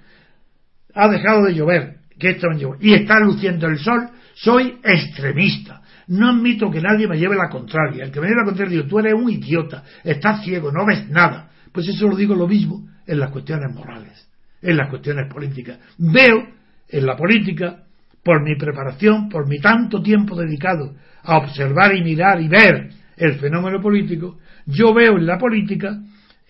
ha 0.94 1.08
dejado 1.08 1.44
de 1.44 1.54
llover, 1.54 1.96
que 2.18 2.30
esto 2.30 2.46
no 2.48 2.76
y 2.80 2.94
está 2.94 3.18
luciendo 3.20 3.66
el 3.66 3.78
sol, 3.78 4.10
soy 4.34 4.78
extremista. 4.84 5.82
No 6.08 6.30
admito 6.30 6.70
que 6.70 6.80
nadie 6.80 7.08
me 7.08 7.18
lleve 7.18 7.36
la 7.36 7.48
contraria. 7.48 8.04
El 8.04 8.10
que 8.10 8.20
me 8.20 8.26
lleve 8.26 8.40
la 8.40 8.46
contraria 8.46 8.76
digo, 8.76 8.88
tú 8.88 8.98
eres 8.98 9.14
un 9.14 9.30
idiota, 9.30 9.82
estás 10.04 10.44
ciego, 10.44 10.70
no 10.70 10.84
ves 10.86 11.08
nada. 11.08 11.50
Pues 11.72 11.88
eso 11.88 12.06
lo 12.06 12.16
digo 12.16 12.34
lo 12.34 12.46
mismo 12.46 12.88
en 13.06 13.18
las 13.18 13.30
cuestiones 13.30 13.74
morales, 13.74 14.28
en 14.60 14.76
las 14.76 14.88
cuestiones 14.88 15.32
políticas. 15.32 15.78
Veo 15.98 16.46
en 16.88 17.06
la 17.06 17.16
política 17.16 17.84
por 18.22 18.42
mi 18.42 18.56
preparación, 18.56 19.28
por 19.28 19.48
mi 19.48 19.58
tanto 19.58 20.02
tiempo 20.02 20.36
dedicado 20.36 20.94
a 21.22 21.38
observar 21.38 21.94
y 21.94 22.02
mirar 22.02 22.40
y 22.40 22.48
ver 22.48 22.90
el 23.16 23.34
fenómeno 23.34 23.80
político, 23.80 24.38
yo 24.66 24.94
veo 24.94 25.18
en 25.18 25.26
la 25.26 25.38
política 25.38 26.00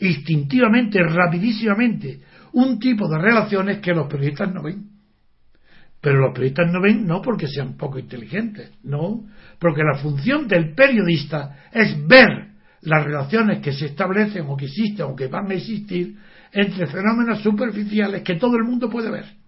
instintivamente, 0.00 1.02
rapidísimamente, 1.02 2.20
un 2.52 2.78
tipo 2.78 3.08
de 3.08 3.18
relaciones 3.18 3.78
que 3.78 3.94
los 3.94 4.06
periodistas 4.08 4.52
no 4.52 4.62
ven. 4.62 4.90
Pero 6.00 6.18
los 6.18 6.34
periodistas 6.34 6.70
no 6.72 6.80
ven 6.80 7.06
no 7.06 7.22
porque 7.22 7.46
sean 7.46 7.76
poco 7.76 7.98
inteligentes, 7.98 8.72
no, 8.82 9.24
porque 9.58 9.82
la 9.82 9.98
función 9.98 10.48
del 10.48 10.74
periodista 10.74 11.56
es 11.72 12.06
ver 12.06 12.48
las 12.82 13.04
relaciones 13.04 13.60
que 13.60 13.72
se 13.72 13.86
establecen 13.86 14.44
o 14.48 14.56
que 14.56 14.66
existen 14.66 15.06
o 15.06 15.14
que 15.14 15.28
van 15.28 15.50
a 15.50 15.54
existir 15.54 16.16
entre 16.52 16.86
fenómenos 16.88 17.40
superficiales 17.40 18.22
que 18.22 18.34
todo 18.34 18.56
el 18.56 18.64
mundo 18.64 18.90
puede 18.90 19.10
ver. 19.10 19.41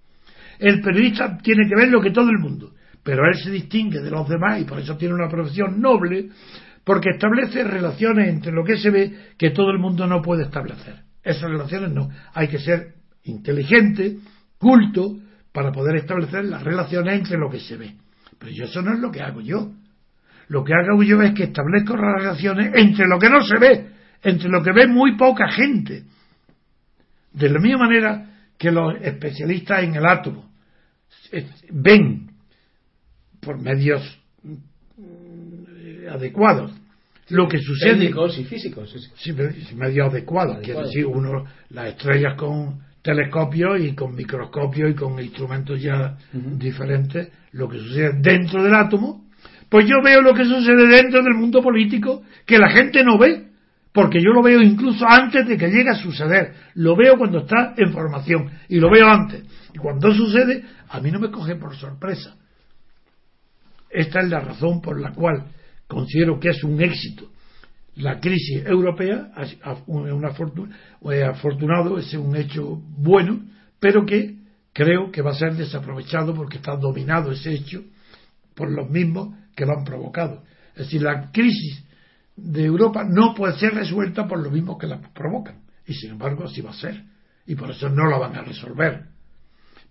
El 0.59 0.80
periodista 0.80 1.38
tiene 1.38 1.68
que 1.68 1.76
ver 1.76 1.88
lo 1.88 2.00
que 2.00 2.11
todo 2.11 2.30
el 2.30 2.38
mundo, 2.38 2.72
pero 3.02 3.26
él 3.26 3.34
se 3.36 3.50
distingue 3.50 4.00
de 4.00 4.11
los 4.11 4.28
demás 4.28 4.61
y 4.61 4.64
por 4.64 4.78
eso 4.78 4.96
tiene 4.96 5.14
una 5.14 5.28
profesión 5.28 5.80
noble, 5.80 6.30
porque 6.84 7.11
establece 7.11 7.64
relaciones 7.64 8.28
entre 8.28 8.52
lo 8.52 8.64
que 8.64 8.76
se 8.76 8.90
ve 8.90 9.12
que 9.38 9.50
todo 9.50 9.70
el 9.70 9.78
mundo 9.78 10.07
no 10.07 10.20
puede 10.22 10.44
establecer. 10.44 10.96
Esas 11.22 11.50
relaciones 11.50 11.90
no. 11.90 12.09
Hay 12.34 12.48
que 12.48 12.59
ser 12.59 12.94
inteligente, 13.24 14.18
culto, 14.59 15.16
para 15.52 15.72
poder 15.72 15.96
establecer 15.96 16.44
las 16.44 16.62
relaciones 16.62 17.18
entre 17.18 17.38
lo 17.38 17.48
que 17.48 17.61
se 17.61 17.76
ve. 17.76 17.94
Pero 18.38 18.64
eso 18.64 18.82
no 18.82 18.92
es 18.92 18.98
lo 18.98 19.11
que 19.11 19.22
hago 19.22 19.40
yo. 19.40 19.72
Lo 20.48 20.64
que 20.64 20.74
hago 20.74 21.02
yo 21.02 21.22
es 21.22 21.32
que 21.32 21.44
establezco 21.44 21.96
relaciones 21.96 22.72
entre 22.74 23.07
lo 23.07 23.18
que 23.18 23.30
no 23.30 23.40
se 23.42 23.59
ve, 23.59 23.88
entre 24.22 24.48
lo 24.50 24.62
que 24.62 24.72
ve 24.72 24.86
muy 24.86 25.16
poca 25.16 25.48
gente. 25.50 26.05
De 27.32 27.48
la 27.48 27.61
misma 27.61 27.86
manera 27.86 28.34
que 28.59 28.70
los 28.70 28.94
especialistas 29.02 29.84
en 29.84 29.94
el 29.94 30.07
átomo 30.07 30.50
ven 31.70 32.30
por 33.40 33.61
medios 33.61 34.02
mm, 34.42 36.09
adecuados 36.11 36.72
lo 37.28 37.48
que 37.48 37.59
sucede. 37.59 37.92
Técnicos 37.92 38.38
y 38.38 38.44
físicos 38.44 39.12
sí, 39.16 39.32
medios 39.74 40.09
adecuados 40.11 40.59
quiere 40.62 40.82
decir 40.82 41.07
uno 41.07 41.44
las 41.70 41.88
estrellas 41.88 42.34
con 42.36 42.80
telescopios 43.02 43.80
y 43.80 43.94
con 43.94 44.14
microscopios 44.14 44.90
y 44.90 44.94
con 44.94 45.20
instrumentos 45.20 45.80
ya 45.80 46.16
diferentes 46.32 47.28
lo 47.52 47.68
que 47.68 47.78
sucede 47.78 48.12
dentro 48.20 48.62
del 48.62 48.74
átomo. 48.74 49.24
Pues 49.68 49.86
yo 49.86 49.96
veo 50.02 50.20
lo 50.22 50.34
que 50.34 50.44
sucede 50.44 50.86
dentro 50.86 51.22
del 51.22 51.34
mundo 51.34 51.62
político 51.62 52.22
que 52.46 52.59
la 52.59 52.70
gente 52.70 53.02
no 53.05 53.18
ve 53.18 53.48
porque 53.95 54.20
yo 54.20 54.32
lo 54.32 54.42
veo 54.42 54.61
incluso 54.61 55.07
antes 55.09 55.47
de 55.47 55.57
que 55.57 55.70
llegue 55.70 55.88
a 55.88 55.95
suceder. 55.95 56.53
Lo 56.74 56.95
veo 56.97 57.16
cuando 57.16 57.38
está 57.38 57.72
en 57.76 57.92
formación 57.92 58.51
y 58.68 58.76
lo 58.80 58.90
veo 58.90 59.09
antes. 59.09 59.45
Y 59.72 59.78
cuando 59.78 60.12
sucede, 60.12 60.64
a 60.88 61.01
mí 61.01 61.11
no 61.11 61.18
me 61.18 61.30
coge 61.30 61.57
por 61.57 61.74
sorpresa. 61.74 62.36
esta 63.88 64.20
es 64.20 64.28
la 64.28 64.40
razón 64.40 64.82
por 64.82 65.01
la 65.01 65.12
cual 65.12 65.47
considero 65.86 66.38
que 66.38 66.51
es 66.51 66.62
un 66.64 66.82
éxito 66.82 67.30
la 67.97 68.18
crisis 68.18 68.64
europea, 68.66 69.30
un 69.86 70.24
afortunado, 70.24 71.99
es 71.99 72.12
un 72.14 72.34
hecho 72.36 72.80
bueno, 72.99 73.40
pero 73.78 74.05
que 74.05 74.36
creo 74.72 75.11
que 75.12 75.22
va 75.22 75.30
a 75.30 75.34
ser 75.34 75.55
desaprovechado 75.55 76.34
porque 76.34 76.57
está 76.57 76.76
dominado 76.76 77.30
ese 77.30 77.53
hecho 77.53 77.82
por 78.55 78.70
los 78.70 78.90
mismos 78.90 79.36
que 79.55 79.64
lo 79.64 79.78
han 79.78 79.84
provocado. 79.84 80.42
Es 80.72 80.86
decir, 80.86 81.03
la 81.03 81.30
crisis 81.30 81.84
de 82.37 82.64
Europa 82.64 83.05
no 83.09 83.35
puede 83.35 83.59
ser 83.59 83.74
resuelta 83.74 84.26
por 84.26 84.43
los 84.43 84.53
mismos 84.53 84.78
que 84.78 84.87
la 84.87 85.01
provocan. 85.01 85.62
Y 85.87 85.95
sin 85.95 86.12
embargo, 86.12 86.45
así 86.45 86.61
va 86.61 86.70
a 86.70 86.74
ser. 86.74 87.03
Y 87.47 87.55
por 87.55 87.70
eso 87.70 87.89
no 87.89 88.09
la 88.09 88.18
van 88.18 88.37
a 88.37 88.43
resolver. 88.43 89.05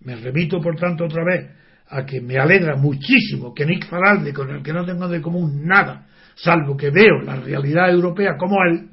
Me 0.00 0.16
remito, 0.16 0.60
por 0.60 0.76
tanto, 0.76 1.04
otra 1.04 1.24
vez 1.24 1.50
a 1.88 2.04
que 2.04 2.20
me 2.20 2.38
alegra 2.38 2.76
muchísimo 2.76 3.54
que 3.54 3.66
Nick 3.66 3.86
Faralde, 3.86 4.32
con 4.32 4.50
el 4.50 4.62
que 4.62 4.72
no 4.72 4.84
tengo 4.84 5.08
de 5.08 5.20
común 5.20 5.66
nada, 5.66 6.06
salvo 6.34 6.76
que 6.76 6.90
veo 6.90 7.20
la 7.22 7.36
realidad 7.36 7.90
europea 7.90 8.36
como 8.36 8.56
él, 8.64 8.88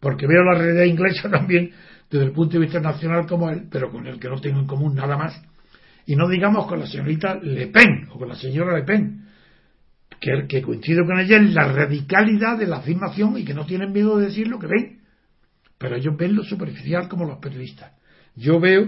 porque 0.00 0.26
veo 0.26 0.42
la 0.44 0.58
realidad 0.58 0.84
inglesa 0.84 1.28
también 1.30 1.70
desde 2.10 2.24
el 2.24 2.32
punto 2.32 2.54
de 2.54 2.64
vista 2.64 2.80
nacional 2.80 3.26
como 3.26 3.50
él, 3.50 3.68
pero 3.70 3.90
con 3.90 4.06
el 4.06 4.18
que 4.18 4.28
no 4.28 4.40
tengo 4.40 4.60
en 4.60 4.66
común 4.66 4.94
nada 4.94 5.16
más. 5.16 5.40
Y 6.06 6.16
no 6.16 6.28
digamos 6.28 6.66
con 6.66 6.80
la 6.80 6.86
señorita 6.86 7.36
Le 7.36 7.68
Pen 7.68 8.08
o 8.10 8.18
con 8.18 8.28
la 8.28 8.34
señora 8.34 8.76
Le 8.76 8.84
Pen, 8.84 9.26
que, 10.20 10.46
que 10.46 10.62
coincido 10.62 11.04
con 11.06 11.18
ella 11.18 11.36
en 11.36 11.54
la 11.54 11.72
radicalidad 11.72 12.58
de 12.58 12.66
la 12.66 12.76
afirmación 12.76 13.38
y 13.38 13.44
que 13.44 13.54
no 13.54 13.64
tienen 13.64 13.92
miedo 13.92 14.18
de 14.18 14.26
decir 14.26 14.46
lo 14.48 14.58
que 14.58 14.66
ven. 14.66 15.00
Pero 15.78 15.96
ellos 15.96 16.14
ven 16.16 16.36
lo 16.36 16.44
superficial 16.44 17.08
como 17.08 17.24
los 17.24 17.38
periodistas. 17.38 17.92
Yo 18.36 18.60
veo 18.60 18.86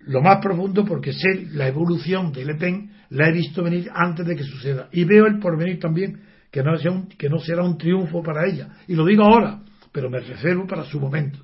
lo 0.00 0.22
más 0.22 0.38
profundo 0.40 0.84
porque 0.84 1.12
sé 1.12 1.46
la 1.52 1.68
evolución 1.68 2.32
de 2.32 2.44
Le 2.44 2.54
Pen, 2.54 2.90
la 3.10 3.28
he 3.28 3.32
visto 3.32 3.62
venir 3.62 3.90
antes 3.92 4.26
de 4.26 4.36
que 4.36 4.44
suceda. 4.44 4.88
Y 4.92 5.04
veo 5.04 5.26
el 5.26 5.38
porvenir 5.38 5.78
también, 5.78 6.22
que 6.50 6.62
no, 6.62 6.76
sea 6.76 6.92
un, 6.92 7.08
que 7.08 7.28
no 7.28 7.38
será 7.38 7.64
un 7.64 7.76
triunfo 7.76 8.22
para 8.22 8.46
ella. 8.46 8.68
Y 8.86 8.94
lo 8.94 9.04
digo 9.04 9.24
ahora, 9.24 9.60
pero 9.92 10.08
me 10.08 10.20
reservo 10.20 10.66
para 10.66 10.84
su 10.84 11.00
momento. 11.00 11.38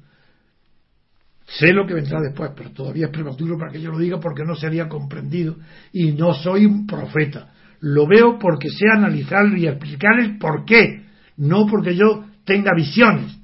Sé 1.46 1.72
lo 1.72 1.86
que 1.86 1.94
vendrá 1.94 2.20
después, 2.20 2.50
pero 2.56 2.70
todavía 2.70 3.06
es 3.06 3.12
prematuro 3.12 3.56
para 3.56 3.70
que 3.70 3.80
yo 3.80 3.90
lo 3.90 3.98
diga 3.98 4.18
porque 4.18 4.44
no 4.44 4.56
sería 4.56 4.88
comprendido. 4.88 5.56
Y 5.92 6.12
no 6.12 6.34
soy 6.34 6.66
un 6.66 6.86
profeta. 6.86 7.52
Lo 7.80 8.06
veo 8.06 8.38
porque 8.38 8.68
sé 8.70 8.86
analizarlo 8.92 9.56
y 9.56 9.66
explicar 9.66 10.18
el 10.20 10.38
por 10.38 10.64
qué, 10.64 11.02
no 11.36 11.66
porque 11.66 11.94
yo 11.94 12.24
tenga 12.44 12.72
visiones. 12.74 13.36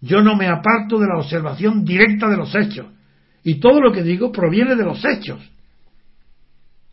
Yo 0.00 0.22
no 0.22 0.36
me 0.36 0.46
aparto 0.48 0.98
de 0.98 1.06
la 1.06 1.18
observación 1.18 1.84
directa 1.84 2.28
de 2.28 2.36
los 2.36 2.54
hechos 2.54 2.86
y 3.42 3.60
todo 3.60 3.80
lo 3.80 3.92
que 3.92 4.02
digo 4.02 4.32
proviene 4.32 4.74
de 4.74 4.84
los 4.84 5.04
hechos. 5.04 5.40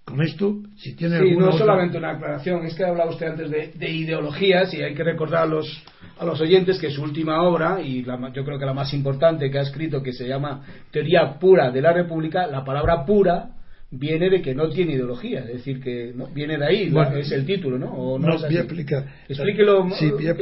Con 0.03 0.21
esto, 0.21 0.55
si 0.77 0.95
tiene 0.95 1.19
sí, 1.19 1.37
no 1.37 1.53
solamente 1.53 1.97
una 1.97 2.11
aclaración, 2.11 2.65
es 2.65 2.73
que 2.75 2.83
hablaba 2.83 3.11
usted 3.11 3.27
antes 3.27 3.49
de, 3.49 3.91
ideologías 3.91 4.73
y 4.73 4.81
hay 4.81 4.93
que 4.93 5.03
recordar 5.03 5.43
a 5.43 5.45
los, 5.45 5.83
a 6.19 6.25
los 6.25 6.41
oyentes 6.41 6.79
que 6.79 6.89
su 6.89 7.03
última 7.03 7.41
obra, 7.43 7.79
y 7.81 8.03
yo 8.03 8.43
creo 8.43 8.59
que 8.59 8.65
la 8.65 8.73
más 8.73 8.93
importante 8.93 9.49
que 9.49 9.59
ha 9.59 9.61
escrito, 9.61 10.01
que 10.01 10.11
se 10.11 10.27
llama 10.27 10.63
Teoría 10.91 11.39
Pura 11.39 11.71
de 11.71 11.81
la 11.81 11.93
República, 11.93 12.47
la 12.47 12.65
palabra 12.65 13.05
pura 13.05 13.51
viene 13.91 14.29
de 14.29 14.41
que 14.41 14.55
no 14.55 14.69
tiene 14.69 14.93
ideología, 14.93 15.41
es 15.41 15.53
decir, 15.53 15.81
que 15.81 16.13
no, 16.15 16.27
viene 16.27 16.57
de 16.57 16.65
ahí, 16.65 16.93
es 17.17 17.31
el 17.31 17.45
título, 17.45 17.77
¿no? 17.77 17.91
¿O 17.91 18.17
no, 18.17 18.37
voy 18.37 18.57
a 18.57 18.61
explicar. 18.61 19.05
Explíquelo 19.27 19.89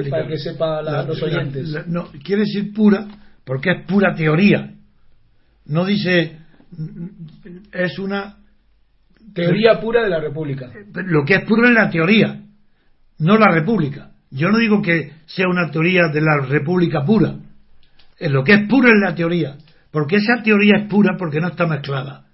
para 0.09 0.27
que 0.27 0.37
sepa 0.37 0.81
los 0.81 1.21
oyentes. 1.21 1.87
no, 1.87 2.09
quiere 2.23 2.43
decir 2.43 2.73
pura 2.73 3.07
porque 3.43 3.71
es 3.71 3.85
pura 3.85 4.13
teoría 4.15 4.75
no 5.69 5.85
dice, 5.85 6.37
es 7.71 7.99
una... 7.99 8.37
Teoría 9.33 9.79
pura 9.79 10.03
de 10.03 10.09
la 10.09 10.19
República. 10.19 10.71
Lo 11.05 11.23
que 11.23 11.35
es 11.35 11.45
puro 11.45 11.67
es 11.67 11.73
la 11.73 11.89
teoría, 11.89 12.41
no 13.19 13.37
la 13.37 13.51
República. 13.51 14.11
Yo 14.31 14.49
no 14.49 14.57
digo 14.57 14.81
que 14.81 15.11
sea 15.27 15.47
una 15.47 15.69
teoría 15.69 16.07
de 16.11 16.21
la 16.21 16.39
República 16.47 17.05
pura. 17.05 17.35
Lo 18.19 18.43
que 18.43 18.53
es 18.53 18.67
puro 18.67 18.87
es 18.87 18.99
la 18.99 19.13
teoría. 19.13 19.57
Porque 19.91 20.17
esa 20.17 20.41
teoría 20.43 20.77
es 20.81 20.89
pura 20.89 21.15
porque 21.17 21.39
no 21.39 21.49
está 21.49 21.67
mezclada. 21.67 22.25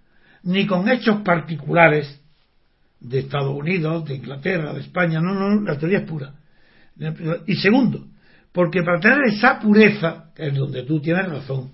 Ni 0.45 0.65
con 0.65 0.89
hechos 0.89 1.21
particulares 1.21 2.21
de 2.99 3.19
Estados 3.19 3.55
Unidos, 3.55 4.05
de 4.05 4.15
Inglaterra, 4.15 4.73
de 4.73 4.81
España. 4.81 5.19
No, 5.19 5.33
no, 5.33 5.61
la 5.61 5.77
teoría 5.77 5.99
es 5.99 6.09
pura. 6.09 6.33
Y 7.45 7.55
segundo, 7.55 8.07
porque 8.51 8.81
para 8.83 8.99
tener 8.99 9.25
esa 9.27 9.59
pureza, 9.59 10.31
es 10.35 10.53
donde 10.55 10.83
tú 10.83 11.01
tienes 11.01 11.27
razón, 11.27 11.71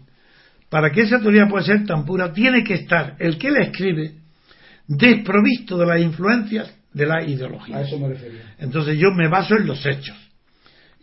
para 0.69 0.89
que 0.89 1.01
esa 1.01 1.19
teoría 1.19 1.47
pueda 1.47 1.63
ser 1.63 1.85
tan 1.85 2.05
pura, 2.05 2.33
tiene 2.33 2.63
que 2.63 2.75
estar 2.75 3.15
el 3.19 3.37
que 3.37 3.51
la 3.51 3.65
escribe 3.65 4.15
desprovisto 4.87 5.77
de 5.77 5.85
las 5.85 6.01
influencias 6.01 6.73
de 6.93 7.05
la 7.05 7.23
ideología. 7.23 7.77
A 7.77 7.81
eso 7.81 7.99
me 7.99 8.09
refería. 8.09 8.55
Entonces 8.57 8.97
yo 8.97 9.11
me 9.11 9.27
baso 9.27 9.55
en 9.55 9.67
los 9.67 9.85
hechos. 9.85 10.17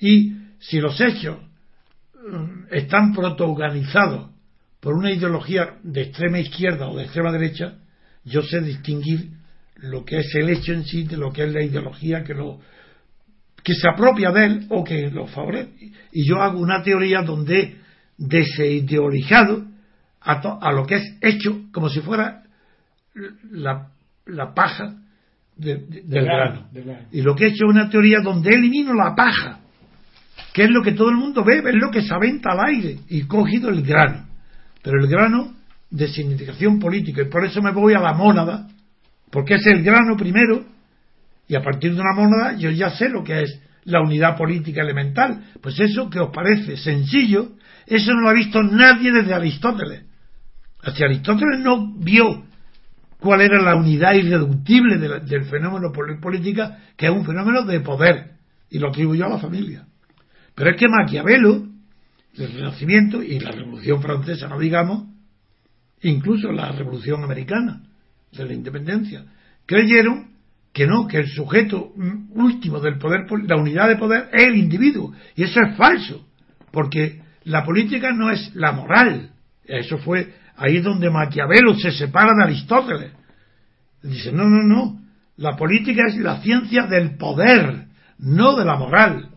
Y 0.01 0.35
si 0.59 0.81
los 0.81 1.01
hechos 1.01 1.39
mm, 2.15 2.73
están 2.73 3.15
protagonizado 3.15 4.31
por 4.81 4.95
una 4.95 5.11
ideología 5.11 5.79
de 5.83 6.03
extrema 6.03 6.39
izquierda 6.39 6.89
o 6.89 6.97
de 6.97 7.05
extrema 7.05 7.33
derecha, 7.33 7.79
yo 8.25 8.43
sé 8.43 8.61
distinguir 8.61 9.31
lo 9.77 10.05
que 10.05 10.19
es 10.19 10.35
el 10.35 10.51
hecho 10.51 10.73
en 10.73 10.85
sí 10.85 11.05
de 11.05 11.17
lo 11.17 11.33
que 11.33 11.45
es 11.45 11.53
la 11.53 11.63
ideología 11.63 12.25
que 12.25 12.35
lo 12.35 12.61
que 13.63 13.75
se 13.75 13.89
apropia 13.89 14.31
de 14.31 14.45
él 14.45 14.67
o 14.71 14.85
que 14.85 15.11
lo 15.11 15.27
favorece. 15.27 15.71
Y 16.13 16.29
yo 16.29 16.41
hago 16.41 16.61
una 16.61 16.83
teoría 16.83 17.23
donde 17.23 17.77
desideologizado 18.17 19.67
a, 20.21 20.59
a, 20.61 20.73
lo 20.73 20.87
que 20.87 20.97
es 20.97 21.17
hecho 21.21 21.63
como 21.73 21.89
si 21.89 22.01
fuera 22.01 22.45
la, 23.51 23.89
la 24.27 24.55
paja 24.55 24.97
del 25.57 26.25
grano. 26.25 26.69
Y 27.13 27.23
lo 27.23 27.35
que 27.35 27.45
he 27.45 27.49
hecho 27.49 27.67
es 27.67 27.71
una 27.71 27.91
teoría 27.91 28.21
donde 28.23 28.55
elimino 28.55 28.95
la 28.95 29.15
paja, 29.15 29.61
que 30.53 30.65
es 30.65 30.71
lo 30.71 30.83
que 30.83 30.93
todo 30.93 31.11
el 31.11 31.17
mundo 31.17 31.45
ve, 31.45 31.59
es 31.59 31.75
lo 31.75 31.91
que 31.91 32.03
se 32.03 32.15
aventa 32.15 32.53
al 32.53 32.75
aire, 32.75 32.99
y 33.09 33.23
cogido 33.23 33.69
el 33.71 33.83
grano. 33.83 34.28
Pero 34.83 35.01
el 35.01 35.09
grano 35.09 35.55
de 35.91 36.09
significación 36.09 36.79
política, 36.79 37.23
y 37.23 37.27
por 37.27 37.45
eso 37.45 37.63
me 37.63 37.73
voy 37.73 37.95
a 37.95 38.01
la 38.01 38.13
mónada, 38.13 38.69
porque 39.31 39.55
es 39.55 39.67
el 39.67 39.83
grano 39.83 40.17
primero, 40.17 40.65
y 41.47 41.55
a 41.55 41.63
partir 41.63 41.95
de 41.95 42.01
una 42.01 42.15
mónada 42.15 42.57
yo 42.57 42.71
ya 42.71 42.91
sé 42.91 43.09
lo 43.09 43.25
que 43.25 43.43
es 43.43 43.61
la 43.85 44.03
unidad 44.03 44.37
política 44.37 44.83
elemental. 44.83 45.45
Pues 45.63 45.81
eso 45.81 46.11
que 46.11 46.21
os 46.21 46.31
parece 46.31 46.77
sencillo, 46.77 47.53
eso 47.87 48.13
no 48.13 48.21
lo 48.21 48.29
ha 48.31 48.35
visto 48.35 48.63
nadie 48.63 49.11
desde 49.11 49.35
Aristóteles. 49.35 50.05
Así 50.83 51.03
Aristóteles 51.03 51.61
no 51.61 51.95
vio 51.95 52.45
cuál 53.19 53.41
era 53.41 53.61
la 53.63 53.75
unidad 53.75 54.15
irreductible 54.15 54.99
del 54.99 55.45
fenómeno 55.47 55.91
política, 56.21 56.79
que 56.97 57.07
es 57.07 57.13
un 57.13 57.25
fenómeno 57.25 57.63
de 57.63 57.81
poder, 57.81 58.33
y 58.71 58.79
lo 58.79 58.91
atribuyó 58.91 59.27
a 59.27 59.31
la 59.31 59.39
familia. 59.39 59.87
Pero 60.55 60.71
es 60.71 60.77
que 60.77 60.87
Maquiavelo, 60.89 61.68
el 62.39 62.53
Renacimiento 62.53 63.23
y 63.23 63.39
la 63.41 63.51
Revolución 63.51 64.01
Francesa, 64.01 64.49
no 64.49 64.59
digamos, 64.59 65.05
incluso 66.03 66.53
la 66.53 66.73
Revolución 66.73 67.25
Americana 67.25 67.83
de 68.33 68.45
la 68.45 68.55
Independencia, 68.55 69.25
creyeron 69.67 70.29
que 70.73 70.87
no, 70.87 71.07
que 71.09 71.19
el 71.19 71.29
sujeto 71.29 71.93
último 72.31 72.81
del 72.81 72.99
poder, 72.99 73.27
la 73.47 73.57
unidad 73.57 73.89
de 73.89 73.97
poder 73.97 74.29
es 74.33 74.45
el 74.45 74.57
individuo. 74.57 75.13
Y 75.35 75.43
eso 75.45 75.61
es 75.61 75.77
falso, 75.77 76.27
porque 76.71 77.21
la 77.45 77.65
política 77.65 78.13
no 78.13 78.31
es 78.31 78.55
la 78.55 78.73
moral. 78.73 79.31
Eso 79.65 79.99
fue 79.99 80.35
ahí 80.57 80.81
donde 80.81 81.11
Maquiavelo 81.11 81.75
se 81.75 81.91
separa 81.91 82.33
de 82.37 82.45
Aristóteles. 82.45 83.13
Dice, 84.03 84.33
no, 84.33 84.45
no, 84.45 84.63
no. 84.63 85.01
La 85.37 85.57
política 85.57 86.03
es 86.09 86.17
la 86.17 86.41
ciencia 86.43 86.87
del 86.87 87.17
poder, 87.17 87.87
no 88.19 88.57
de 88.57 88.65
la 88.65 88.77
moral. 88.77 89.29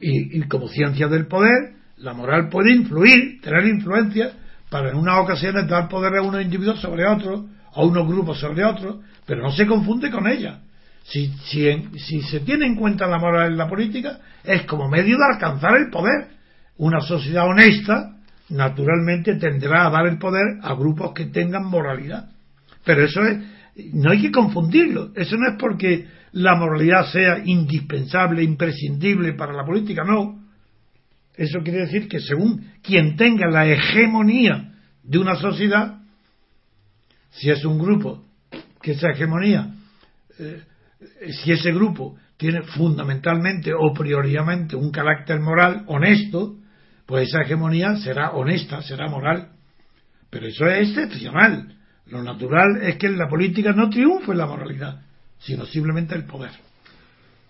Y, 0.00 0.38
y 0.38 0.42
como 0.48 0.68
ciencia 0.68 1.08
del 1.08 1.26
poder, 1.26 1.74
la 1.98 2.14
moral 2.14 2.48
puede 2.48 2.74
influir, 2.74 3.40
tener 3.42 3.66
influencia, 3.66 4.32
para 4.70 4.90
en 4.90 4.96
unas 4.96 5.18
ocasiones 5.18 5.68
dar 5.68 5.88
poder 5.88 6.16
a 6.16 6.22
unos 6.22 6.42
individuos 6.42 6.80
sobre 6.80 7.06
otros, 7.06 7.44
a 7.74 7.84
unos 7.84 8.06
grupos 8.06 8.38
sobre 8.38 8.64
otros, 8.64 8.98
pero 9.26 9.42
no 9.42 9.50
se 9.50 9.66
confunde 9.66 10.10
con 10.10 10.26
ella. 10.26 10.60
Si, 11.04 11.28
si, 11.44 12.22
se 12.22 12.40
tiene 12.40 12.66
en 12.66 12.76
cuenta 12.76 13.06
la 13.06 13.18
moral 13.18 13.50
en 13.52 13.58
la 13.58 13.68
política, 13.68 14.20
es 14.44 14.62
como 14.62 14.88
medio 14.88 15.16
de 15.16 15.34
alcanzar 15.34 15.76
el 15.76 15.90
poder. 15.90 16.28
Una 16.76 17.00
sociedad 17.00 17.48
honesta, 17.48 18.16
naturalmente, 18.48 19.34
tendrá 19.36 19.86
a 19.86 19.90
dar 19.90 20.06
el 20.06 20.18
poder 20.18 20.58
a 20.62 20.74
grupos 20.74 21.12
que 21.12 21.26
tengan 21.26 21.64
moralidad. 21.64 22.30
Pero 22.84 23.04
eso 23.04 23.22
es, 23.22 23.38
no 23.92 24.12
hay 24.12 24.22
que 24.22 24.30
confundirlo. 24.30 25.10
Eso 25.16 25.36
no 25.36 25.48
es 25.48 25.56
porque 25.58 26.06
la 26.32 26.54
moralidad 26.54 27.10
sea 27.10 27.42
indispensable, 27.44 28.42
imprescindible 28.42 29.32
para 29.34 29.52
la 29.52 29.64
política, 29.64 30.04
no. 30.04 30.40
Eso 31.34 31.60
quiere 31.62 31.80
decir 31.80 32.08
que 32.08 32.20
según 32.20 32.72
quien 32.82 33.16
tenga 33.16 33.48
la 33.48 33.66
hegemonía 33.66 34.74
de 35.02 35.18
una 35.18 35.36
sociedad, 35.36 36.00
si 37.30 37.50
es 37.50 37.64
un 37.64 37.78
grupo 37.78 38.24
que 38.82 38.92
esa 38.92 39.10
hegemonía 39.10 39.74
eh, 40.38 40.62
si 41.42 41.52
ese 41.52 41.72
grupo 41.72 42.16
tiene 42.36 42.62
fundamentalmente 42.62 43.72
o 43.74 43.92
prioritariamente 43.92 44.76
un 44.76 44.90
carácter 44.90 45.40
moral 45.40 45.84
honesto, 45.86 46.56
pues 47.06 47.28
esa 47.28 47.42
hegemonía 47.42 47.96
será 47.96 48.30
honesta, 48.30 48.82
será 48.82 49.08
moral. 49.08 49.50
Pero 50.30 50.46
eso 50.46 50.66
es 50.66 50.88
excepcional. 50.88 51.74
Lo 52.06 52.22
natural 52.22 52.82
es 52.82 52.96
que 52.96 53.08
en 53.08 53.18
la 53.18 53.28
política 53.28 53.72
no 53.72 53.90
triunfe 53.90 54.34
la 54.34 54.46
moralidad. 54.46 55.02
Sino 55.40 55.66
simplemente 55.66 56.14
el 56.14 56.24
poder. 56.24 56.50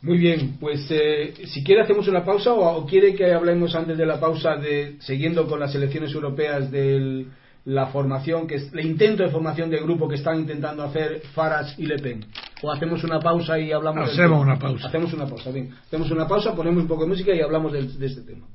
Muy 0.03 0.17
bien, 0.17 0.57
pues 0.59 0.87
eh, 0.91 1.35
si 1.47 1.63
quiere 1.63 1.83
hacemos 1.83 2.09
una 2.09 2.25
pausa 2.25 2.55
o, 2.55 2.87
quiere 2.87 3.15
que 3.15 3.35
hablemos 3.35 3.75
antes 3.75 3.99
de 3.99 4.07
la 4.07 4.19
pausa 4.19 4.57
de 4.57 4.97
siguiendo 5.01 5.47
con 5.47 5.61
las 5.61 5.75
elecciones 5.75 6.13
europeas 6.15 6.71
de 6.71 7.27
la 7.67 7.89
formación 7.89 8.47
que 8.47 8.55
es 8.55 8.73
el 8.73 8.81
intento 8.87 9.23
de 9.23 9.29
formación 9.29 9.69
de 9.69 9.79
grupo 9.79 10.09
que 10.09 10.15
están 10.15 10.39
intentando 10.39 10.83
hacer 10.83 11.21
Farage 11.35 11.75
y 11.83 11.87
Le 11.87 11.99
Pen. 11.99 12.25
O 12.63 12.73
hacemos 12.73 13.05
una 13.05 13.21
pausa 13.21 13.59
y 13.59 13.73
hablamos. 13.73 14.11
Hacemos 14.11 14.43
una 14.43 14.59
pausa. 14.59 14.89
Hacemos 14.89 15.13
una 15.13 15.27
pausa. 15.27 15.51
Bien, 15.51 15.75
hacemos 15.87 16.11
una 16.11 16.27
pausa, 16.27 16.57
ponemos 16.57 16.83
un 16.83 16.89
poco 16.89 17.03
de 17.03 17.09
música 17.09 17.35
y 17.35 17.41
hablamos 17.43 17.73
de 17.73 18.07
este 18.07 18.23
tema. 18.23 18.47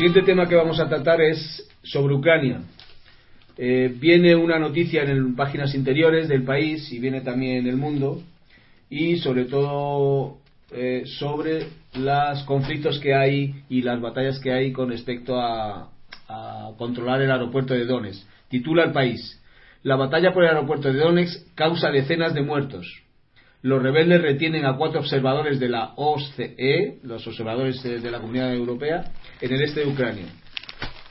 Siguiente 0.00 0.22
tema 0.22 0.48
que 0.48 0.54
vamos 0.54 0.80
a 0.80 0.88
tratar 0.88 1.20
es 1.20 1.68
sobre 1.82 2.14
Ucrania. 2.14 2.62
Eh, 3.58 3.94
viene 4.00 4.34
una 4.34 4.58
noticia 4.58 5.02
en 5.02 5.36
páginas 5.36 5.74
interiores 5.74 6.26
del 6.26 6.42
país 6.42 6.90
y 6.90 6.98
viene 6.98 7.20
también 7.20 7.58
en 7.58 7.66
el 7.66 7.76
mundo 7.76 8.22
y 8.88 9.18
sobre 9.18 9.44
todo 9.44 10.38
eh, 10.72 11.02
sobre 11.04 11.66
los 11.96 12.42
conflictos 12.44 12.98
que 12.98 13.14
hay 13.14 13.62
y 13.68 13.82
las 13.82 14.00
batallas 14.00 14.40
que 14.40 14.50
hay 14.50 14.72
con 14.72 14.88
respecto 14.88 15.38
a 15.38 15.90
controlar 16.78 17.20
el 17.20 17.30
aeropuerto 17.30 17.74
de 17.74 17.84
Donetsk. 17.84 18.26
Titula 18.48 18.84
el 18.84 18.92
país. 18.92 19.38
La 19.82 19.96
batalla 19.96 20.32
por 20.32 20.44
el 20.44 20.48
aeropuerto 20.48 20.90
de 20.90 20.98
Donetsk 20.98 21.54
causa 21.54 21.90
decenas 21.90 22.32
de 22.32 22.40
muertos. 22.40 22.86
Los 23.62 23.82
rebeldes 23.82 24.22
retienen 24.22 24.64
a 24.64 24.76
cuatro 24.76 25.00
observadores 25.00 25.60
de 25.60 25.68
la 25.68 25.92
OSCE, 25.96 26.98
los 27.02 27.26
observadores 27.26 27.84
eh, 27.84 28.00
de 28.00 28.10
la 28.10 28.18
Comunidad 28.20 28.54
Europea, 28.54 29.12
en 29.38 29.52
el 29.52 29.62
este 29.62 29.80
de 29.80 29.86
Ucrania. 29.86 30.26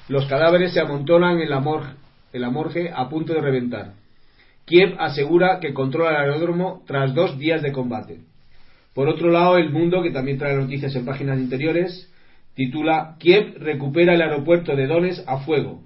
Los 0.08 0.26
cadáveres 0.26 0.74
se 0.74 0.80
amontonan 0.80 1.40
en 1.40 1.50
la, 1.50 1.60
morgue, 1.60 1.90
en 2.34 2.42
la 2.42 2.52
a 2.96 3.10
punto 3.10 3.34
de 3.34 3.42
reventar. 3.42 3.94
Kiev 4.66 4.96
asegura 5.00 5.60
que 5.60 5.74
controla 5.74 6.10
el 6.10 6.32
aeródromo 6.32 6.84
tras 6.88 7.14
dos 7.14 7.38
días 7.38 7.62
de 7.62 7.72
combate. 7.72 8.22
Por 8.96 9.08
otro 9.08 9.30
lado, 9.30 9.58
El 9.58 9.70
Mundo, 9.70 10.02
que 10.02 10.10
también 10.10 10.40
trae 10.40 10.56
noticias 10.56 10.96
en 10.96 11.06
páginas 11.06 11.38
interiores, 11.40 12.12
titula 12.56 13.16
Kiev 13.20 13.58
recupera 13.60 14.16
el 14.16 14.22
aeropuerto 14.24 14.76
de 14.76 14.88
Donetsk 14.88 15.24
a 15.28 15.38
fuego. 15.40 15.84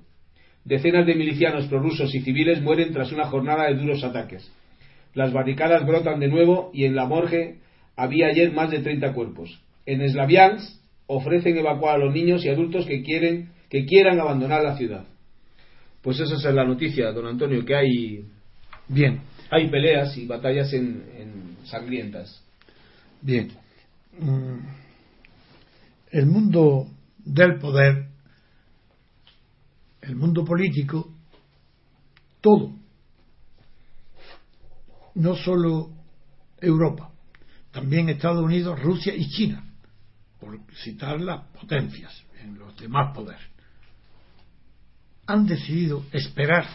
Decenas 0.64 1.06
de 1.06 1.16
milicianos 1.16 1.68
prorrusos 1.68 2.16
y 2.16 2.22
civiles 2.22 2.62
mueren 2.62 2.94
tras 2.94 3.12
una 3.12 3.26
jornada 3.26 3.66
de 3.66 3.76
duros 3.76 4.02
ataques. 4.06 4.50
Las 5.14 5.32
barricadas 5.32 5.86
brotan 5.86 6.20
de 6.20 6.28
nuevo 6.28 6.72
y 6.74 6.86
en 6.86 6.96
la 6.96 7.06
morgue 7.06 7.60
había 7.96 8.28
ayer 8.28 8.52
más 8.52 8.72
de 8.72 8.80
30 8.80 9.14
cuerpos. 9.14 9.62
En 9.86 10.08
Slaviansk 10.10 10.82
ofrecen 11.08 11.58
evacuar 11.58 11.96
a 11.96 12.06
los 12.06 12.14
niños 12.14 12.44
y 12.44 12.50
adultos 12.50 12.86
que 12.86 13.04
quieren 13.04 13.52
que 13.70 13.86
quieran 13.86 14.20
abandonar 14.20 14.64
la 14.64 14.78
ciudad. 14.78 15.06
Pues 16.02 16.20
esa 16.20 16.36
es 16.36 16.44
la 16.56 16.66
noticia, 16.66 17.12
don 17.12 17.26
Antonio, 17.26 17.66
que 17.66 17.76
hay 17.76 18.26
bien, 18.88 19.22
hay 19.50 19.70
peleas 19.70 20.16
y 20.18 20.28
batallas 20.28 20.72
en, 20.74 21.58
sangrientas. 21.64 22.44
Bien, 23.22 23.52
mm, 24.20 24.58
el 26.12 26.26
mundo 26.26 26.88
del 27.26 27.58
poder, 27.58 28.10
el 30.02 30.16
mundo 30.18 30.44
político, 30.44 31.10
todo 32.42 32.83
no 35.16 35.36
solo 35.36 35.92
Europa, 36.60 37.12
también 37.72 38.10
Estados 38.10 38.44
Unidos, 38.44 38.80
Rusia 38.80 39.14
y 39.16 39.28
China, 39.30 39.64
por 40.40 40.60
citar 40.76 41.20
las 41.22 41.48
potencias 41.48 42.14
en 42.42 42.58
los 42.58 42.76
demás 42.78 43.16
poderes, 43.16 43.42
han 45.26 45.46
decidido 45.46 46.06
esperar 46.12 46.66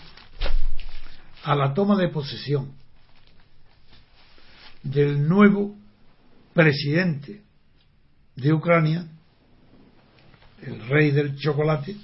a 1.45 1.55
la 1.55 1.75
toma 1.75 1.97
de 1.97 2.09
posesión 2.09 2.73
del 4.83 5.29
nuevo 5.29 5.77
presidente 6.55 7.43
de 8.37 8.53
Ucrania, 8.53 9.07
el 10.63 10.89
rey 10.89 11.11
del 11.11 11.37
chocolate, 11.37 11.97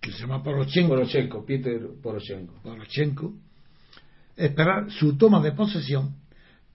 que 0.00 0.12
se 0.12 0.18
llama 0.18 0.42
Poroshenko, 0.42 0.94
Poroshenko 0.94 1.44
Peter 1.44 1.80
Poroshenko. 2.02 2.54
Poroshenko 2.62 3.34
esperar 4.36 4.90
su 4.90 5.16
toma 5.16 5.40
de 5.40 5.52
posesión 5.52 6.16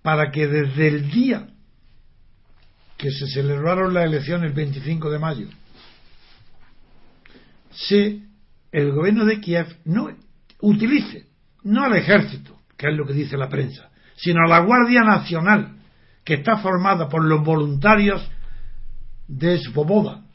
para 0.01 0.31
que 0.31 0.47
desde 0.47 0.87
el 0.87 1.11
día 1.11 1.47
que 2.97 3.11
se 3.11 3.27
celebraron 3.27 3.93
las 3.93 4.05
elecciones 4.05 4.49
el 4.49 4.55
25 4.55 5.09
de 5.09 5.19
mayo, 5.19 5.47
se, 7.71 8.21
el 8.71 8.91
gobierno 8.91 9.25
de 9.25 9.39
Kiev 9.39 9.67
no 9.85 10.09
utilice, 10.61 11.27
no 11.63 11.83
al 11.83 11.95
ejército, 11.95 12.59
que 12.77 12.89
es 12.89 12.97
lo 12.97 13.05
que 13.05 13.13
dice 13.13 13.37
la 13.37 13.49
prensa, 13.49 13.89
sino 14.15 14.41
a 14.45 14.49
la 14.49 14.59
Guardia 14.59 15.03
Nacional, 15.03 15.77
que 16.23 16.35
está 16.35 16.57
formada 16.57 17.07
por 17.07 17.23
los 17.23 17.43
voluntarios 17.43 18.29
de 19.27 19.59
Svoboda, 19.59 20.25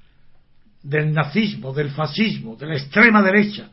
del 0.83 1.13
nazismo, 1.13 1.73
del 1.73 1.91
fascismo, 1.91 2.57
de 2.57 2.67
la 2.67 2.77
extrema 2.77 3.23
derecha, 3.23 3.71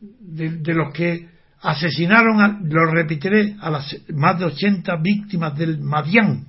de 0.00 0.74
los 0.74 0.92
que 0.92 1.37
asesinaron, 1.62 2.40
a, 2.40 2.60
lo 2.62 2.86
repetiré, 2.86 3.56
a 3.60 3.70
las 3.70 3.96
más 4.14 4.38
de 4.38 4.46
80 4.46 4.96
víctimas 5.02 5.56
del 5.56 5.80
Madián, 5.80 6.46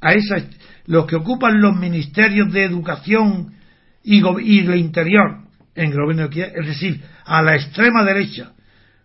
a 0.00 0.12
esas, 0.12 0.44
los 0.86 1.06
que 1.06 1.16
ocupan 1.16 1.60
los 1.60 1.76
ministerios 1.76 2.52
de 2.52 2.64
educación 2.64 3.54
y, 4.02 4.22
y 4.40 4.62
de 4.62 4.76
interior 4.76 5.44
en 5.74 5.90
el 5.90 5.96
gobierno 5.96 6.28
de 6.28 6.52
es 6.54 6.66
decir, 6.66 7.02
a 7.24 7.42
la 7.42 7.56
extrema 7.56 8.04
derecha, 8.04 8.52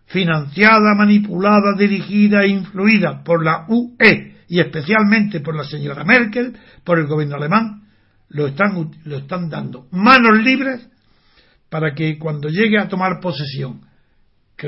financiada, 0.06 0.94
manipulada, 0.94 1.74
dirigida 1.76 2.42
e 2.42 2.48
influida 2.48 3.22
por 3.24 3.44
la 3.44 3.64
UE 3.68 4.36
y 4.48 4.60
especialmente 4.60 5.40
por 5.40 5.56
la 5.56 5.64
señora 5.64 6.04
Merkel, 6.04 6.56
por 6.84 6.98
el 6.98 7.06
gobierno 7.06 7.36
alemán, 7.36 7.82
lo 8.28 8.46
están, 8.46 8.90
lo 9.04 9.16
están 9.16 9.48
dando 9.48 9.86
manos 9.90 10.38
libres 10.42 10.88
para 11.68 11.94
que 11.94 12.18
cuando 12.18 12.48
llegue 12.48 12.78
a 12.78 12.88
tomar 12.88 13.20
posesión 13.20 13.82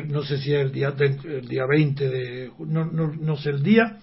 no 0.01 0.23
sé 0.23 0.39
si 0.39 0.55
es 0.55 0.61
el 0.61 0.73
día, 0.73 0.95
el 0.99 1.49
día 1.49 1.67
20 1.67 2.09
de, 2.09 2.51
no, 2.61 2.87
no, 2.87 3.37
sé 3.37 3.51
el 3.51 3.63
día, 3.63 3.99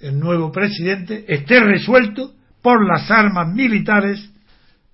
el 0.00 0.18
nuevo 0.18 0.50
presidente 0.50 1.24
esté 1.28 1.60
resuelto 1.60 2.32
por 2.62 2.84
las 2.86 3.10
armas 3.10 3.54
militares, 3.54 4.30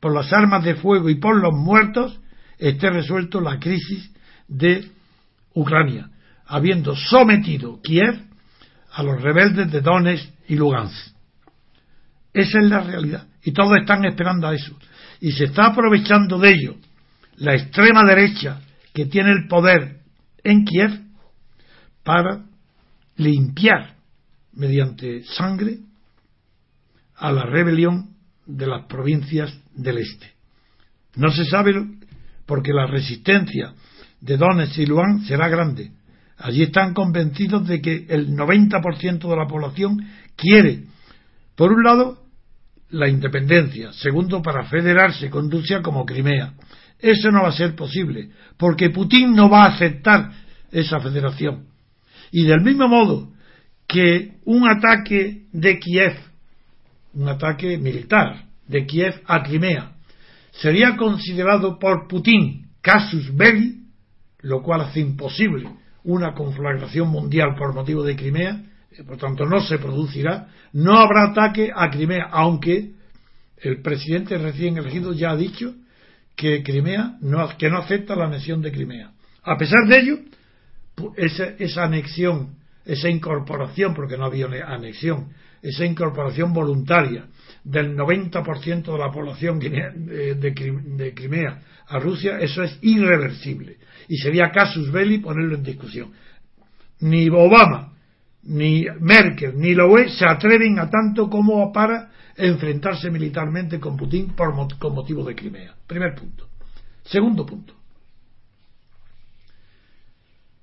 por 0.01 0.15
las 0.15 0.33
armas 0.33 0.65
de 0.65 0.75
fuego 0.75 1.09
y 1.09 1.15
por 1.15 1.37
los 1.37 1.55
muertos, 1.55 2.21
esté 2.59 2.91
resuelto 2.91 3.41
la 3.41 3.59
crisis 3.59 4.11
de 4.49 4.91
Ucrania, 5.55 6.11
habiendo 6.47 6.95
sometido 6.95 7.81
Kiev 7.81 8.21
a 8.93 9.03
los 9.03 9.21
rebeldes 9.21 9.71
de 9.71 9.81
Donetsk 9.81 10.29
y 10.49 10.57
Lugansk. 10.57 11.15
Esa 12.33 12.59
es 12.59 12.65
la 12.67 12.81
realidad. 12.81 13.27
Y 13.43 13.53
todos 13.53 13.79
están 13.79 14.05
esperando 14.05 14.49
a 14.49 14.55
eso. 14.55 14.77
Y 15.21 15.33
se 15.33 15.45
está 15.45 15.67
aprovechando 15.67 16.39
de 16.39 16.51
ello 16.51 16.75
la 17.37 17.55
extrema 17.55 18.03
derecha 18.07 18.61
que 18.93 19.07
tiene 19.07 19.31
el 19.31 19.49
poder 19.49 20.01
en 20.47 20.65
Kiev 20.65 20.91
para 22.05 22.45
limpiar 23.17 23.97
mediante 24.53 25.25
sangre 25.25 25.79
a 27.17 27.33
la 27.33 27.45
rebelión 27.45 28.11
de 28.47 28.67
las 28.67 28.87
provincias 28.87 29.53
del 29.75 29.99
este. 29.99 30.33
No 31.17 31.31
se 31.31 31.45
sabe 31.47 31.73
porque 32.47 32.73
la 32.73 32.87
resistencia 32.87 33.75
de 34.21 34.37
Donetsk 34.37 34.79
y 34.79 34.87
Luan 34.87 35.25
será 35.25 35.49
grande. 35.49 35.91
Allí 36.39 36.63
están 36.63 36.95
convencidos 36.95 37.67
de 37.67 37.81
que 37.81 38.07
el 38.09 38.37
90% 38.37 39.29
de 39.29 39.37
la 39.37 39.47
población 39.47 40.07
quiere, 40.37 40.85
por 41.57 41.73
un 41.73 41.83
lado, 41.83 42.23
la 42.91 43.09
independencia, 43.09 43.93
segundo, 43.95 44.43
para 44.43 44.67
federarse 44.67 45.29
con 45.29 45.51
Rusia 45.51 45.83
como 45.83 46.05
Crimea, 46.05 46.53
eso 46.99 47.31
no 47.31 47.43
va 47.43 47.49
a 47.49 47.53
ser 47.53 47.75
posible, 47.75 48.31
porque 48.57 48.91
Putin 48.91 49.35
no 49.35 49.51
va 49.51 49.65
a 49.65 49.75
aceptar 49.75 50.31
esa 50.71 51.01
federación. 51.01 51.67
Y 52.33 52.45
del 52.45 52.63
mismo 52.63 52.89
modo 52.89 53.33
que 53.87 54.39
un 54.45 54.69
ataque 54.69 55.45
de 55.53 55.79
Kiev, 55.79 56.17
un 57.15 57.29
ataque 57.29 57.79
militar 57.79 58.45
de 58.67 58.87
Kiev 58.87 59.23
a 59.27 59.43
Crimea, 59.43 59.93
sería 60.53 60.97
considerado 60.97 61.79
por 61.79 62.09
Putin 62.09 62.67
casus 62.81 63.35
belli, 63.35 63.83
lo 64.41 64.63
cual 64.63 64.83
hace 64.83 65.01
imposible 65.01 65.69
una 66.05 66.35
conflagración 66.35 67.09
mundial 67.09 67.55
por 67.59 67.75
motivo 67.75 68.03
de 68.05 68.17
Crimea, 68.17 68.63
por 69.07 69.19
tanto 69.19 69.45
no 69.45 69.61
se 69.61 69.79
producirá, 69.79 70.49
no 70.73 70.99
habrá 70.99 71.31
ataque 71.31 71.71
a 71.75 71.91
Crimea, 71.91 72.29
aunque 72.31 72.93
el 73.59 73.83
presidente 73.83 74.39
recién 74.39 74.79
elegido 74.79 75.13
ya 75.13 75.31
ha 75.31 75.37
dicho 75.37 75.75
que 76.37 76.63
Crimea 76.63 77.17
no, 77.21 77.49
que 77.57 77.71
no 77.71 77.79
acepta 77.79 78.15
la 78.15 78.27
anexión 78.27 78.61
de 78.63 78.71
Crimea. 78.71 79.11
A 79.43 79.57
pesar 79.57 79.87
de 79.89 79.99
ello, 79.99 80.19
esa, 81.17 81.45
esa 81.59 81.85
anexión, 81.85 82.57
esa 82.85 83.09
incorporación, 83.09 83.95
porque 83.95 84.17
no 84.17 84.27
había 84.27 84.47
anexión, 84.67 85.31
esa 85.63 85.85
incorporación 85.85 86.53
voluntaria 86.53 87.27
del 87.65 87.97
90% 87.97 88.93
de 88.93 88.99
la 88.99 89.11
población 89.11 89.59
de 89.59 91.13
Crimea 91.15 91.63
a 91.89 91.99
Rusia, 91.99 92.39
eso 92.39 92.63
es 92.63 92.79
irreversible. 92.83 93.79
Y 94.09 94.19
sería 94.19 94.51
casus 94.51 94.91
belli 94.93 95.19
ponerlo 95.19 95.57
en 95.57 95.63
discusión. 95.63 96.13
Ni 97.01 97.29
Obama, 97.29 97.96
ni 98.47 98.87
Merkel, 99.01 99.59
ni 99.59 99.75
la 99.75 99.87
UE 99.87 100.09
se 100.09 100.25
atreven 100.27 100.79
a 100.79 100.89
tanto 100.89 101.29
como 101.29 101.73
para 101.73 102.11
enfrentarse 102.37 103.11
militarmente 103.11 103.81
con 103.81 103.97
Putin 103.97 104.35
por, 104.35 104.55
con 104.79 104.95
motivo 104.95 105.25
de 105.25 105.35
Crimea. 105.35 105.75
Primer 105.87 106.15
punto. 106.15 106.49
Segundo 107.05 107.45
punto. 107.45 107.75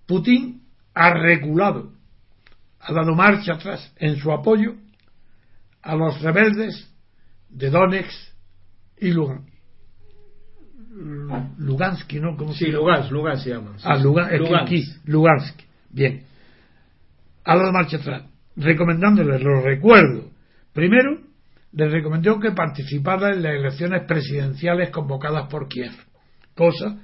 Putin 0.05 0.61
ha 0.93 1.13
reculado, 1.13 1.93
ha 2.79 2.93
dado 2.93 3.15
marcha 3.15 3.53
atrás 3.53 3.93
en 3.97 4.17
su 4.17 4.31
apoyo 4.31 4.75
a 5.81 5.95
los 5.95 6.21
rebeldes 6.21 6.89
de 7.49 7.69
Donetsk 7.69 8.33
y 8.99 9.11
Lugansk. 9.11 9.53
Lugansk, 11.57 12.13
¿no? 12.13 12.37
¿Cómo 12.37 12.53
sí, 12.53 12.65
Lugansk, 12.67 13.11
Lugansk 13.11 13.43
se 13.43 13.49
llama. 13.49 13.75
ah, 13.83 13.97
Lugansk. 13.97 15.05
Lugansk. 15.05 15.59
Bien. 15.89 16.23
A 17.45 17.55
la 17.55 17.71
marcha 17.71 17.97
atrás, 17.97 18.23
recomendándoles, 18.55 19.41
lo 19.41 19.61
recuerdo. 19.61 20.31
Primero, 20.71 21.19
les 21.73 21.91
recomendó 21.91 22.39
que 22.39 22.51
participara 22.51 23.33
en 23.33 23.43
las 23.43 23.55
elecciones 23.55 24.03
presidenciales 24.07 24.91
convocadas 24.91 25.47
por 25.49 25.67
Kiev, 25.67 25.93
cosa 26.55 26.99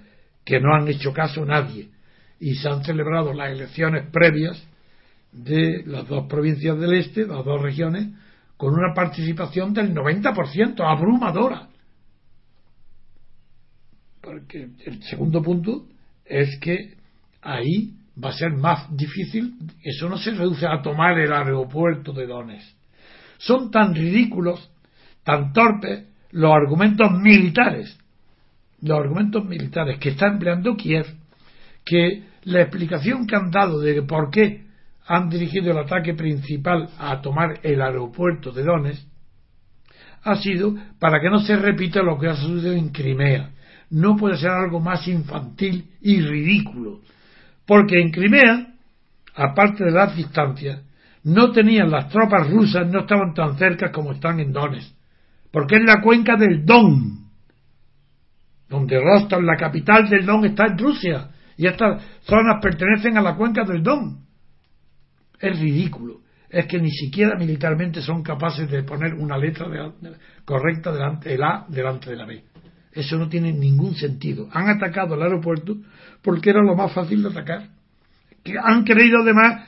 que 0.46 0.60
no 0.60 0.74
han 0.74 0.88
hecho 0.88 1.12
caso 1.12 1.46
nadie. 1.46 1.90
Y 2.40 2.56
se 2.56 2.70
han 2.70 2.84
celebrado 2.84 3.34
las 3.34 3.52
elecciones 3.52 4.10
previas 4.12 4.66
de 5.32 5.84
las 5.86 6.08
dos 6.08 6.28
provincias 6.28 6.80
del 6.80 6.94
este, 6.94 7.26
las 7.26 7.44
dos 7.44 7.62
regiones, 7.62 8.10
con 8.56 8.74
una 8.74 8.94
participación 8.94 9.74
del 9.74 9.94
90%, 9.94 10.82
abrumadora. 10.82 11.68
Porque 14.22 14.70
el 14.86 15.04
segundo 15.04 15.42
punto 15.42 15.86
es 16.26 16.58
que 16.60 16.96
ahí 17.42 17.99
va 18.24 18.30
a 18.30 18.34
ser 18.34 18.52
más 18.52 18.96
difícil, 18.96 19.56
eso 19.84 20.10
no 20.10 20.18
se 20.18 20.32
reduce 20.32 20.68
a 20.68 20.82
tomar 20.82 21.18
el 21.20 21.32
aeropuerto 21.32 22.14
de 22.14 22.28
Donetsk. 22.28 22.76
Son 23.38 23.72
tan 23.72 23.96
ridículos, 23.96 24.70
tan 25.24 25.54
torpes 25.54 26.06
los 26.32 26.52
argumentos 26.52 27.12
militares, 27.12 27.98
los 28.82 29.00
argumentos 29.00 29.46
militares 29.46 29.98
que 30.00 30.10
está 30.10 30.28
empleando 30.28 30.76
Kiev, 30.76 31.06
que 31.86 32.24
la 32.44 32.62
explicación 32.62 33.26
que 33.26 33.36
han 33.36 33.52
dado 33.52 33.80
de 33.80 34.02
por 34.04 34.30
qué 34.30 34.66
han 35.08 35.30
dirigido 35.30 35.72
el 35.72 35.80
ataque 35.80 36.14
principal 36.14 36.90
a 37.00 37.22
tomar 37.22 37.60
el 37.64 37.82
aeropuerto 37.82 38.52
de 38.52 38.64
Donetsk 38.64 39.10
ha 40.24 40.36
sido 40.36 40.76
para 41.00 41.20
que 41.20 41.30
no 41.30 41.40
se 41.40 41.56
repita 41.56 42.04
lo 42.04 42.20
que 42.20 42.28
ha 42.28 42.36
sucedido 42.36 42.74
en 42.74 42.90
Crimea. 42.90 43.52
No 43.90 44.16
puede 44.18 44.38
ser 44.38 44.52
algo 44.52 44.80
más 44.80 45.08
infantil 45.08 45.90
y 46.02 46.22
ridículo. 46.22 47.00
Porque 47.70 48.02
en 48.02 48.10
Crimea, 48.10 48.66
aparte 49.36 49.84
de 49.84 49.92
las 49.92 50.16
distancias, 50.16 50.82
no 51.26 51.52
tenían 51.52 51.92
las 51.92 52.10
tropas 52.10 52.50
rusas, 52.50 52.88
no 52.88 53.02
estaban 53.02 53.36
tan 53.36 53.60
cerca 53.60 53.92
como 53.92 54.14
están 54.14 54.40
en 54.40 54.52
Donetsk. 54.52 54.92
Porque 55.52 55.76
es 55.76 55.84
la 55.84 56.02
cuenca 56.02 56.36
del 56.36 56.66
Don. 56.66 57.30
Donde 58.68 59.00
Rostov, 59.00 59.44
la 59.44 59.56
capital 59.56 60.10
del 60.10 60.26
Don, 60.26 60.46
está 60.46 60.66
en 60.66 60.80
Rusia. 60.80 61.30
Y 61.58 61.68
estas 61.68 62.02
zonas 62.22 62.60
pertenecen 62.60 63.20
a 63.20 63.22
la 63.22 63.36
cuenca 63.36 63.64
del 63.64 63.84
Don 63.84 64.18
es 65.40 65.60
ridículo. 65.60 66.22
Es 66.50 66.66
que 66.66 66.82
ni 66.82 66.90
siquiera 66.90 67.38
militarmente 67.38 68.02
son 68.02 68.24
capaces 68.24 68.68
de 68.72 68.82
poner 68.82 69.14
una 69.14 69.38
letra 69.38 69.68
correcta 70.44 70.92
delante 70.92 71.30
del 71.30 71.44
A 71.44 71.68
delante 71.70 72.10
de 72.10 72.16
la 72.16 72.26
B. 72.26 72.44
Eso 72.92 73.16
no 73.18 73.30
tiene 73.30 73.54
ningún 73.54 73.94
sentido. 73.94 74.50
Han 74.52 74.70
atacado 74.70 75.14
el 75.14 75.22
aeropuerto 75.22 75.78
porque 76.22 76.50
era 76.50 76.62
lo 76.62 76.76
más 76.76 76.92
fácil 76.94 77.24
de 77.24 77.30
atacar. 77.30 77.70
han 78.64 78.84
querido 78.84 79.22
además 79.22 79.68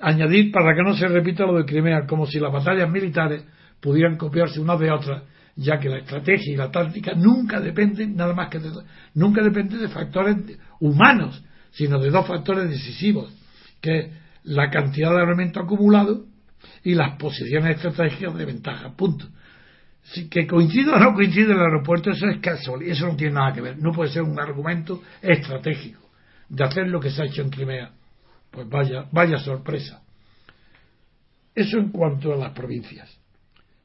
añadir 0.00 0.50
para 0.52 0.74
que 0.74 0.82
no 0.82 0.94
se 0.94 1.06
repita 1.08 1.44
lo 1.44 1.58
de 1.58 1.64
Crimea, 1.64 2.06
como 2.06 2.26
si 2.26 2.38
las 2.38 2.52
batallas 2.52 2.90
militares 2.90 3.44
pudieran 3.80 4.16
copiarse 4.16 4.60
unas 4.60 4.78
de 4.78 4.90
otras, 4.90 5.22
ya 5.56 5.78
que 5.78 5.88
la 5.88 5.98
estrategia 5.98 6.52
y 6.52 6.56
la 6.56 6.70
táctica 6.70 7.12
nunca 7.14 7.60
dependen 7.60 8.16
nada 8.16 8.32
más 8.32 8.48
que 8.48 8.58
de, 8.58 8.70
nunca 9.14 9.42
dependen 9.42 9.80
de 9.80 9.88
factores 9.88 10.36
humanos, 10.80 11.44
sino 11.72 11.98
de 11.98 12.10
dos 12.10 12.26
factores 12.26 12.68
decisivos, 12.70 13.32
que 13.80 14.12
la 14.44 14.70
cantidad 14.70 15.10
de 15.10 15.20
armamento 15.20 15.60
acumulado 15.60 16.24
y 16.84 16.94
las 16.94 17.16
posiciones 17.16 17.76
estratégicas 17.76 18.36
de 18.36 18.44
ventaja. 18.44 18.92
Punto. 18.96 19.26
Si 20.02 20.28
que 20.28 20.46
coincida 20.46 20.94
o 20.94 20.98
no 20.98 21.14
coincide 21.14 21.52
el 21.52 21.60
aeropuerto, 21.60 22.10
eso 22.10 22.26
es 22.26 22.38
casual 22.40 22.82
y 22.82 22.90
eso 22.90 23.06
no 23.06 23.16
tiene 23.16 23.34
nada 23.34 23.52
que 23.52 23.60
ver. 23.60 23.78
No 23.78 23.92
puede 23.92 24.10
ser 24.10 24.22
un 24.22 24.38
argumento 24.38 25.02
estratégico 25.22 26.00
de 26.48 26.64
hacer 26.64 26.88
lo 26.88 27.00
que 27.00 27.10
se 27.10 27.22
ha 27.22 27.26
hecho 27.26 27.42
en 27.42 27.50
Crimea. 27.50 27.92
Pues 28.50 28.68
vaya, 28.68 29.06
vaya 29.12 29.38
sorpresa. 29.38 30.02
Eso 31.54 31.78
en 31.78 31.90
cuanto 31.90 32.32
a 32.32 32.36
las 32.36 32.52
provincias. 32.52 33.18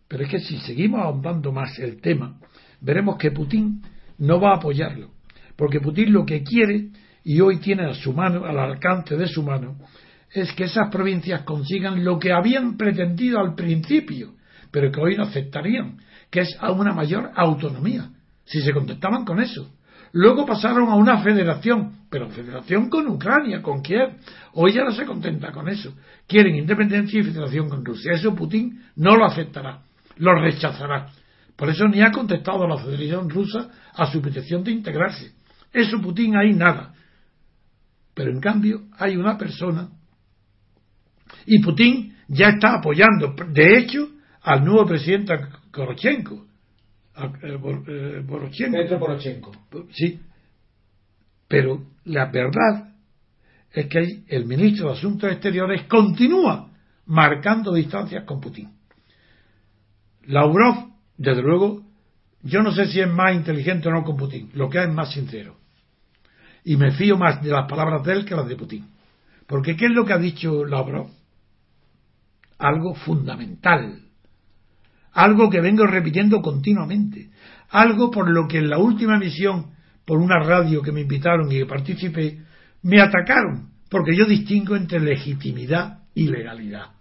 Pero 0.07 0.23
es 0.23 0.29
que 0.29 0.39
si 0.39 0.57
seguimos 0.59 1.01
ahondando 1.01 1.51
más 1.51 1.77
el 1.79 2.01
tema, 2.01 2.39
veremos 2.81 3.17
que 3.17 3.31
Putin 3.31 3.81
no 4.17 4.39
va 4.39 4.51
a 4.51 4.57
apoyarlo. 4.57 5.11
Porque 5.55 5.79
Putin 5.79 6.13
lo 6.13 6.25
que 6.25 6.43
quiere, 6.43 6.89
y 7.23 7.41
hoy 7.41 7.59
tiene 7.59 7.89
a 7.89 7.93
su 7.93 8.13
mano, 8.13 8.45
al 8.45 8.57
alcance 8.57 9.15
de 9.15 9.27
su 9.27 9.43
mano, 9.43 9.77
es 10.31 10.51
que 10.53 10.65
esas 10.65 10.89
provincias 10.89 11.41
consigan 11.43 12.03
lo 12.03 12.19
que 12.19 12.31
habían 12.31 12.77
pretendido 12.77 13.39
al 13.39 13.55
principio, 13.55 14.35
pero 14.71 14.91
que 14.91 14.99
hoy 14.99 15.17
no 15.17 15.23
aceptarían, 15.23 15.97
que 16.29 16.41
es 16.41 16.57
a 16.59 16.71
una 16.71 16.93
mayor 16.93 17.31
autonomía, 17.35 18.09
si 18.45 18.61
se 18.61 18.73
contestaban 18.73 19.25
con 19.25 19.39
eso. 19.39 19.71
Luego 20.13 20.45
pasaron 20.45 20.89
a 20.89 20.95
una 20.95 21.21
federación, 21.21 22.07
pero 22.09 22.29
federación 22.29 22.89
con 22.89 23.07
Ucrania, 23.07 23.61
con 23.61 23.81
Kiev. 23.81 24.15
Hoy 24.53 24.73
ya 24.73 24.83
no 24.83 24.91
se 24.91 25.05
contenta 25.05 25.51
con 25.51 25.67
eso. 25.67 25.93
Quieren 26.27 26.55
independencia 26.55 27.19
y 27.19 27.23
federación 27.23 27.69
con 27.69 27.83
Rusia. 27.83 28.13
Eso 28.13 28.33
Putin 28.33 28.81
no 28.95 29.15
lo 29.15 29.25
aceptará, 29.25 29.81
lo 30.17 30.33
rechazará. 30.39 31.07
Por 31.55 31.69
eso 31.69 31.87
ni 31.87 32.01
ha 32.01 32.11
contestado 32.11 32.63
a 32.63 32.67
la 32.67 32.77
Federación 32.77 33.29
Rusa 33.29 33.69
a 33.93 34.05
su 34.11 34.21
petición 34.21 34.63
de 34.63 34.71
integrarse. 34.71 35.33
Eso 35.73 35.99
Putin 35.99 36.37
ahí 36.37 36.53
nada. 36.53 36.93
Pero 38.13 38.31
en 38.31 38.39
cambio 38.39 38.83
hay 38.97 39.17
una 39.17 39.37
persona 39.37 39.89
y 41.45 41.59
Putin 41.61 42.15
ya 42.27 42.49
está 42.49 42.75
apoyando, 42.75 43.35
de 43.49 43.79
hecho, 43.79 44.09
al 44.41 44.63
nuevo 44.63 44.85
presidente 44.85 45.33
Korochenko. 45.77 46.45
Eh, 47.15 47.59
eh, 47.87 48.23
Porochenko. 48.27 49.51
Sí. 49.91 50.19
Pero 51.47 51.83
la 52.05 52.25
verdad 52.25 52.93
es 53.71 53.87
que 53.87 54.23
el 54.27 54.45
ministro 54.45 54.87
de 54.87 54.97
Asuntos 54.97 55.31
Exteriores 55.31 55.83
continúa 55.83 56.71
marcando 57.05 57.73
distancias 57.73 58.23
con 58.25 58.41
Putin. 58.41 58.69
Lavrov, 60.25 60.91
desde 61.15 61.41
luego, 61.41 61.83
yo 62.43 62.61
no 62.61 62.71
sé 62.73 62.87
si 62.87 62.99
es 62.99 63.07
más 63.07 63.33
inteligente 63.33 63.87
o 63.87 63.91
no 63.91 64.03
con 64.03 64.17
Putin, 64.17 64.49
lo 64.53 64.69
que 64.69 64.83
es 64.83 64.89
más 64.89 65.13
sincero. 65.13 65.55
Y 66.65 66.75
me 66.75 66.91
fío 66.91 67.17
más 67.17 67.41
de 67.41 67.49
las 67.49 67.69
palabras 67.69 68.03
de 68.03 68.13
él 68.13 68.25
que 68.25 68.35
las 68.35 68.47
de 68.47 68.57
Putin. 68.57 68.89
Porque 69.45 69.77
¿qué 69.77 69.85
es 69.85 69.91
lo 69.91 70.05
que 70.05 70.13
ha 70.13 70.17
dicho 70.17 70.65
Lavrov? 70.65 71.09
algo 72.57 72.95
fundamental, 72.95 74.01
algo 75.17 75.49
que 75.49 75.61
vengo 75.61 75.87
repitiendo 75.87 76.41
continuamente, 76.43 77.31
algo 77.69 78.11
por 78.11 78.29
lo 78.29 78.47
que 78.47 78.59
en 78.59 78.69
la 78.69 78.77
última 78.77 79.15
emisión, 79.15 79.71
por 80.05 80.19
una 80.19 80.39
radio 80.39 80.83
que 80.83 80.91
me 80.91 81.01
invitaron 81.01 81.51
y 81.51 81.57
que 81.57 81.65
participé, 81.65 82.37
me 82.83 83.01
atacaron, 83.01 83.71
porque 83.89 84.15
yo 84.15 84.25
distingo 84.25 84.75
entre 84.75 84.99
legitimidad 84.99 86.03
y 86.13 86.27
legalidad. 86.27 86.91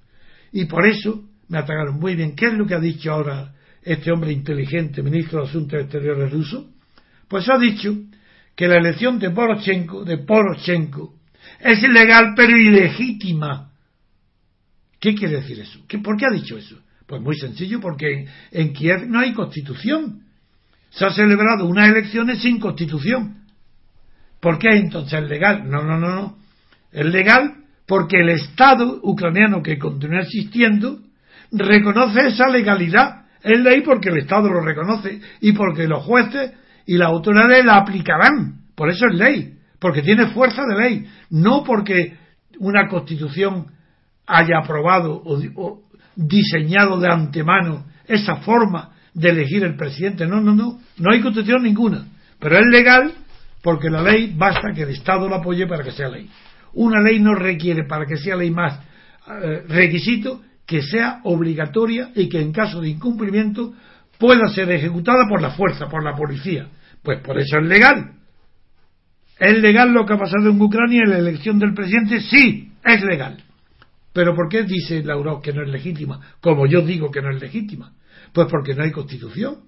Y 0.51 0.65
por 0.65 0.87
eso 0.87 1.25
me 1.49 1.59
atacaron. 1.59 2.01
Muy 2.01 2.15
bien, 2.15 2.35
¿qué 2.35 2.47
es 2.47 2.55
lo 2.55 2.67
que 2.67 2.75
ha 2.75 2.81
dicho 2.81 3.13
ahora 3.13 3.53
este 3.83 4.11
hombre 4.11 4.33
inteligente, 4.33 5.03
ministro 5.03 5.43
de 5.43 5.49
Asuntos 5.49 5.79
Exteriores 5.79 6.33
ruso? 6.33 6.71
Pues 7.29 7.47
ha 7.51 7.59
dicho 7.59 7.95
que 8.55 8.67
la 8.67 8.79
elección 8.79 9.19
de 9.19 9.29
Poroshenko, 9.29 10.05
de 10.05 10.17
Poroshenko, 10.19 11.17
es 11.61 11.83
ilegal 11.83 12.33
pero 12.35 12.57
ilegítima 12.57 13.73
¿Qué 14.99 15.15
quiere 15.15 15.37
decir 15.37 15.61
eso? 15.61 15.81
¿Por 16.03 16.17
qué 16.17 16.27
ha 16.27 16.35
dicho 16.35 16.57
eso? 16.57 16.81
Pues 17.07 17.23
muy 17.23 17.37
sencillo, 17.37 17.81
porque 17.81 18.27
en 18.51 18.73
Kiev 18.73 19.07
no 19.09 19.21
hay 19.21 19.33
constitución. 19.33 20.23
Se 20.91 21.05
han 21.05 21.13
celebrado 21.13 21.67
unas 21.67 21.89
elecciones 21.91 22.41
sin 22.43 22.59
constitución. 22.59 23.45
¿Por 24.41 24.59
qué 24.59 24.77
entonces 24.77 25.23
es 25.23 25.29
legal? 25.29 25.69
No, 25.69 25.83
no, 25.83 25.99
no, 25.99 26.15
no. 26.15 26.39
Es 26.93 27.07
legal 27.07 27.65
porque 27.87 28.21
el 28.21 28.31
Estado 28.31 29.01
ucraniano 29.03 29.63
que 29.63 29.79
continúa 29.79 30.21
existiendo 30.21 31.01
reconoce 31.53 32.29
esa 32.29 32.49
legalidad. 32.49 33.27
Es 33.43 33.61
ley 33.61 33.83
porque 33.83 34.09
el 34.09 34.19
Estado 34.19 34.49
lo 34.49 34.61
reconoce 34.61 35.21
y 35.41 35.53
porque 35.53 35.87
los 35.87 36.05
jueces 36.05 36.53
y 36.87 36.97
las 36.97 37.09
autoridades 37.09 37.65
la 37.65 37.77
aplicarán. 37.77 38.63
Por 38.75 38.91
eso 38.91 39.07
es 39.07 39.19
ley, 39.19 39.59
porque 39.79 40.03
tiene 40.03 40.29
fuerza 40.29 40.63
de 40.67 40.77
ley, 40.77 41.07
no 41.31 41.63
porque 41.65 42.17
una 42.59 42.89
constitución 42.89 43.67
haya 44.27 44.59
aprobado 44.59 45.23
o, 45.25 45.83
diseñado 46.17 46.99
de 46.99 47.09
antemano 47.09 47.85
esa 48.07 48.37
forma 48.37 48.93
de 49.15 49.31
elegir 49.31 49.65
el 49.65 49.77
presidente. 49.77 50.27
No, 50.27 50.41
no, 50.41 50.55
no, 50.55 50.81
no 50.99 51.13
hay 51.13 51.21
constitución 51.21 51.63
ninguna. 51.63 52.07
Pero 52.41 52.59
es 52.59 52.67
legal 52.71 53.13
porque 53.63 53.91
la 53.91 54.03
ley 54.03 54.35
basta 54.37 54.73
que 54.75 54.83
el 54.83 54.91
Estado 54.91 55.29
la 55.29 55.37
apoye 55.37 55.67
para 55.67 55.85
que 55.85 55.93
sea 55.93 56.09
ley. 56.09 56.29
Una 56.75 57.01
ley 57.01 57.19
no 57.21 57.35
requiere 57.35 57.85
para 57.85 58.07
que 58.07 58.17
sea 58.17 58.37
ley 58.37 58.51
más 58.51 58.79
eh, 59.29 59.65
requisito 59.69 60.43
que 60.67 60.83
sea 60.83 61.21
obligatoria 61.25 62.11
y 62.15 62.29
que 62.29 62.41
en 62.41 62.53
caso 62.53 62.81
de 62.81 62.89
incumplimiento 62.89 63.73
pueda 64.19 64.49
ser 64.49 64.71
ejecutada 64.71 65.29
por 65.29 65.41
la 65.41 65.51
fuerza, 65.51 65.89
por 65.89 66.03
la 66.03 66.15
policía. 66.15 66.69
Pues 67.03 67.21
por 67.21 67.39
eso 67.39 67.59
es 67.59 67.67
legal. 67.67 68.13
¿Es 69.39 69.59
legal 69.59 69.93
lo 69.93 70.07
que 70.07 70.15
ha 70.15 70.19
pasado 70.19 70.51
en 70.51 70.61
Ucrania 70.61 71.03
en 71.05 71.11
la 71.11 71.19
elección 71.19 71.59
del 71.59 71.75
presidente? 71.75 72.21
Sí, 72.21 72.73
es 72.85 73.03
legal. 73.03 73.43
Pero 74.17 74.35
¿por 74.35 74.49
qué 74.49 74.63
dice 74.63 75.05
Lavrov 75.05 75.43
que 75.43 75.53
no 75.53 75.63
es 75.63 75.69
legítima? 75.69 76.19
Como 76.41 76.67
yo 76.67 76.81
digo 76.81 77.11
que 77.11 77.21
no 77.21 77.31
es 77.31 77.39
legítima. 77.39 77.93
Pues 78.33 78.49
porque 78.51 78.75
no 78.75 78.83
hay 78.83 78.91
constitución. 78.91 79.59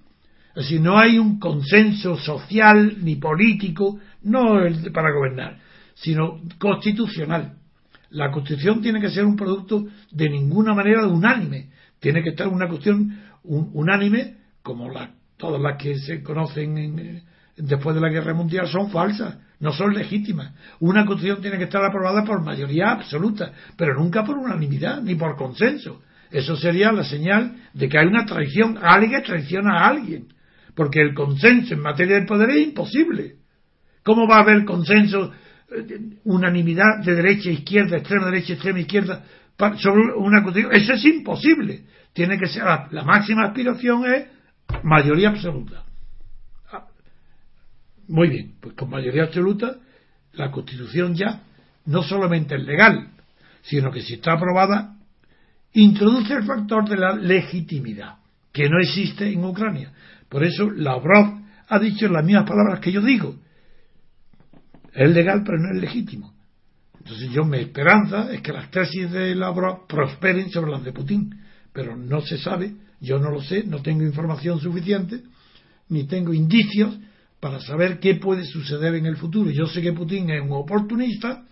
Es 0.56 0.62
decir, 0.62 0.80
no 0.80 0.98
hay 0.98 1.18
un 1.18 1.38
consenso 1.38 2.16
social 2.16 2.96
ni 3.04 3.16
político, 3.16 3.98
no 4.22 4.58
para 4.94 5.12
gobernar, 5.12 5.58
sino 5.92 6.40
constitucional. 6.58 7.58
La 8.08 8.30
constitución 8.30 8.80
tiene 8.80 9.02
que 9.02 9.10
ser 9.10 9.26
un 9.26 9.36
producto 9.36 9.86
de 10.12 10.30
ninguna 10.30 10.72
manera 10.72 11.06
unánime. 11.06 11.68
Tiene 12.00 12.22
que 12.22 12.30
estar 12.30 12.48
una 12.48 12.68
cuestión 12.68 13.20
unánime, 13.44 14.38
como 14.62 14.90
todas 15.36 15.60
las 15.60 15.76
que 15.76 15.98
se 15.98 16.22
conocen 16.22 17.22
después 17.54 17.94
de 17.94 18.00
la 18.00 18.08
guerra 18.08 18.32
mundial, 18.32 18.66
son 18.66 18.90
falsas 18.90 19.36
no 19.60 19.72
son 19.72 19.94
legítimas. 19.94 20.52
Una 20.80 21.04
constitución 21.04 21.42
tiene 21.42 21.58
que 21.58 21.64
estar 21.64 21.84
aprobada 21.84 22.24
por 22.24 22.42
mayoría 22.42 22.92
absoluta, 22.92 23.52
pero 23.76 23.94
nunca 23.94 24.24
por 24.24 24.38
unanimidad 24.38 25.02
ni 25.02 25.14
por 25.14 25.36
consenso. 25.36 26.00
Eso 26.30 26.56
sería 26.56 26.92
la 26.92 27.04
señal 27.04 27.56
de 27.72 27.88
que 27.88 27.98
hay 27.98 28.06
una 28.06 28.24
traición, 28.24 28.78
alguien 28.80 29.22
traiciona 29.22 29.80
a 29.80 29.88
alguien, 29.88 30.28
porque 30.74 31.00
el 31.00 31.14
consenso 31.14 31.74
en 31.74 31.80
materia 31.80 32.20
de 32.20 32.26
poder 32.26 32.50
es 32.50 32.68
imposible. 32.68 33.36
¿Cómo 34.04 34.28
va 34.28 34.36
a 34.36 34.42
haber 34.42 34.64
consenso, 34.64 35.32
eh, 35.74 35.98
unanimidad 36.24 37.02
de 37.04 37.14
derecha, 37.14 37.50
izquierda, 37.50 37.96
extrema 37.96 38.26
derecha, 38.26 38.52
extrema 38.52 38.80
izquierda 38.80 39.24
sobre 39.78 40.14
una 40.16 40.42
constitución? 40.42 40.80
Eso 40.80 40.92
es 40.92 41.04
imposible. 41.04 41.84
Tiene 42.12 42.38
que 42.38 42.46
ser 42.46 42.64
la 42.64 43.04
máxima 43.04 43.46
aspiración 43.46 44.04
es 44.06 44.26
mayoría 44.82 45.30
absoluta. 45.30 45.87
Muy 48.08 48.28
bien, 48.28 48.54
pues 48.60 48.74
con 48.74 48.90
mayoría 48.90 49.24
absoluta 49.24 49.76
la 50.32 50.50
Constitución 50.50 51.14
ya 51.14 51.42
no 51.84 52.02
solamente 52.02 52.56
es 52.56 52.64
legal, 52.64 53.10
sino 53.62 53.90
que 53.90 54.02
si 54.02 54.14
está 54.14 54.32
aprobada, 54.32 54.96
introduce 55.72 56.34
el 56.34 56.44
factor 56.44 56.88
de 56.88 56.96
la 56.96 57.14
legitimidad, 57.14 58.16
que 58.52 58.68
no 58.68 58.78
existe 58.80 59.30
en 59.30 59.44
Ucrania. 59.44 59.92
Por 60.28 60.42
eso 60.42 60.70
Lavrov 60.70 61.40
ha 61.68 61.78
dicho 61.78 62.08
las 62.08 62.24
mismas 62.24 62.48
palabras 62.48 62.80
que 62.80 62.92
yo 62.92 63.02
digo. 63.02 63.36
Es 64.94 65.10
legal, 65.10 65.42
pero 65.44 65.58
no 65.58 65.74
es 65.74 65.80
legítimo. 65.80 66.32
Entonces 66.98 67.30
yo 67.30 67.44
mi 67.44 67.58
esperanza 67.58 68.32
es 68.32 68.40
que 68.40 68.52
las 68.52 68.70
tesis 68.70 69.10
de 69.10 69.34
Lavrov 69.34 69.86
prosperen 69.86 70.50
sobre 70.50 70.70
las 70.70 70.84
de 70.84 70.92
Putin, 70.92 71.34
pero 71.72 71.96
no 71.96 72.20
se 72.22 72.38
sabe, 72.38 72.74
yo 73.00 73.18
no 73.18 73.30
lo 73.30 73.42
sé, 73.42 73.64
no 73.64 73.80
tengo 73.82 74.02
información 74.02 74.60
suficiente, 74.60 75.22
ni 75.88 76.04
tengo 76.04 76.34
indicios 76.34 76.98
para 77.40 77.60
saber 77.60 78.00
qué 78.00 78.16
puede 78.16 78.44
suceder 78.44 78.94
en 78.94 79.06
el 79.06 79.16
futuro. 79.16 79.50
Yo 79.50 79.66
sé 79.66 79.80
que 79.80 79.92
Putin 79.92 80.30
es 80.30 80.42
un 80.42 80.52
oportunista, 80.52 81.44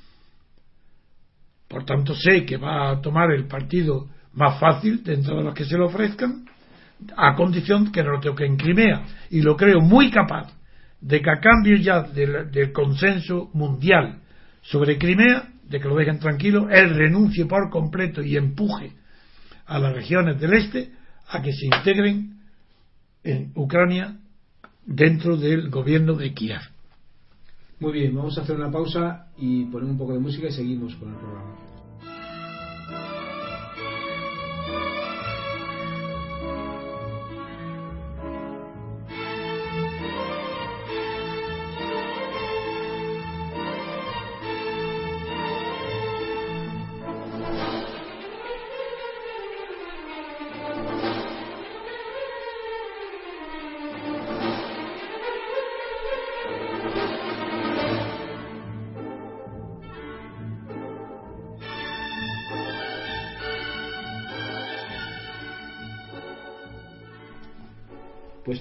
por 1.69 1.85
tanto 1.85 2.15
sé 2.15 2.45
que 2.45 2.57
va 2.57 2.91
a 2.91 3.01
tomar 3.01 3.31
el 3.33 3.47
partido 3.47 4.09
más 4.33 4.59
fácil 4.59 5.03
dentro 5.03 5.37
de 5.37 5.45
los 5.45 5.55
que 5.55 5.65
se 5.65 5.77
le 5.77 5.85
ofrezcan, 5.85 6.45
a 7.17 7.35
condición 7.35 7.93
que 7.93 8.03
no 8.03 8.13
lo 8.13 8.21
toque 8.21 8.47
en 8.47 8.57
Crimea. 8.57 9.05
Y 9.31 9.43
lo 9.43 9.57
creo 9.57 9.81
muy 9.81 10.11
capaz 10.11 10.53
de 11.01 11.21
que 11.21 11.31
a 11.31 11.41
cambio 11.41 11.77
ya 11.77 12.03
del, 12.03 12.51
del 12.51 12.73
consenso 12.73 13.51
mundial 13.53 14.21
sobre 14.63 14.99
Crimea, 14.99 15.51
de 15.69 15.81
que 15.81 15.89
lo 15.89 15.97
dejen 15.97 16.19
tranquilo, 16.19 16.69
él 16.71 16.95
renuncie 16.95 17.47
por 17.47 17.71
completo 17.71 18.23
y 18.23 18.37
empuje 18.37 18.93
a 19.67 19.79
las 19.79 19.95
regiones 19.95 20.41
del 20.41 20.55
este 20.55 20.93
a 21.29 21.43
que 21.43 21.53
se 21.53 21.67
integren 21.67 22.39
en 23.25 23.53
Ucrania 23.55 24.17
dentro 24.87 25.37
del 25.37 25.69
gobierno 25.69 26.15
de 26.15 26.33
Kiev. 26.33 26.61
Muy 27.81 27.93
bien, 27.93 28.15
vamos 28.15 28.39
a 28.39 28.43
hacer 28.43 28.57
una 28.57 28.71
pausa 28.71 29.27
y 29.37 29.65
poner 29.67 29.91
un 29.91 29.99
poco 29.99 30.15
de 30.15 30.21
música 30.21 30.49
y 30.49 30.53
seguimos 30.53 30.95
con 30.95 31.11
el 31.11 31.17
programa. 31.17 31.66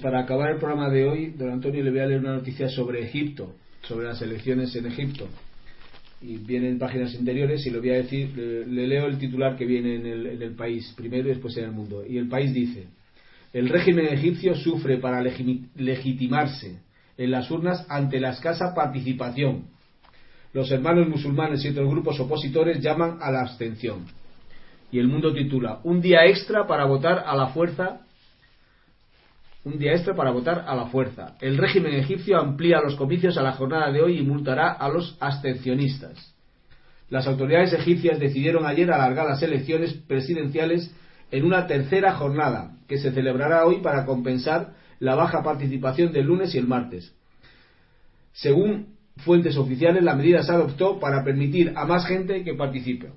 Para 0.06 0.20
acabar 0.20 0.52
el 0.52 0.58
programa 0.58 0.88
de 0.92 1.04
hoy, 1.04 1.32
don 1.32 1.50
Antonio, 1.50 1.84
le 1.84 1.90
voy 1.90 2.00
a 2.00 2.06
leer 2.06 2.20
una 2.20 2.36
noticia 2.36 2.70
sobre 2.70 3.02
Egipto, 3.02 3.56
sobre 3.82 4.06
las 4.06 4.22
elecciones 4.22 4.76
en 4.76 4.86
Egipto. 4.86 5.28
Y 6.22 6.38
viene 6.38 6.70
en 6.70 6.78
páginas 6.78 7.16
interiores 7.16 7.66
y 7.66 7.72
le 7.72 7.80
voy 7.80 7.90
a 7.90 7.96
decir, 7.96 8.38
le, 8.38 8.86
leo 8.86 9.08
el 9.08 9.18
titular 9.18 9.58
que 9.58 9.66
viene 9.66 9.96
en 9.96 10.06
el, 10.06 10.28
en 10.28 10.42
el, 10.44 10.52
país, 10.52 10.94
primero 10.96 11.28
y 11.28 11.32
después 11.32 11.58
en 11.58 11.64
el 11.64 11.72
mundo. 11.72 12.04
Y 12.08 12.20
el 12.20 12.28
país 12.28 12.54
dice, 12.54 12.86
el 13.52 13.68
régimen 13.68 14.06
egipcio 14.06 14.54
sufre 14.54 15.00
para 15.00 15.24
legitimarse 15.24 16.82
en 17.18 17.32
las 17.32 17.50
urnas 17.50 17.84
ante 17.90 18.20
la 18.20 18.30
escasa 18.30 18.76
participación. 18.76 19.70
Los 20.54 20.70
hermanos 20.70 21.10
musulmanes 21.10 21.66
y 21.66 21.70
otros 21.70 21.90
grupos 21.90 22.20
opositores 22.20 22.80
llaman 22.80 23.18
a 23.22 23.32
la 23.32 23.42
abstención. 23.42 24.06
Y 24.92 25.00
el 25.00 25.08
mundo 25.08 25.34
titula, 25.34 25.80
un 25.84 26.00
día 26.00 26.28
extra 26.28 26.68
para 26.68 26.86
votar 26.86 27.24
a 27.26 27.36
la 27.36 27.48
fuerza 27.48 28.05
un 29.66 29.80
día 29.80 29.94
extra 29.94 30.16
para 30.16 30.32
votar 30.32 30.64
a 30.68 30.76
la 30.76 30.86
fuerza. 30.86 31.36
El 31.42 31.58
régimen 31.58 31.94
egipcio 31.96 32.40
amplía 32.40 32.82
los 32.82 32.96
comicios 32.96 33.38
a 33.38 33.42
la 33.42 33.54
jornada 33.54 33.92
de 33.92 34.02
hoy 34.02 34.20
y 34.20 34.24
multará 34.24 34.72
a 34.72 34.88
los 34.90 35.18
abstencionistas. 35.20 36.34
Las 37.10 37.28
autoridades 37.28 37.74
egipcias 37.74 38.20
decidieron 38.20 38.66
ayer 38.66 38.92
alargar 38.92 39.28
las 39.28 39.42
elecciones 39.42 39.94
presidenciales 40.08 40.94
en 41.32 41.46
una 41.46 41.66
tercera 41.66 42.14
jornada, 42.14 42.78
que 42.88 42.98
se 42.98 43.12
celebrará 43.12 43.66
hoy 43.66 43.78
para 43.82 44.06
compensar 44.06 44.74
la 45.00 45.16
baja 45.16 45.44
participación 45.44 46.14
del 46.14 46.28
lunes 46.28 46.54
y 46.54 46.60
el 46.60 46.68
martes. 46.68 47.14
Según 48.34 48.96
fuentes 49.18 49.58
oficiales, 49.58 50.04
la 50.04 50.16
medida 50.16 50.44
se 50.44 50.52
adoptó 50.52 51.00
para 51.00 51.24
permitir 51.24 51.74
a 51.76 51.86
más 51.86 52.06
gente 52.06 52.44
que 52.44 52.54
participe. 52.54 53.10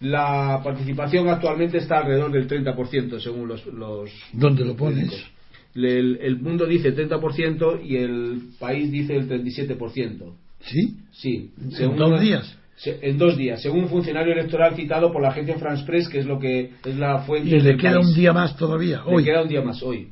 La 0.00 0.60
participación 0.62 1.28
actualmente 1.28 1.78
está 1.78 1.98
alrededor 1.98 2.32
del 2.32 2.48
30%, 2.48 3.20
según 3.20 3.48
los. 3.48 3.64
los 3.66 4.10
¿Dónde 4.32 4.64
lo 4.64 4.76
pones? 4.76 5.35
El, 5.76 6.38
mundo 6.40 6.66
dice 6.66 6.94
30% 6.94 7.84
y 7.84 7.96
el 7.96 8.50
país 8.58 8.90
dice 8.90 9.14
el 9.14 9.28
37%. 9.28 10.34
¿Sí? 10.60 10.96
Sí. 11.12 11.52
¿En 11.78 11.96
dos 11.96 12.20
días? 12.20 12.58
en 12.84 13.16
dos 13.16 13.36
días, 13.38 13.62
según 13.62 13.84
un 13.84 13.88
funcionario 13.88 14.34
electoral 14.34 14.76
citado 14.76 15.10
por 15.10 15.22
la 15.22 15.28
agencia 15.28 15.58
France 15.58 15.84
Press, 15.84 16.08
que 16.08 16.18
es 16.18 16.26
lo 16.26 16.38
que 16.38 16.72
es 16.84 16.96
la 16.96 17.20
fuente. 17.20 17.56
Y 17.56 17.60
le 17.60 17.76
queda 17.76 18.00
un 18.00 18.14
día 18.14 18.32
más 18.32 18.56
todavía, 18.56 19.02
hoy. 19.04 19.22
Le 19.22 19.30
queda 19.30 19.42
un 19.42 19.48
día 19.48 19.62
más 19.62 19.82
hoy. 19.82 20.10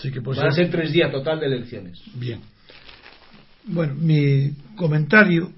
Sí 0.00 0.10
que 0.10 0.20
Van 0.20 0.46
a 0.46 0.50
ser 0.50 0.70
tres 0.70 0.92
días 0.92 1.12
total 1.12 1.38
de 1.38 1.46
elecciones. 1.46 2.02
Bien. 2.14 2.40
Bueno, 3.64 3.94
mi 3.94 4.50
comentario, 4.74 5.52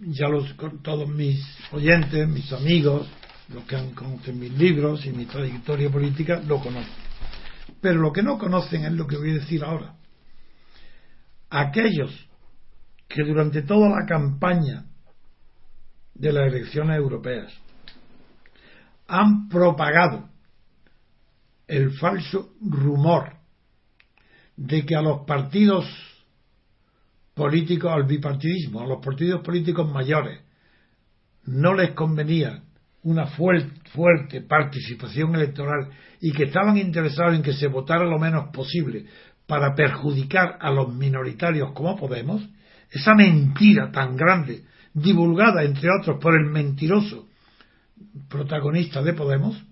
ya 0.00 0.28
los 0.28 0.56
todos 0.82 1.08
mis 1.08 1.40
oyentes, 1.70 2.26
mis 2.26 2.52
amigos, 2.52 3.06
los 3.54 3.64
que 3.64 3.76
han 3.76 3.90
conocido 3.90 4.34
mis 4.34 4.52
libros 4.52 5.06
y 5.06 5.10
mi 5.10 5.26
trayectoria 5.26 5.90
política, 5.90 6.42
lo 6.46 6.58
conocen. 6.58 7.09
Pero 7.80 8.00
lo 8.00 8.12
que 8.12 8.22
no 8.22 8.38
conocen 8.38 8.84
es 8.84 8.92
lo 8.92 9.06
que 9.06 9.16
voy 9.16 9.30
a 9.30 9.34
decir 9.34 9.64
ahora. 9.64 9.96
Aquellos 11.48 12.28
que 13.08 13.24
durante 13.24 13.62
toda 13.62 13.88
la 13.88 14.06
campaña 14.06 14.86
de 16.14 16.32
las 16.32 16.52
elecciones 16.52 16.96
europeas 16.96 17.52
han 19.08 19.48
propagado 19.48 20.28
el 21.66 21.92
falso 21.92 22.52
rumor 22.60 23.36
de 24.56 24.84
que 24.84 24.94
a 24.94 25.02
los 25.02 25.24
partidos 25.26 25.86
políticos, 27.34 27.90
al 27.92 28.04
bipartidismo, 28.04 28.82
a 28.82 28.86
los 28.86 29.04
partidos 29.04 29.40
políticos 29.42 29.90
mayores, 29.90 30.40
no 31.44 31.74
les 31.74 31.92
convenía 31.92 32.62
una 33.02 33.26
fuerte 33.26 34.42
participación 34.42 35.34
electoral 35.34 35.90
y 36.20 36.32
que 36.32 36.44
estaban 36.44 36.76
interesados 36.76 37.34
en 37.34 37.42
que 37.42 37.54
se 37.54 37.68
votara 37.68 38.04
lo 38.04 38.18
menos 38.18 38.48
posible 38.52 39.06
para 39.46 39.74
perjudicar 39.74 40.58
a 40.60 40.70
los 40.70 40.94
minoritarios 40.94 41.72
como 41.72 41.96
Podemos, 41.96 42.46
esa 42.90 43.14
mentira 43.14 43.90
tan 43.90 44.16
grande, 44.16 44.64
divulgada 44.92 45.62
entre 45.64 45.88
otros 46.00 46.18
por 46.20 46.34
el 46.34 46.50
mentiroso 46.50 47.26
protagonista 48.28 49.02
de 49.02 49.12
Podemos, 49.12 49.62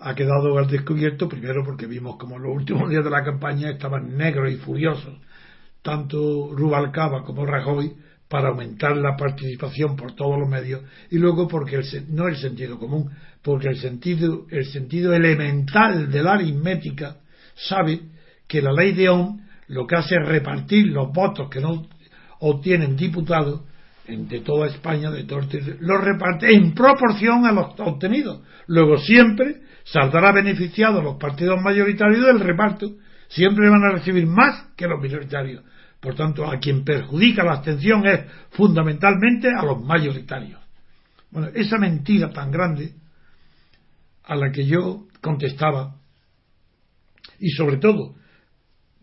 ha 0.00 0.14
quedado 0.14 0.56
al 0.58 0.68
descubierto, 0.68 1.28
primero 1.28 1.64
porque 1.64 1.86
vimos 1.86 2.16
como 2.16 2.36
en 2.36 2.42
los 2.42 2.54
últimos 2.54 2.88
días 2.88 3.04
de 3.04 3.10
la 3.10 3.24
campaña 3.24 3.70
estaban 3.70 4.16
negros 4.16 4.52
y 4.52 4.56
furiosos, 4.56 5.18
tanto 5.82 6.54
Rubalcaba 6.54 7.24
como 7.24 7.46
Rajoy, 7.46 7.94
para 8.28 8.48
aumentar 8.48 8.96
la 8.96 9.16
participación 9.16 9.96
por 9.96 10.14
todos 10.14 10.38
los 10.38 10.48
medios, 10.48 10.82
y 11.10 11.18
luego 11.18 11.48
porque 11.48 11.76
el, 11.76 11.84
no 12.10 12.28
el 12.28 12.36
sentido 12.36 12.78
común, 12.78 13.10
porque 13.42 13.68
el 13.68 13.78
sentido, 13.78 14.46
el 14.50 14.66
sentido 14.66 15.14
elemental 15.14 16.10
de 16.10 16.22
la 16.22 16.34
aritmética 16.34 17.16
sabe 17.54 18.00
que 18.46 18.60
la 18.60 18.72
ley 18.72 18.92
de 18.92 19.08
Ohm 19.08 19.40
lo 19.68 19.86
que 19.86 19.96
hace 19.96 20.16
es 20.16 20.26
repartir 20.26 20.86
los 20.88 21.12
votos 21.12 21.48
que 21.50 21.60
no 21.60 21.86
obtienen 22.40 22.96
diputados 22.96 23.62
de 24.06 24.40
toda 24.40 24.68
España, 24.68 25.10
de 25.10 25.24
todo 25.24 25.40
los 25.80 26.00
reparte 26.00 26.54
en 26.54 26.74
proporción 26.74 27.44
a 27.44 27.52
los 27.52 27.78
obtenidos. 27.78 28.40
Luego 28.66 28.96
siempre 28.98 29.60
saldrá 29.84 30.32
beneficiado 30.32 31.02
los 31.02 31.16
partidos 31.16 31.60
mayoritarios 31.60 32.24
del 32.24 32.40
reparto. 32.40 32.90
Siempre 33.28 33.68
van 33.68 33.84
a 33.84 33.92
recibir 33.92 34.26
más 34.26 34.68
que 34.74 34.86
los 34.86 35.00
minoritarios. 35.00 35.62
Por 36.00 36.14
tanto, 36.14 36.46
a 36.46 36.58
quien 36.58 36.84
perjudica 36.84 37.42
la 37.42 37.54
abstención 37.54 38.06
es 38.06 38.20
fundamentalmente 38.50 39.48
a 39.48 39.64
los 39.64 39.82
mayoritarios. 39.82 40.60
Bueno, 41.30 41.48
esa 41.54 41.78
mentira 41.78 42.30
tan 42.30 42.50
grande 42.50 42.94
a 44.24 44.36
la 44.36 44.52
que 44.52 44.64
yo 44.64 45.06
contestaba, 45.20 45.96
y 47.40 47.50
sobre 47.50 47.78
todo 47.78 48.14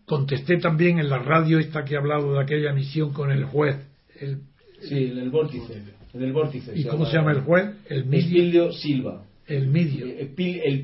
contesté 0.06 0.58
también 0.58 0.98
en 0.98 1.10
la 1.10 1.18
radio 1.18 1.58
esta 1.58 1.84
que 1.84 1.94
he 1.94 1.98
hablado 1.98 2.34
de 2.34 2.42
aquella 2.42 2.72
misión 2.72 3.12
con 3.12 3.30
el 3.30 3.44
juez, 3.44 3.76
el 4.20 4.40
Sí, 4.80 4.94
en 4.94 5.18
el 5.18 5.30
vórtice. 5.30 5.82
En 6.12 6.22
el 6.22 6.32
vórtice. 6.32 6.72
¿Y 6.74 6.84
cómo 6.84 7.06
se 7.06 7.16
llama 7.16 7.32
el 7.32 7.40
juez? 7.40 7.76
El 7.88 8.06
Midio 8.06 8.72
Silva. 8.72 9.24
El 9.46 9.68
Midio. 9.68 10.06
El, 10.06 10.28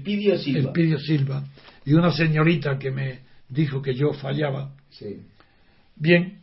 Pidio 0.03 0.39
Silva. 0.39 0.59
El 0.61 0.73
Pidio 0.73 0.99
Silva. 0.99 1.45
Y 1.85 1.95
una 1.95 2.13
señorita 2.13 2.79
que 2.79 2.91
me 2.91 3.21
dijo 3.49 3.83
que 3.83 3.95
yo 3.95 4.13
fallaba. 4.13 4.75
Sí. 4.91 5.21
Bien, 6.03 6.41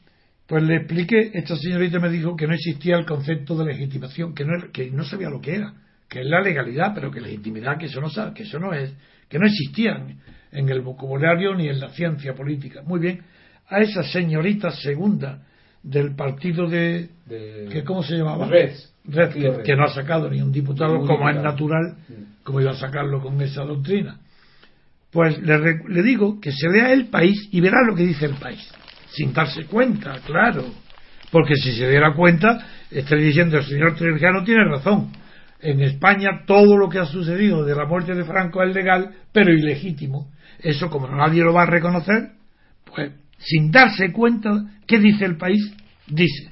pues 0.47 0.63
le 0.63 0.77
expliqué, 0.77 1.31
esta 1.33 1.57
señorita 1.57 1.99
me 1.99 2.09
dijo 2.09 2.33
que 2.33 2.47
no 2.47 2.53
existía 2.53 2.95
el 2.95 3.05
concepto 3.05 3.57
de 3.57 3.65
legitimación, 3.65 4.33
que 4.33 4.45
no, 4.45 4.53
que 4.71 4.89
no 4.89 5.03
sabía 5.03 5.29
lo 5.29 5.41
que 5.41 5.55
era, 5.55 5.73
que 6.07 6.21
es 6.21 6.25
la 6.25 6.39
legalidad, 6.39 6.93
pero 6.95 7.11
que 7.11 7.19
legitimidad, 7.19 7.77
que 7.77 7.87
eso 7.87 7.99
no 7.99 8.09
sabe, 8.09 8.33
que 8.33 8.43
eso 8.43 8.57
no 8.57 8.71
es, 8.71 8.93
que 9.27 9.37
no 9.37 9.45
existían 9.45 10.17
en 10.53 10.69
el 10.69 10.79
vocabulario 10.79 11.53
ni 11.55 11.67
en 11.67 11.77
la 11.77 11.89
ciencia 11.89 12.33
política. 12.33 12.83
Muy 12.83 13.01
bien, 13.01 13.19
a 13.67 13.81
esa 13.81 14.01
señorita 14.01 14.71
segunda 14.71 15.41
del 15.83 16.15
partido 16.15 16.69
de, 16.69 17.09
que 17.27 17.83
cómo 17.83 18.01
se 18.01 18.15
llamaba 18.15 18.47
Red, 18.47 18.71
que, 19.65 19.75
no 19.75 19.83
ha 19.83 19.93
sacado 19.93 20.29
ni 20.29 20.41
un 20.41 20.53
diputado 20.53 21.05
como 21.05 21.29
es 21.29 21.35
natural 21.35 21.97
como 22.43 22.61
iba 22.61 22.71
a 22.71 22.75
sacarlo 22.75 23.21
con 23.21 23.41
esa 23.41 23.63
doctrina. 23.65 24.21
Pues 25.11 25.37
le, 25.41 25.83
le, 25.85 26.01
digo 26.03 26.39
que 26.39 26.53
se 26.53 26.69
vea 26.69 26.93
el 26.93 27.07
país 27.07 27.49
y 27.51 27.59
verá 27.59 27.77
lo 27.85 27.93
que 27.93 28.03
dice 28.03 28.25
el 28.25 28.35
país 28.35 28.71
sin 29.11 29.33
darse 29.33 29.65
cuenta 29.65 30.19
claro. 30.25 30.65
Porque 31.31 31.55
si 31.55 31.73
se 31.73 31.89
diera 31.89 32.13
cuenta 32.13 32.67
estaría 32.89 33.27
diciendo 33.27 33.57
el 33.57 33.65
señor 33.65 33.95
Trevijano 33.95 34.43
tiene 34.43 34.65
razón. 34.65 35.11
En 35.61 35.81
España 35.81 36.43
todo 36.45 36.77
lo 36.77 36.89
que 36.89 36.99
ha 36.99 37.05
sucedido 37.05 37.63
de 37.65 37.75
la 37.75 37.85
muerte 37.85 38.15
de 38.15 38.23
Franco 38.23 38.63
es 38.63 38.73
legal 38.73 39.11
pero 39.31 39.53
ilegítimo. 39.53 40.31
Eso 40.59 40.89
como 40.89 41.07
nadie 41.07 41.43
lo 41.43 41.53
va 41.53 41.63
a 41.63 41.67
reconocer 41.67 42.31
pues 42.85 43.11
sin 43.39 43.71
darse 43.71 44.11
cuenta, 44.11 44.65
¿qué 44.85 44.99
dice 44.99 45.25
el 45.25 45.37
país? 45.37 45.73
Dice, 46.07 46.51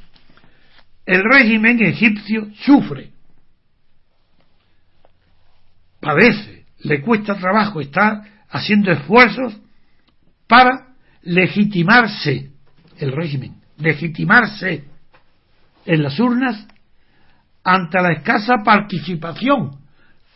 el 1.06 1.22
régimen 1.24 1.84
egipcio 1.84 2.48
sufre, 2.62 3.12
padece, 6.00 6.66
le 6.84 7.02
cuesta 7.02 7.36
trabajo, 7.36 7.82
está 7.82 8.24
haciendo 8.50 8.92
esfuerzos 8.92 9.58
para 10.48 10.87
legitimarse 11.28 12.52
el 12.98 13.12
régimen, 13.12 13.56
legitimarse 13.78 14.86
en 15.86 16.04
las 16.04 16.20
urnas 16.20 16.66
ante 17.64 18.02
la 18.02 18.14
escasa 18.14 18.64
participación. 18.64 19.72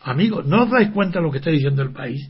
Amigos, 0.04 0.46
¿no 0.46 0.64
os 0.64 0.70
dais 0.70 0.90
cuenta 0.90 1.20
de 1.20 1.26
lo 1.26 1.32
que 1.32 1.38
está 1.38 1.50
diciendo 1.50 1.82
el 1.82 1.94
país? 1.94 2.30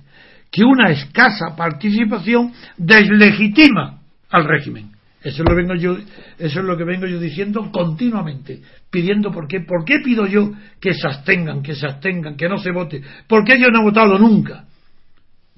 Que 0.51 0.63
una 0.63 0.91
escasa 0.91 1.55
participación 1.55 2.53
deslegitima 2.77 4.01
al 4.29 4.45
régimen. 4.45 4.91
Eso 5.23 5.43
es 5.43 5.49
lo 5.49 5.55
vengo 5.55 5.75
yo, 5.75 5.97
eso 6.37 6.59
es 6.59 6.65
lo 6.65 6.77
que 6.77 6.83
vengo 6.83 7.07
yo 7.07 7.19
diciendo 7.19 7.71
continuamente, 7.71 8.61
pidiendo 8.89 9.31
por 9.31 9.47
qué, 9.47 9.61
por 9.61 9.85
qué 9.85 9.99
pido 10.03 10.27
yo 10.27 10.51
que 10.79 10.93
se 10.93 11.07
abstengan, 11.07 11.61
que 11.61 11.75
se 11.75 11.85
abstengan, 11.85 12.35
que 12.35 12.49
no 12.49 12.57
se 12.57 12.71
vote, 12.71 13.01
¿por 13.27 13.43
qué 13.43 13.59
yo 13.59 13.69
no 13.69 13.81
he 13.81 13.83
votado 13.83 14.17
nunca? 14.17 14.65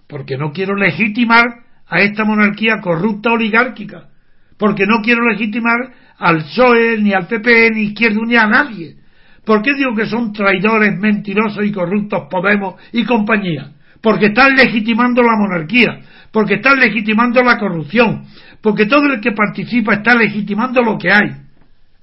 Porque 0.07 0.37
no 0.37 0.51
quiero 0.51 0.75
legitimar 0.75 1.62
a 1.87 1.99
esta 1.99 2.23
monarquía 2.23 2.79
corrupta 2.81 3.31
oligárquica, 3.31 4.09
porque 4.57 4.85
no 4.85 5.01
quiero 5.01 5.27
legitimar 5.29 5.93
al 6.17 6.37
PSOE, 6.37 6.97
ni 6.99 7.13
al 7.13 7.27
PP, 7.27 7.71
ni 7.71 7.81
Izquierda 7.83 8.19
ni 8.25 8.35
a 8.35 8.47
nadie. 8.47 8.97
¿Por 9.45 9.61
qué 9.61 9.73
digo 9.73 9.93
que 9.95 10.05
son 10.05 10.31
traidores, 10.31 10.97
mentirosos 10.97 11.65
y 11.65 11.71
corruptos 11.71 12.27
Podemos 12.29 12.75
y 12.93 13.03
compañía? 13.03 13.73
Porque 14.01 14.27
están 14.27 14.55
legitimando 14.55 15.21
la 15.21 15.35
monarquía, 15.37 15.99
porque 16.31 16.55
están 16.55 16.79
legitimando 16.79 17.41
la 17.41 17.57
corrupción, 17.57 18.25
porque 18.61 18.85
todo 18.85 19.05
el 19.05 19.21
que 19.21 19.31
participa 19.31 19.95
está 19.95 20.15
legitimando 20.15 20.81
lo 20.81 20.97
que 20.97 21.11
hay. 21.11 21.29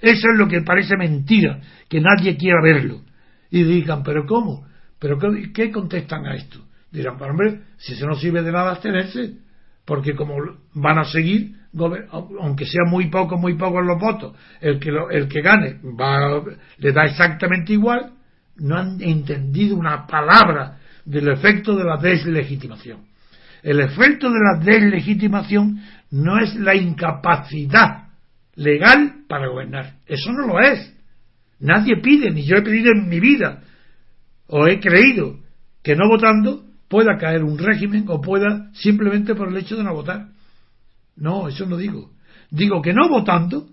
Eso 0.01 0.29
es 0.33 0.39
lo 0.39 0.49
que 0.49 0.63
parece 0.63 0.97
mentira, 0.97 1.61
que 1.89 2.01
nadie 2.01 2.37
quiera 2.37 2.63
verlo. 2.63 3.03
Y 3.51 3.65
digan, 3.65 4.03
¿pero 4.03 4.25
cómo? 4.27 4.65
¿Pero 4.99 5.19
qué, 5.53 5.71
contestan 5.71 6.27
a 6.27 6.35
esto? 6.35 6.59
Dirán, 6.91 7.21
hombre, 7.21 7.61
si 7.79 7.95
eso 7.95 8.07
no 8.07 8.15
sirve 8.15 8.43
de 8.43 8.53
nada 8.53 8.71
abstenerse, 8.71 9.35
porque 9.91 10.15
como 10.15 10.37
van 10.75 10.99
a 10.99 11.05
seguir, 11.05 11.57
aunque 12.13 12.65
sea 12.65 12.85
muy 12.87 13.11
poco, 13.11 13.37
muy 13.37 13.55
pocos 13.55 13.85
los 13.85 13.99
votos, 13.99 14.37
el 14.61 14.79
que, 14.79 14.93
el 15.11 15.27
que 15.27 15.43
gane 15.43 15.81
va, 15.83 16.45
le 16.79 16.93
da 16.93 17.07
exactamente 17.07 17.73
igual, 17.73 18.13
no 18.59 18.77
han 18.77 19.03
entendido 19.03 19.75
una 19.75 20.07
palabra 20.07 20.79
del 21.05 21.27
efecto 21.31 21.75
de 21.75 21.83
la 21.83 21.97
deslegitimación. 21.97 23.01
El 23.65 23.81
efecto 23.81 24.31
de 24.31 24.39
la 24.39 24.65
deslegitimación 24.65 25.83
no 26.13 26.39
es 26.39 26.55
la 26.55 26.77
incapacidad 26.77 28.11
legal 28.55 29.25
para 29.29 29.49
gobernar. 29.49 29.95
Eso 30.07 30.31
no 30.31 30.47
lo 30.47 30.61
es. 30.61 30.97
Nadie 31.59 31.97
pide, 31.97 32.31
ni 32.31 32.47
yo 32.47 32.59
he 32.59 32.63
pedido 32.63 32.93
en 32.93 33.09
mi 33.09 33.19
vida, 33.19 33.65
o 34.47 34.69
he 34.69 34.79
creído 34.79 35.41
que 35.83 35.97
no 35.97 36.09
votando 36.09 36.70
pueda 36.91 37.17
caer 37.17 37.45
un 37.45 37.57
régimen 37.57 38.05
o 38.09 38.21
pueda 38.21 38.69
simplemente 38.75 39.37
por 39.37 39.49
el 39.49 39.57
hecho 39.57 39.77
de 39.77 39.85
no 39.85 39.95
votar. 39.95 40.27
No, 41.15 41.47
eso 41.47 41.65
no 41.65 41.77
digo. 41.77 42.11
Digo 42.51 42.83
que 42.83 42.93
no 42.93 43.09
votando, 43.09 43.69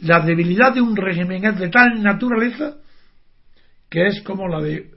la 0.00 0.20
debilidad 0.20 0.74
de 0.74 0.80
un 0.80 0.96
régimen 0.96 1.44
es 1.44 1.58
de 1.60 1.68
tal 1.68 2.02
naturaleza 2.02 2.78
que 3.88 4.08
es 4.08 4.20
como 4.22 4.48
la 4.48 4.60
de 4.60 4.90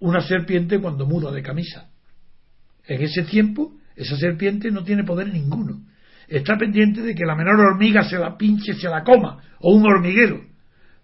una 0.00 0.20
serpiente 0.20 0.78
cuando 0.78 1.06
muda 1.06 1.32
de 1.32 1.42
camisa. 1.42 1.88
En 2.86 3.00
ese 3.00 3.22
tiempo, 3.22 3.72
esa 3.96 4.16
serpiente 4.16 4.70
no 4.70 4.84
tiene 4.84 5.04
poder 5.04 5.32
ninguno. 5.32 5.80
Está 6.28 6.58
pendiente 6.58 7.00
de 7.00 7.14
que 7.14 7.24
la 7.24 7.34
menor 7.34 7.58
hormiga 7.60 8.02
se 8.02 8.18
la 8.18 8.36
pinche, 8.36 8.74
se 8.74 8.88
la 8.88 9.02
coma, 9.04 9.42
o 9.60 9.74
un 9.74 9.86
hormiguero, 9.86 10.44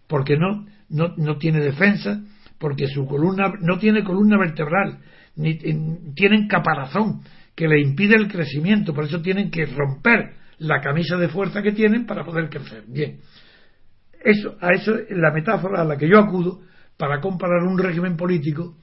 porque 0.07 0.37
no, 0.37 0.67
no, 0.91 1.39
tiene 1.39 1.61
defensa, 1.61 2.23
porque 2.59 2.89
su 2.89 3.07
columna 3.07 3.53
no 3.61 3.79
tiene 3.79 4.05
columna 4.05 4.39
vertebral, 4.39 4.99
ni 5.37 5.59
tienen 6.15 6.49
caparazón 6.49 7.23
que 7.55 7.69
le 7.69 7.81
impide 7.81 8.17
el 8.17 8.29
crecimiento, 8.29 8.95
por 8.95 9.05
eso 9.05 9.21
tienen 9.21 9.51
que 9.51 9.67
romper 9.67 10.35
la 10.59 10.81
camisa 10.81 11.17
de 11.17 11.29
fuerza 11.29 11.63
que 11.63 11.73
tienen 11.73 12.07
para 12.07 12.25
poder 12.25 12.49
crecer. 12.49 12.85
Bien, 12.87 13.19
eso, 14.23 14.57
a 14.61 14.73
eso 14.73 14.95
es 14.95 15.17
la 15.17 15.33
metáfora 15.33 15.83
a 15.83 15.85
la 15.85 15.97
que 15.97 16.09
yo 16.09 16.19
acudo 16.19 16.61
para 16.97 17.21
comparar 17.21 17.63
un 17.63 17.79
régimen 17.79 18.17
político 18.17 18.75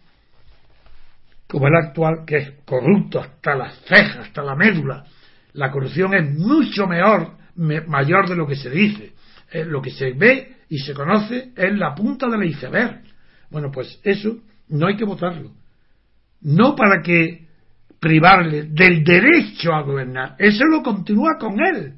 como 1.48 1.68
el 1.68 1.76
actual, 1.76 2.26
que 2.26 2.38
es 2.38 2.52
corrupto 2.66 3.20
hasta 3.20 3.56
las 3.56 3.78
cejas, 3.82 4.28
hasta 4.28 4.42
la 4.42 4.56
médula. 4.56 5.04
La 5.54 5.70
corrupción 5.70 6.14
es 6.16 6.28
mucho 6.40 6.88
mejor, 6.88 7.34
mayor 7.56 8.28
de 8.28 8.36
lo 8.36 8.48
que 8.48 8.56
se 8.56 8.72
dice. 8.72 9.14
Eh, 9.52 9.64
lo 9.64 9.80
que 9.80 9.92
se 9.92 10.14
ve 10.14 10.56
y 10.70 10.80
se 10.80 10.96
conoce 10.96 11.52
es 11.56 11.78
la 11.78 11.94
punta 11.94 12.28
del 12.28 12.44
iceberg. 12.46 13.04
Bueno, 13.54 13.72
pues 13.72 14.00
eso 14.04 14.40
no 14.70 14.88
hay 14.88 14.98
que 14.98 15.06
votarlo. 15.06 15.52
No 16.42 16.76
para 16.76 17.04
que 17.04 17.46
privarle 18.00 18.64
del 18.64 19.04
derecho 19.04 19.74
a 19.74 19.84
gobernar. 19.84 20.36
Eso 20.40 20.66
lo 20.66 20.82
continúa 20.82 21.38
con 21.40 21.64
él, 21.64 21.94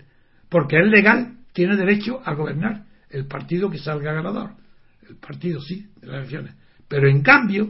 porque 0.50 0.78
es 0.78 0.86
legal, 0.86 1.38
tiene 1.54 1.78
derecho 1.78 2.22
a 2.24 2.34
gobernar 2.34 2.84
el 3.10 3.26
partido 3.26 3.70
que 3.70 3.78
salga 3.78 4.12
ganador. 4.12 4.52
El 5.10 5.16
partido 5.16 5.62
sí, 5.62 5.88
de 6.02 6.08
las 6.08 6.18
elecciones. 6.18 6.56
Pero 6.90 7.08
en 7.08 7.22
cambio, 7.22 7.70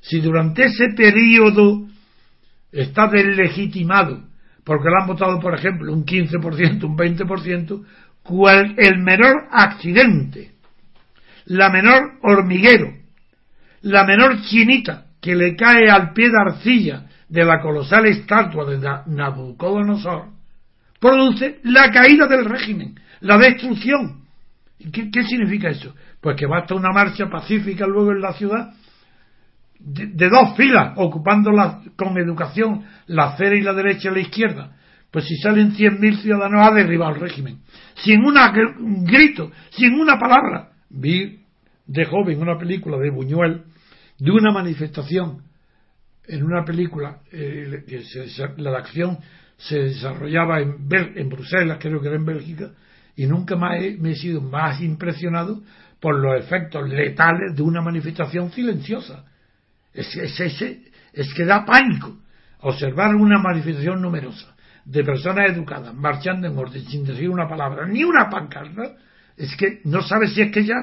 si 0.00 0.20
durante 0.20 0.66
ese 0.66 0.94
periodo 0.96 1.88
está 2.70 3.08
deslegitimado, 3.08 4.22
porque 4.62 4.88
lo 4.88 5.02
han 5.02 5.08
votado, 5.08 5.40
por 5.40 5.54
ejemplo, 5.54 5.92
un 5.92 6.04
15%, 6.04 6.84
un 6.84 6.96
20%, 6.96 7.84
cual, 8.22 8.76
el 8.78 8.98
menor 9.00 9.48
accidente, 9.50 10.52
la 11.46 11.70
menor 11.70 12.18
hormiguero, 12.22 13.05
la 13.86 14.04
menor 14.04 14.42
chinita 14.42 15.06
que 15.20 15.36
le 15.36 15.54
cae 15.54 15.88
al 15.88 16.12
pie 16.12 16.28
de 16.28 16.40
arcilla 16.44 17.06
de 17.28 17.44
la 17.44 17.60
colosal 17.60 18.06
estatua 18.06 18.64
de 18.64 18.78
Nabucodonosor, 19.06 20.26
produce 21.00 21.60
la 21.62 21.90
caída 21.92 22.26
del 22.26 22.44
régimen, 22.46 22.98
la 23.20 23.38
destrucción. 23.38 24.24
¿Qué, 24.92 25.10
¿Qué, 25.10 25.22
significa 25.22 25.68
eso? 25.68 25.94
Pues 26.20 26.36
que 26.36 26.46
basta 26.46 26.74
una 26.74 26.90
marcha 26.90 27.30
pacífica 27.30 27.86
luego 27.86 28.10
en 28.10 28.20
la 28.20 28.32
ciudad 28.32 28.74
de, 29.78 30.28
dos 30.28 30.56
filas, 30.56 30.94
ocupando 30.96 31.50
con 31.94 32.18
educación 32.18 32.84
la 33.06 33.34
acera 33.34 33.54
y 33.54 33.60
la 33.60 33.72
derecha 33.72 34.10
y 34.10 34.14
la 34.14 34.20
izquierda. 34.20 34.76
Pues 35.12 35.26
si 35.26 35.36
salen 35.36 35.74
100.000 35.74 36.22
ciudadanos 36.22 36.66
a 36.66 36.74
derribar 36.74 37.14
el 37.14 37.20
régimen. 37.20 37.60
Sin 37.94 38.24
un 38.24 39.04
grito, 39.04 39.52
sin 39.70 39.94
una 39.94 40.18
palabra. 40.18 40.70
Vi 40.90 41.38
de 41.86 42.04
joven 42.04 42.42
una 42.42 42.58
película 42.58 42.98
de 42.98 43.10
Buñuel 43.10 43.62
de 44.18 44.30
una 44.30 44.52
manifestación 44.52 45.42
en 46.26 46.42
una 46.42 46.64
película, 46.64 47.20
eh, 47.30 47.84
la 48.56 48.78
acción 48.78 49.18
se 49.56 49.78
desarrollaba 49.78 50.60
en, 50.60 50.76
en 50.90 51.28
Bruselas, 51.28 51.78
creo 51.80 52.00
que 52.00 52.08
era 52.08 52.16
en 52.16 52.24
Bélgica, 52.24 52.70
y 53.14 53.26
nunca 53.26 53.56
más 53.56 53.80
me 53.98 54.12
he 54.12 54.16
sido 54.16 54.40
más 54.40 54.80
impresionado 54.80 55.62
por 56.00 56.18
los 56.18 56.38
efectos 56.38 56.88
letales 56.88 57.54
de 57.54 57.62
una 57.62 57.80
manifestación 57.80 58.50
silenciosa. 58.52 59.24
Es, 59.94 60.14
es, 60.16 60.62
es 61.12 61.34
que 61.34 61.44
da 61.44 61.64
pánico 61.64 62.18
observar 62.60 63.14
una 63.14 63.38
manifestación 63.38 64.02
numerosa 64.02 64.54
de 64.84 65.02
personas 65.02 65.50
educadas 65.50 65.94
marchando 65.94 66.46
en 66.46 66.58
orden 66.58 66.84
sin 66.84 67.04
decir 67.04 67.28
una 67.30 67.48
palabra, 67.48 67.86
ni 67.86 68.04
una 68.04 68.28
pancarta, 68.28 68.96
es 69.36 69.56
que 69.56 69.80
no 69.84 70.02
sabe 70.02 70.28
si 70.28 70.42
es 70.42 70.52
que 70.52 70.64
ya 70.64 70.74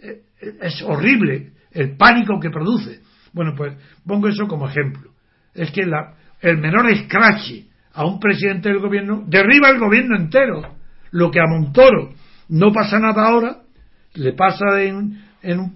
eh, 0.00 0.22
es 0.60 0.82
horrible 0.82 1.52
el 1.72 1.96
pánico 1.96 2.38
que 2.40 2.50
produce. 2.50 3.00
Bueno, 3.32 3.54
pues 3.56 3.74
pongo 4.06 4.28
eso 4.28 4.46
como 4.46 4.68
ejemplo. 4.68 5.10
Es 5.54 5.70
que 5.70 5.84
la, 5.84 6.14
el 6.40 6.58
menor 6.58 6.90
escrache 6.90 7.66
a 7.92 8.04
un 8.04 8.20
presidente 8.20 8.68
del 8.68 8.78
gobierno 8.78 9.24
derriba 9.26 9.70
el 9.70 9.78
gobierno 9.78 10.16
entero. 10.16 10.76
Lo 11.10 11.30
que 11.30 11.40
a 11.40 11.46
Montoro 11.46 12.12
no 12.48 12.72
pasa 12.72 12.98
nada 12.98 13.26
ahora, 13.26 13.58
le 14.14 14.32
pasa 14.32 14.82
en, 14.82 15.18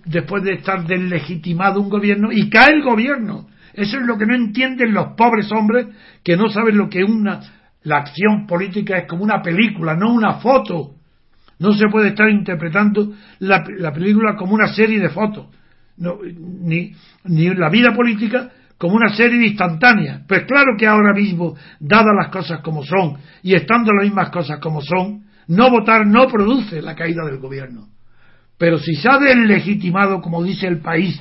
después 0.05 0.43
de 0.43 0.55
estar 0.55 0.86
deslegitimado 0.86 1.80
un 1.80 1.88
gobierno 1.88 2.28
y 2.32 2.49
cae 2.49 2.74
el 2.74 2.82
gobierno. 2.82 3.49
Eso 3.74 3.97
es 3.99 4.07
lo 4.07 4.18
que 4.18 4.26
no 4.26 4.34
entienden 4.34 4.93
los 4.93 5.14
pobres 5.16 5.51
hombres 5.53 5.86
que 6.22 6.36
no 6.36 6.49
saben 6.49 6.76
lo 6.76 6.88
que 6.88 7.03
una 7.05 7.40
la 7.84 7.99
acción 7.99 8.47
política 8.47 8.99
es 8.99 9.09
como 9.09 9.24
una 9.24 9.43
película, 9.43 9.97
no 9.97 10.12
una 10.12 10.34
foto. 10.34 10.95
No 11.59 11.72
se 11.72 11.88
puede 11.88 12.09
estar 12.09 12.28
interpretando 12.28 13.12
la, 13.38 13.62
película 13.93 14.36
como 14.36 14.55
una 14.55 14.68
serie 14.68 15.01
de 15.01 15.11
fotos, 15.11 15.47
ni, 16.03 16.92
ni 17.24 17.55
la 17.55 17.68
vida 17.70 17.92
política 17.94 18.50
como 18.78 18.96
una 18.96 19.14
serie 19.14 19.46
instantánea. 19.46 20.22
Pues 20.26 20.44
claro 20.44 20.72
que 20.76 20.86
ahora 20.86 21.14
mismo, 21.14 21.55
dadas 21.78 22.14
las 22.20 22.30
cosas 22.30 22.61
como 22.61 22.84
son 22.84 23.16
y 23.42 23.55
estando 23.55 23.92
las 23.92 24.05
mismas 24.05 24.30
cosas 24.30 24.59
como 24.59 24.80
son, 24.80 25.24
no 25.46 25.70
votar 25.70 26.07
no 26.07 26.26
produce 26.26 26.82
la 26.82 26.94
caída 26.94 27.24
del 27.24 27.38
gobierno. 27.38 27.88
Pero 28.59 28.78
si 28.78 28.94
se 28.94 29.09
ha 29.09 29.18
deslegitimado, 29.18 30.20
como 30.20 30.42
dice 30.42 30.66
el 30.66 30.80
país, 30.80 31.18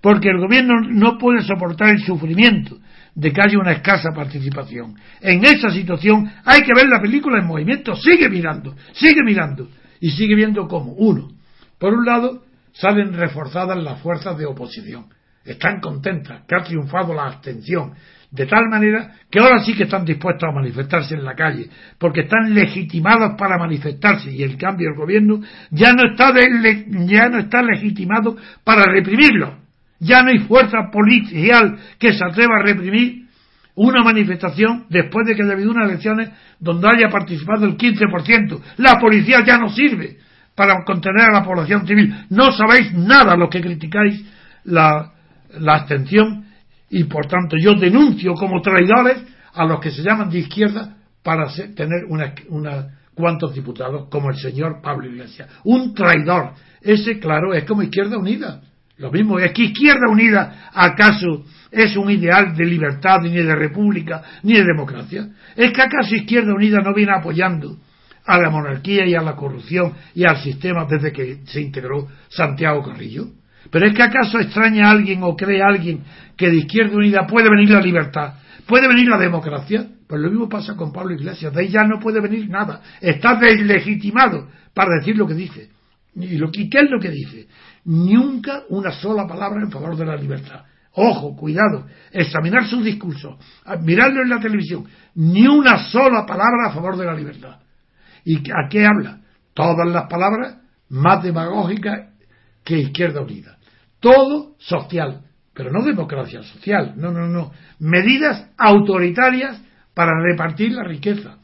porque 0.00 0.28
el 0.28 0.38
gobierno 0.38 0.74
no 0.88 1.18
puede 1.18 1.42
soportar 1.42 1.90
el 1.90 2.00
sufrimiento 2.00 2.78
de 3.14 3.32
que 3.32 3.40
haya 3.40 3.58
una 3.58 3.72
escasa 3.72 4.10
participación. 4.14 4.94
En 5.20 5.44
esa 5.44 5.70
situación 5.70 6.30
hay 6.44 6.60
que 6.62 6.72
ver 6.74 6.88
la 6.88 7.00
película 7.00 7.38
en 7.38 7.46
movimiento, 7.46 7.96
sigue 7.96 8.28
mirando, 8.28 8.74
sigue 8.92 9.22
mirando, 9.24 9.68
y 10.00 10.10
sigue 10.10 10.34
viendo 10.34 10.68
cómo, 10.68 10.92
uno, 10.92 11.28
por 11.78 11.94
un 11.94 12.04
lado, 12.04 12.42
salen 12.78 13.14
reforzadas 13.14 13.82
las 13.82 14.00
fuerzas 14.00 14.36
de 14.38 14.46
oposición, 14.46 15.06
están 15.44 15.80
contentas, 15.80 16.42
que 16.46 16.56
ha 16.56 16.64
triunfado 16.64 17.14
la 17.14 17.26
abstención, 17.26 17.94
de 18.30 18.46
tal 18.46 18.68
manera 18.68 19.12
que 19.30 19.38
ahora 19.38 19.60
sí 19.60 19.74
que 19.74 19.84
están 19.84 20.04
dispuestos 20.04 20.48
a 20.48 20.52
manifestarse 20.52 21.14
en 21.14 21.24
la 21.24 21.34
calle, 21.34 21.70
porque 21.98 22.22
están 22.22 22.52
legitimados 22.52 23.34
para 23.38 23.56
manifestarse 23.56 24.30
y 24.30 24.42
el 24.42 24.56
cambio 24.56 24.88
del 24.88 24.98
gobierno 24.98 25.40
ya 25.70 25.92
no 25.92 26.10
está, 26.10 26.34
ya 27.06 27.28
no 27.28 27.38
está 27.38 27.62
legitimado 27.62 28.36
para 28.64 28.84
reprimirlo. 28.84 29.58
Ya 29.98 30.22
no 30.22 30.28
hay 30.28 30.40
fuerza 30.40 30.90
policial 30.92 31.78
que 31.98 32.12
se 32.12 32.22
atreva 32.22 32.56
a 32.56 32.66
reprimir 32.66 33.26
una 33.76 34.02
manifestación 34.02 34.84
después 34.90 35.26
de 35.26 35.34
que 35.34 35.42
haya 35.42 35.52
habido 35.52 35.70
unas 35.70 35.88
elecciones 35.88 36.30
donde 36.58 36.88
haya 36.88 37.08
participado 37.08 37.64
el 37.64 37.78
15%. 37.78 38.60
La 38.78 38.98
policía 38.98 39.42
ya 39.46 39.56
no 39.56 39.70
sirve 39.70 40.18
para 40.56 40.82
contener 40.84 41.28
a 41.28 41.32
la 41.32 41.44
población 41.44 41.86
civil. 41.86 42.26
No 42.30 42.50
sabéis 42.50 42.92
nada 42.94 43.36
los 43.36 43.50
que 43.50 43.60
criticáis 43.60 44.24
la, 44.64 45.12
abstención 45.68 46.46
y 46.90 47.04
por 47.04 47.26
tanto 47.26 47.56
yo 47.56 47.74
denuncio 47.74 48.34
como 48.34 48.60
traidores 48.60 49.22
a 49.54 49.64
los 49.64 49.80
que 49.80 49.90
se 49.90 50.02
llaman 50.02 50.30
de 50.30 50.40
izquierda 50.40 50.96
para 51.22 51.46
tener 51.74 52.04
una 52.08 52.34
cuantos 53.14 53.54
diputados 53.54 54.08
como 54.10 54.30
el 54.30 54.36
señor 54.36 54.80
Pablo 54.82 55.06
Iglesias. 55.06 55.48
Un 55.64 55.94
traidor. 55.94 56.52
Ese, 56.82 57.18
claro, 57.18 57.54
es 57.54 57.64
como 57.64 57.82
Izquierda 57.82 58.18
Unida. 58.18 58.60
Lo 58.98 59.10
mismo 59.10 59.38
es 59.38 59.52
que 59.52 59.64
Izquierda 59.64 60.10
Unida, 60.10 60.70
¿acaso 60.72 61.44
es 61.70 61.96
un 61.96 62.10
ideal 62.10 62.54
de 62.54 62.66
libertad, 62.66 63.20
ni 63.22 63.30
de 63.30 63.54
república, 63.54 64.22
ni 64.42 64.54
de 64.54 64.64
democracia? 64.64 65.28
¿Es 65.56 65.72
que 65.72 65.82
acaso 65.82 66.14
Izquierda 66.14 66.54
Unida 66.54 66.80
no 66.80 66.94
viene 66.94 67.12
apoyando 67.12 67.78
a 68.26 68.38
la 68.38 68.50
monarquía 68.50 69.06
y 69.06 69.14
a 69.14 69.22
la 69.22 69.36
corrupción 69.36 69.92
y 70.14 70.24
al 70.24 70.38
sistema 70.38 70.86
desde 70.86 71.12
que 71.12 71.40
se 71.46 71.60
integró 71.60 72.08
Santiago 72.28 72.82
Carrillo? 72.82 73.26
¿Pero 73.70 73.86
es 73.86 73.94
que 73.94 74.02
acaso 74.02 74.38
extraña 74.38 74.88
a 74.88 74.90
alguien 74.90 75.22
o 75.22 75.36
cree 75.36 75.62
alguien 75.62 76.02
que 76.36 76.48
de 76.48 76.56
Izquierda 76.56 76.96
Unida 76.96 77.26
puede 77.26 77.50
venir 77.50 77.70
la 77.70 77.80
libertad, 77.80 78.34
puede 78.66 78.88
venir 78.88 79.08
la 79.08 79.18
democracia? 79.18 79.86
Pues 80.06 80.20
lo 80.20 80.30
mismo 80.30 80.48
pasa 80.48 80.76
con 80.76 80.92
Pablo 80.92 81.14
Iglesias, 81.14 81.52
de 81.52 81.62
ahí 81.62 81.68
ya 81.68 81.82
no 81.82 81.98
puede 81.98 82.20
venir 82.20 82.48
nada, 82.48 82.80
está 83.00 83.34
deslegitimado 83.34 84.48
para 84.72 84.96
decir 84.98 85.16
lo 85.16 85.26
que 85.26 85.34
dice. 85.34 85.70
¿Y, 86.14 86.38
lo, 86.38 86.48
¿Y 86.52 86.70
qué 86.70 86.78
es 86.78 86.90
lo 86.90 87.00
que 87.00 87.10
dice? 87.10 87.46
nunca 87.86 88.64
una 88.68 88.92
sola 88.92 89.26
palabra 89.26 89.62
en 89.62 89.70
favor 89.70 89.96
de 89.96 90.04
la 90.04 90.16
libertad. 90.16 90.64
Ojo, 90.92 91.36
cuidado, 91.36 91.86
examinar 92.10 92.66
su 92.66 92.82
discurso, 92.82 93.38
mirarlo 93.82 94.22
en 94.22 94.30
la 94.30 94.40
televisión, 94.40 94.84
ni 95.14 95.46
una 95.46 95.78
sola 95.90 96.24
palabra 96.26 96.68
a 96.68 96.72
favor 96.72 96.96
de 96.96 97.04
la 97.04 97.14
libertad. 97.14 97.58
¿Y 98.26 98.38
a 98.50 98.68
qué 98.68 98.84
habla? 98.84 99.20
Todas 99.54 99.88
las 99.88 100.08
palabras 100.08 100.56
más 100.88 101.22
demagógicas 101.22 102.08
que 102.64 102.80
Izquierda 102.80 103.22
Unida. 103.22 103.56
Todo 104.00 104.56
social, 104.58 105.22
pero 105.54 105.70
no 105.70 105.84
democracia 105.84 106.42
social, 106.42 106.94
no, 106.96 107.12
no, 107.12 107.28
no. 107.28 107.52
Medidas 107.78 108.50
autoritarias 108.58 109.62
para 109.94 110.10
repartir 110.20 110.72
la 110.72 110.82
riqueza. 110.82 111.38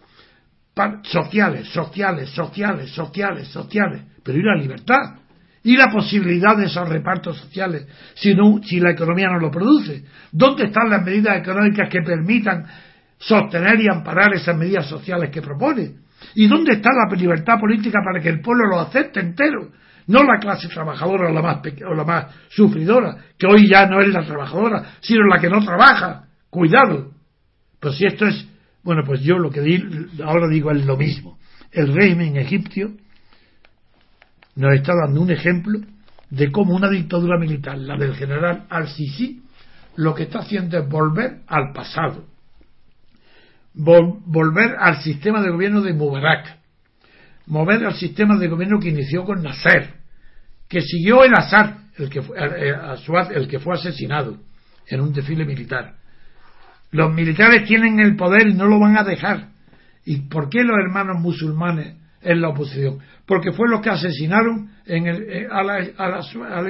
sociales, 1.05 1.69
sociales, 1.69 2.31
sociales, 2.31 2.91
sociales, 2.91 3.49
sociales. 3.49 4.03
Pero 4.25 4.39
¿y 4.39 4.43
la 4.43 4.57
libertad? 4.57 5.23
y 5.65 5.77
la 5.77 5.93
posibilidad 5.93 6.57
de 6.57 6.65
esos 6.65 6.89
repartos 6.89 7.39
sociales 7.39 7.87
si, 8.15 8.35
si 8.65 8.81
la 8.81 8.91
economía 8.91 9.29
no 9.29 9.39
lo 9.39 9.53
produce? 9.53 10.05
¿Dónde 10.33 10.65
están 10.65 10.91
las 10.91 11.05
medidas 11.05 11.39
económicas 11.39 11.89
que 11.89 12.03
permitan 12.03 12.67
sostener 13.19 13.81
y 13.81 13.87
amparar 13.89 14.35
esas 14.35 14.57
medidas 14.57 14.89
sociales 14.89 15.31
que 15.31 15.41
propone? 15.41 16.02
¿Y 16.35 16.47
dónde 16.49 16.75
está 16.75 16.91
la 16.93 17.15
libertad 17.17 17.59
política 17.59 17.99
para 18.05 18.23
que 18.23 18.29
el 18.29 18.41
pueblo 18.41 18.67
lo 18.69 18.81
acepte 18.81 19.21
entero? 19.21 19.71
No 20.07 20.25
la 20.25 20.39
clase 20.39 20.69
trabajadora 20.69 21.29
o 21.29 21.33
la 21.33 21.43
más, 21.43 21.59
o 21.89 21.95
la 21.95 22.05
más 22.05 22.27
sufridora, 22.49 23.17
que 23.39 23.47
hoy 23.47 23.69
ya 23.69 23.87
no 23.87 24.01
es 24.01 24.09
la 24.09 24.25
trabajadora, 24.25 24.97
sino 25.01 25.27
la 25.27 25.41
que 25.41 25.49
no 25.49 25.65
trabaja. 25.65 26.25
Cuidado. 26.51 27.13
Pues 27.79 27.97
si 27.97 28.07
esto 28.07 28.27
es, 28.27 28.49
bueno, 28.83 29.03
pues 29.05 29.21
yo 29.23 29.39
lo 29.39 29.51
que 29.51 29.61
ahora 30.25 30.49
digo 30.49 30.71
es 30.71 30.85
lo 30.85 30.97
mismo. 30.97 31.39
El 31.71 31.95
régimen 31.95 32.37
egipcio 32.37 32.91
nos 34.57 34.75
está 34.75 34.93
dando 34.95 35.21
un 35.21 35.31
ejemplo 35.31 35.81
de 36.31 36.51
cómo 36.51 36.75
una 36.75 36.89
dictadura 36.89 37.39
militar, 37.39 37.79
la 37.79 37.97
del 37.97 38.15
general 38.15 38.67
al-Sisi, 38.69 39.43
lo 39.97 40.15
que 40.15 40.25
está 40.25 40.41
haciendo 40.41 40.79
es 40.79 40.89
volver 40.89 41.41
al 41.47 41.73
pasado, 41.73 42.25
volver 43.75 44.77
al 44.79 45.03
sistema 45.03 45.43
de 45.43 45.51
gobierno 45.51 45.81
de 45.81 45.93
Mubarak, 45.93 46.59
mover 47.47 47.85
al 47.85 47.95
sistema 47.95 48.37
de 48.39 48.49
gobierno 48.49 48.79
que 48.79 48.91
inició 48.91 49.25
con 49.25 49.43
Nasser, 49.43 49.95
que 50.69 50.81
siguió 50.81 51.25
el 51.25 51.35
Assad, 51.35 51.77
el 51.99 52.09
que 52.09 52.23
fue, 52.23 52.37
el 53.35 53.49
que 53.49 53.59
fue 53.59 53.75
asesinado 53.75 54.39
en 54.89 55.01
un 55.01 55.13
desfile 55.13 55.45
militar. 55.45 55.95
Los 56.91 57.13
militares 57.15 57.67
tienen 57.67 58.01
el 58.01 58.17
poder 58.17 58.49
y 58.49 58.55
no 58.55 58.67
lo 58.67 58.79
van 58.79 58.99
a 58.99 59.05
dejar. 59.05 59.49
¿Y 60.05 60.29
por 60.29 60.49
qué 60.49 60.63
los 60.63 60.77
hermanos 60.79 61.21
musulmanes 61.21 61.97
en 62.21 62.41
la 62.41 62.51
oposición? 62.51 62.99
Porque 63.27 63.53
fue 63.53 63.69
los 63.69 63.81
que 63.81 63.91
asesinaron 63.91 64.71
en 64.87 65.07
el, 65.07 65.23
eh, 65.23 65.49
al, 65.51 65.71
Assad, 66.15 66.53
al 66.53 66.67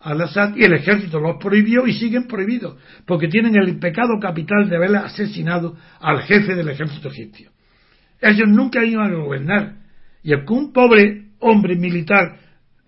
Assad 0.00 0.56
y 0.56 0.64
el 0.64 0.74
ejército 0.74 1.18
los 1.20 1.36
prohibió 1.38 1.86
y 1.86 1.92
siguen 1.92 2.26
prohibidos, 2.26 2.76
porque 3.04 3.28
tienen 3.28 3.56
el 3.56 3.78
pecado 3.78 4.18
capital 4.20 4.68
de 4.68 4.76
haber 4.76 4.96
asesinado 4.96 5.76
al 6.00 6.22
jefe 6.22 6.54
del 6.54 6.68
ejército 6.68 7.08
egipcio. 7.08 7.50
Ellos 8.20 8.48
nunca 8.48 8.84
iban 8.84 9.12
a 9.12 9.16
gobernar. 9.16 9.76
Y 10.22 10.32
el 10.32 10.44
que 10.44 10.52
un 10.52 10.72
pobre 10.72 11.28
hombre 11.40 11.76
militar 11.76 12.36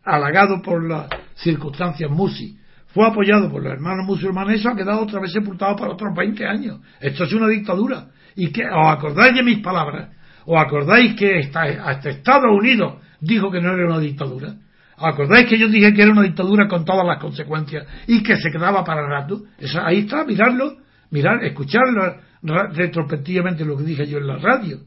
halagado 0.05 0.61
por 0.62 0.89
las 0.89 1.09
circunstancias 1.35 2.11
Musi 2.11 2.57
fue 2.89 3.07
apoyado 3.07 3.51
por 3.51 3.62
los 3.62 3.73
hermanos 3.73 4.07
musulmanes, 4.07 4.61
eso 4.61 4.70
ha 4.70 4.77
quedado 4.77 5.03
otra 5.03 5.20
vez 5.20 5.32
sepultado 5.32 5.77
para 5.77 5.93
otros 5.93 6.12
20 6.16 6.45
años. 6.45 6.81
Esto 7.01 7.24
es 7.24 7.32
una 7.32 7.47
dictadura. 7.49 8.09
¿Y 8.35 8.51
que 8.51 8.62
os 8.65 8.89
acordáis 8.89 9.35
de 9.35 9.43
mis 9.43 9.59
palabras? 9.59 10.11
¿Os 10.45 10.61
acordáis 10.61 11.15
que 11.15 11.51
hasta 11.55 12.11
Estados 12.11 12.51
Unidos 12.51 12.95
dijo 13.20 13.51
que 13.51 13.61
no 13.61 13.73
era 13.73 13.87
una 13.87 14.01
dictadura? 14.01 14.55
¿Os 15.01 15.07
acordáis 15.07 15.49
que 15.49 15.59
yo 15.59 15.69
dije 15.69 15.95
que 15.95 16.03
era 16.03 16.13
una 16.13 16.23
dictadura 16.23 16.69
con 16.69 16.85
todas 16.85 17.07
las 17.07 17.19
consecuencias 17.19 17.87
y 18.07 18.23
que 18.23 18.37
se 18.37 18.51
quedaba 18.51 18.85
para 18.85 19.09
rato? 19.09 19.45
Eso, 19.59 19.81
ahí 19.83 20.01
está, 20.01 20.25
mirarlo, 20.25 20.77
mirar, 21.11 21.43
escucharlo 21.43 22.17
retrospectivamente 22.43 23.65
lo 23.65 23.77
que 23.77 23.85
dije 23.85 24.07
yo 24.07 24.19
en 24.19 24.27
la 24.27 24.37
radio, 24.37 24.81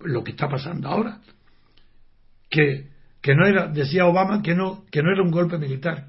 lo 0.00 0.24
que 0.24 0.32
está 0.32 0.48
pasando 0.48 0.88
ahora. 0.88 1.18
Que, 2.48 2.88
que 3.20 3.34
no 3.34 3.46
era, 3.46 3.68
decía 3.68 4.06
Obama, 4.06 4.42
que 4.42 4.54
no, 4.54 4.84
que 4.90 5.02
no 5.02 5.12
era 5.12 5.22
un 5.22 5.30
golpe 5.30 5.58
militar 5.58 6.06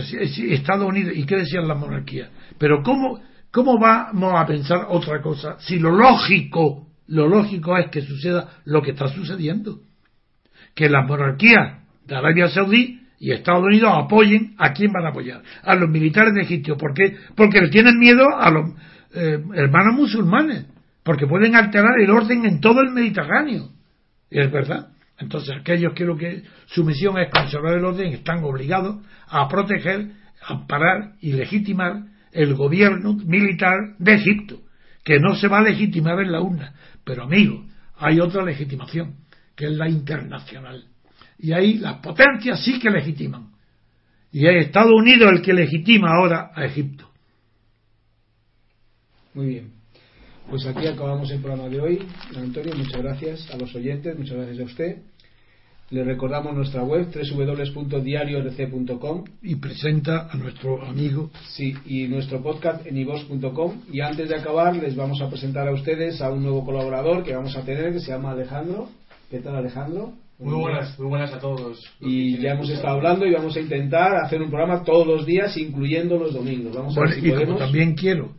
Estados 0.00 0.88
Unidos, 0.88 1.12
¿y 1.14 1.24
qué 1.24 1.36
decían 1.36 1.68
las 1.68 1.78
monarquías? 1.78 2.30
Pero 2.58 2.82
¿cómo, 2.82 3.20
¿cómo 3.50 3.78
vamos 3.78 4.34
a 4.36 4.46
pensar 4.46 4.86
otra 4.88 5.20
cosa 5.22 5.56
si 5.60 5.78
lo 5.78 5.92
lógico, 5.92 6.88
lo 7.08 7.28
lógico 7.28 7.76
es 7.76 7.90
que 7.90 8.00
suceda 8.00 8.60
lo 8.64 8.82
que 8.82 8.90
está 8.92 9.08
sucediendo? 9.08 9.80
Que 10.74 10.88
las 10.88 11.06
monarquías 11.06 11.83
de 12.06 12.16
Arabia 12.16 12.48
Saudí 12.48 13.00
y 13.18 13.32
Estados 13.32 13.62
Unidos 13.62 13.92
apoyen, 13.94 14.54
¿a 14.58 14.72
quién 14.72 14.92
van 14.92 15.06
a 15.06 15.08
apoyar? 15.08 15.42
A 15.62 15.74
los 15.74 15.88
militares 15.88 16.34
de 16.34 16.42
Egipto. 16.42 16.76
¿Por 16.76 16.94
qué? 16.94 17.16
Porque 17.34 17.60
le 17.60 17.70
tienen 17.70 17.98
miedo 17.98 18.24
a 18.36 18.50
los 18.50 18.70
eh, 19.14 19.38
hermanos 19.54 19.94
musulmanes, 19.94 20.66
porque 21.02 21.26
pueden 21.26 21.54
alterar 21.54 22.00
el 22.00 22.10
orden 22.10 22.44
en 22.44 22.60
todo 22.60 22.80
el 22.80 22.90
Mediterráneo. 22.90 23.70
Y 24.30 24.40
es 24.40 24.50
verdad. 24.50 24.88
Entonces, 25.18 25.54
aquellos 25.58 25.94
que 25.94 26.04
lo 26.04 26.16
que 26.16 26.42
su 26.66 26.84
misión 26.84 27.16
es 27.18 27.30
conservar 27.30 27.74
el 27.74 27.84
orden 27.84 28.12
están 28.12 28.42
obligados 28.42 29.04
a 29.28 29.48
proteger, 29.48 30.10
amparar 30.46 31.12
y 31.20 31.32
legitimar 31.32 32.02
el 32.32 32.54
gobierno 32.54 33.14
militar 33.14 33.96
de 33.98 34.14
Egipto, 34.14 34.60
que 35.04 35.20
no 35.20 35.36
se 35.36 35.46
va 35.46 35.58
a 35.58 35.62
legitimar 35.62 36.18
en 36.20 36.32
la 36.32 36.40
urna. 36.40 36.74
Pero, 37.04 37.22
amigo, 37.22 37.64
hay 37.96 38.18
otra 38.18 38.44
legitimación, 38.44 39.14
que 39.54 39.66
es 39.66 39.72
la 39.72 39.88
internacional. 39.88 40.84
Y 41.44 41.52
ahí 41.52 41.74
las 41.74 41.98
potencias 41.98 42.64
sí 42.64 42.78
que 42.78 42.88
legitiman. 42.88 43.50
Y 44.32 44.46
es 44.46 44.64
Estados 44.64 44.92
Unidos 44.92 45.30
el 45.30 45.42
que 45.42 45.52
legitima 45.52 46.16
ahora 46.16 46.50
a 46.54 46.64
Egipto. 46.64 47.06
Muy 49.34 49.48
bien. 49.48 49.72
Pues 50.48 50.64
aquí 50.64 50.86
acabamos 50.86 51.30
el 51.30 51.40
programa 51.40 51.68
de 51.68 51.82
hoy. 51.82 51.98
Antonio, 52.34 52.74
muchas 52.74 53.02
gracias 53.02 53.50
a 53.52 53.58
los 53.58 53.74
oyentes, 53.74 54.18
muchas 54.18 54.38
gracias 54.38 54.58
a 54.58 54.62
usted. 54.62 55.02
Le 55.90 56.02
recordamos 56.02 56.54
nuestra 56.54 56.82
web 56.82 57.08
www.diariorc.com 57.12 59.24
y 59.42 59.56
presenta 59.56 60.30
a 60.32 60.36
nuestro 60.38 60.82
amigo. 60.82 61.30
Sí, 61.48 61.74
y 61.84 62.08
nuestro 62.08 62.42
podcast 62.42 62.86
en 62.86 62.96
ivos.com. 62.96 63.82
Y 63.92 64.00
antes 64.00 64.30
de 64.30 64.36
acabar, 64.36 64.74
les 64.76 64.96
vamos 64.96 65.20
a 65.20 65.28
presentar 65.28 65.68
a 65.68 65.72
ustedes 65.72 66.22
a 66.22 66.30
un 66.30 66.42
nuevo 66.42 66.64
colaborador 66.64 67.22
que 67.22 67.34
vamos 67.34 67.54
a 67.54 67.66
tener 67.66 67.92
que 67.92 68.00
se 68.00 68.12
llama 68.12 68.30
Alejandro. 68.30 68.88
¿Qué 69.30 69.40
tal, 69.40 69.56
Alejandro? 69.56 70.23
Muy 70.38 70.54
buenas, 70.54 70.98
muy 70.98 71.08
buenas 71.08 71.32
a 71.32 71.38
todos. 71.38 71.80
Y 72.00 72.38
ya 72.38 72.52
hemos 72.52 72.68
estado 72.68 72.96
hablando 72.96 73.24
y 73.24 73.32
vamos 73.32 73.56
a 73.56 73.60
intentar 73.60 74.16
hacer 74.16 74.42
un 74.42 74.50
programa 74.50 74.82
todos 74.82 75.06
los 75.06 75.24
días, 75.24 75.56
incluyendo 75.56 76.18
los 76.18 76.34
domingos. 76.34 76.74
Vamos 76.74 76.96
a 76.98 77.02
ver 77.02 77.12
si 77.14 77.28
y 77.28 77.32
como 77.32 77.56
también 77.56 77.94
quiero 77.94 78.32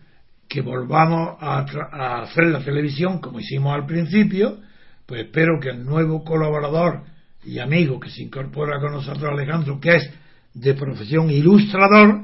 que 0.48 0.62
volvamos 0.62 1.38
a, 1.40 2.22
hacer 2.22 2.46
la 2.46 2.60
televisión 2.60 3.20
como 3.20 3.40
hicimos 3.40 3.74
al 3.74 3.86
principio, 3.86 4.58
pues 5.06 5.22
espero 5.22 5.60
que 5.62 5.70
el 5.70 5.86
nuevo 5.86 6.24
colaborador 6.24 7.04
y 7.44 7.60
amigo 7.60 8.00
que 8.00 8.10
se 8.10 8.24
incorpora 8.24 8.80
con 8.80 8.92
nosotros, 8.92 9.32
Alejandro, 9.32 9.80
que 9.80 9.96
es 9.96 10.12
de 10.54 10.74
profesión 10.74 11.30
ilustrador, 11.32 12.24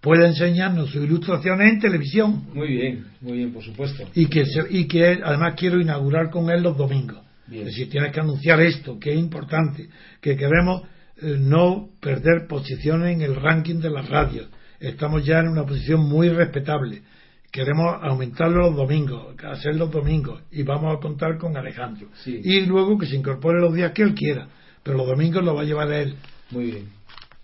pueda 0.00 0.28
enseñarnos 0.28 0.90
sus 0.90 1.04
ilustraciones 1.04 1.74
en 1.74 1.80
televisión. 1.80 2.46
Muy 2.54 2.68
bien, 2.68 3.06
muy 3.20 3.32
bien, 3.38 3.52
por 3.52 3.62
supuesto. 3.62 4.04
Y 4.14 4.26
que, 4.26 4.44
y 4.70 4.88
que 4.88 5.20
además 5.22 5.54
quiero 5.56 5.80
inaugurar 5.80 6.30
con 6.30 6.50
él 6.50 6.62
los 6.62 6.76
domingos. 6.76 7.18
Es 7.50 7.64
decir, 7.64 7.90
tienes 7.90 8.12
que 8.12 8.20
anunciar 8.20 8.60
esto, 8.60 8.98
que 8.98 9.12
es 9.12 9.18
importante, 9.18 9.88
que 10.20 10.36
queremos 10.36 10.82
eh, 11.16 11.36
no 11.38 11.90
perder 12.00 12.46
posiciones 12.48 13.14
en 13.14 13.22
el 13.22 13.36
ranking 13.36 13.80
de 13.80 13.90
las 13.90 14.08
radios. 14.08 14.48
Estamos 14.78 15.24
ya 15.24 15.40
en 15.40 15.48
una 15.48 15.66
posición 15.66 16.00
muy 16.08 16.28
respetable 16.28 17.02
queremos 17.50 17.96
aumentarlo 18.02 18.68
los 18.68 18.76
domingos, 18.76 19.34
hacer 19.44 19.74
los 19.74 19.90
domingos, 19.90 20.42
y 20.52 20.62
vamos 20.62 20.96
a 20.96 21.00
contar 21.00 21.36
con 21.38 21.56
Alejandro. 21.56 22.08
Y 22.24 22.66
luego 22.66 22.96
que 22.98 23.06
se 23.06 23.16
incorpore 23.16 23.60
los 23.60 23.74
días 23.74 23.92
que 23.92 24.02
él 24.02 24.14
quiera, 24.14 24.48
pero 24.82 24.96
los 24.96 25.06
domingos 25.06 25.44
lo 25.44 25.54
va 25.54 25.62
a 25.62 25.64
llevar 25.64 25.90
él. 25.92 26.14
Muy 26.50 26.66
bien. 26.66 26.88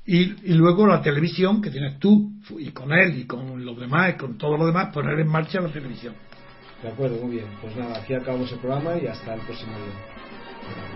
Y, 0.06 0.52
y 0.52 0.54
luego 0.54 0.86
la 0.86 1.02
televisión 1.02 1.60
que 1.60 1.70
tienes 1.70 1.98
tú, 1.98 2.30
y 2.58 2.70
con 2.70 2.92
él, 2.92 3.18
y 3.18 3.26
con 3.26 3.64
los 3.64 3.78
demás, 3.78 4.14
y 4.14 4.16
con 4.16 4.38
todo 4.38 4.56
lo 4.56 4.66
demás, 4.66 4.94
poner 4.94 5.18
en 5.18 5.28
marcha 5.28 5.60
la 5.60 5.68
televisión. 5.68 6.14
De 6.86 6.92
acuerdo, 6.92 7.16
muy 7.16 7.32
bien. 7.38 7.48
Pues 7.60 7.74
nada, 7.74 7.98
aquí 7.98 8.14
acabamos 8.14 8.52
el 8.52 8.60
programa 8.60 8.96
y 8.96 9.08
hasta 9.08 9.34
el 9.34 9.40
próximo 9.40 9.72
día. 9.72 10.95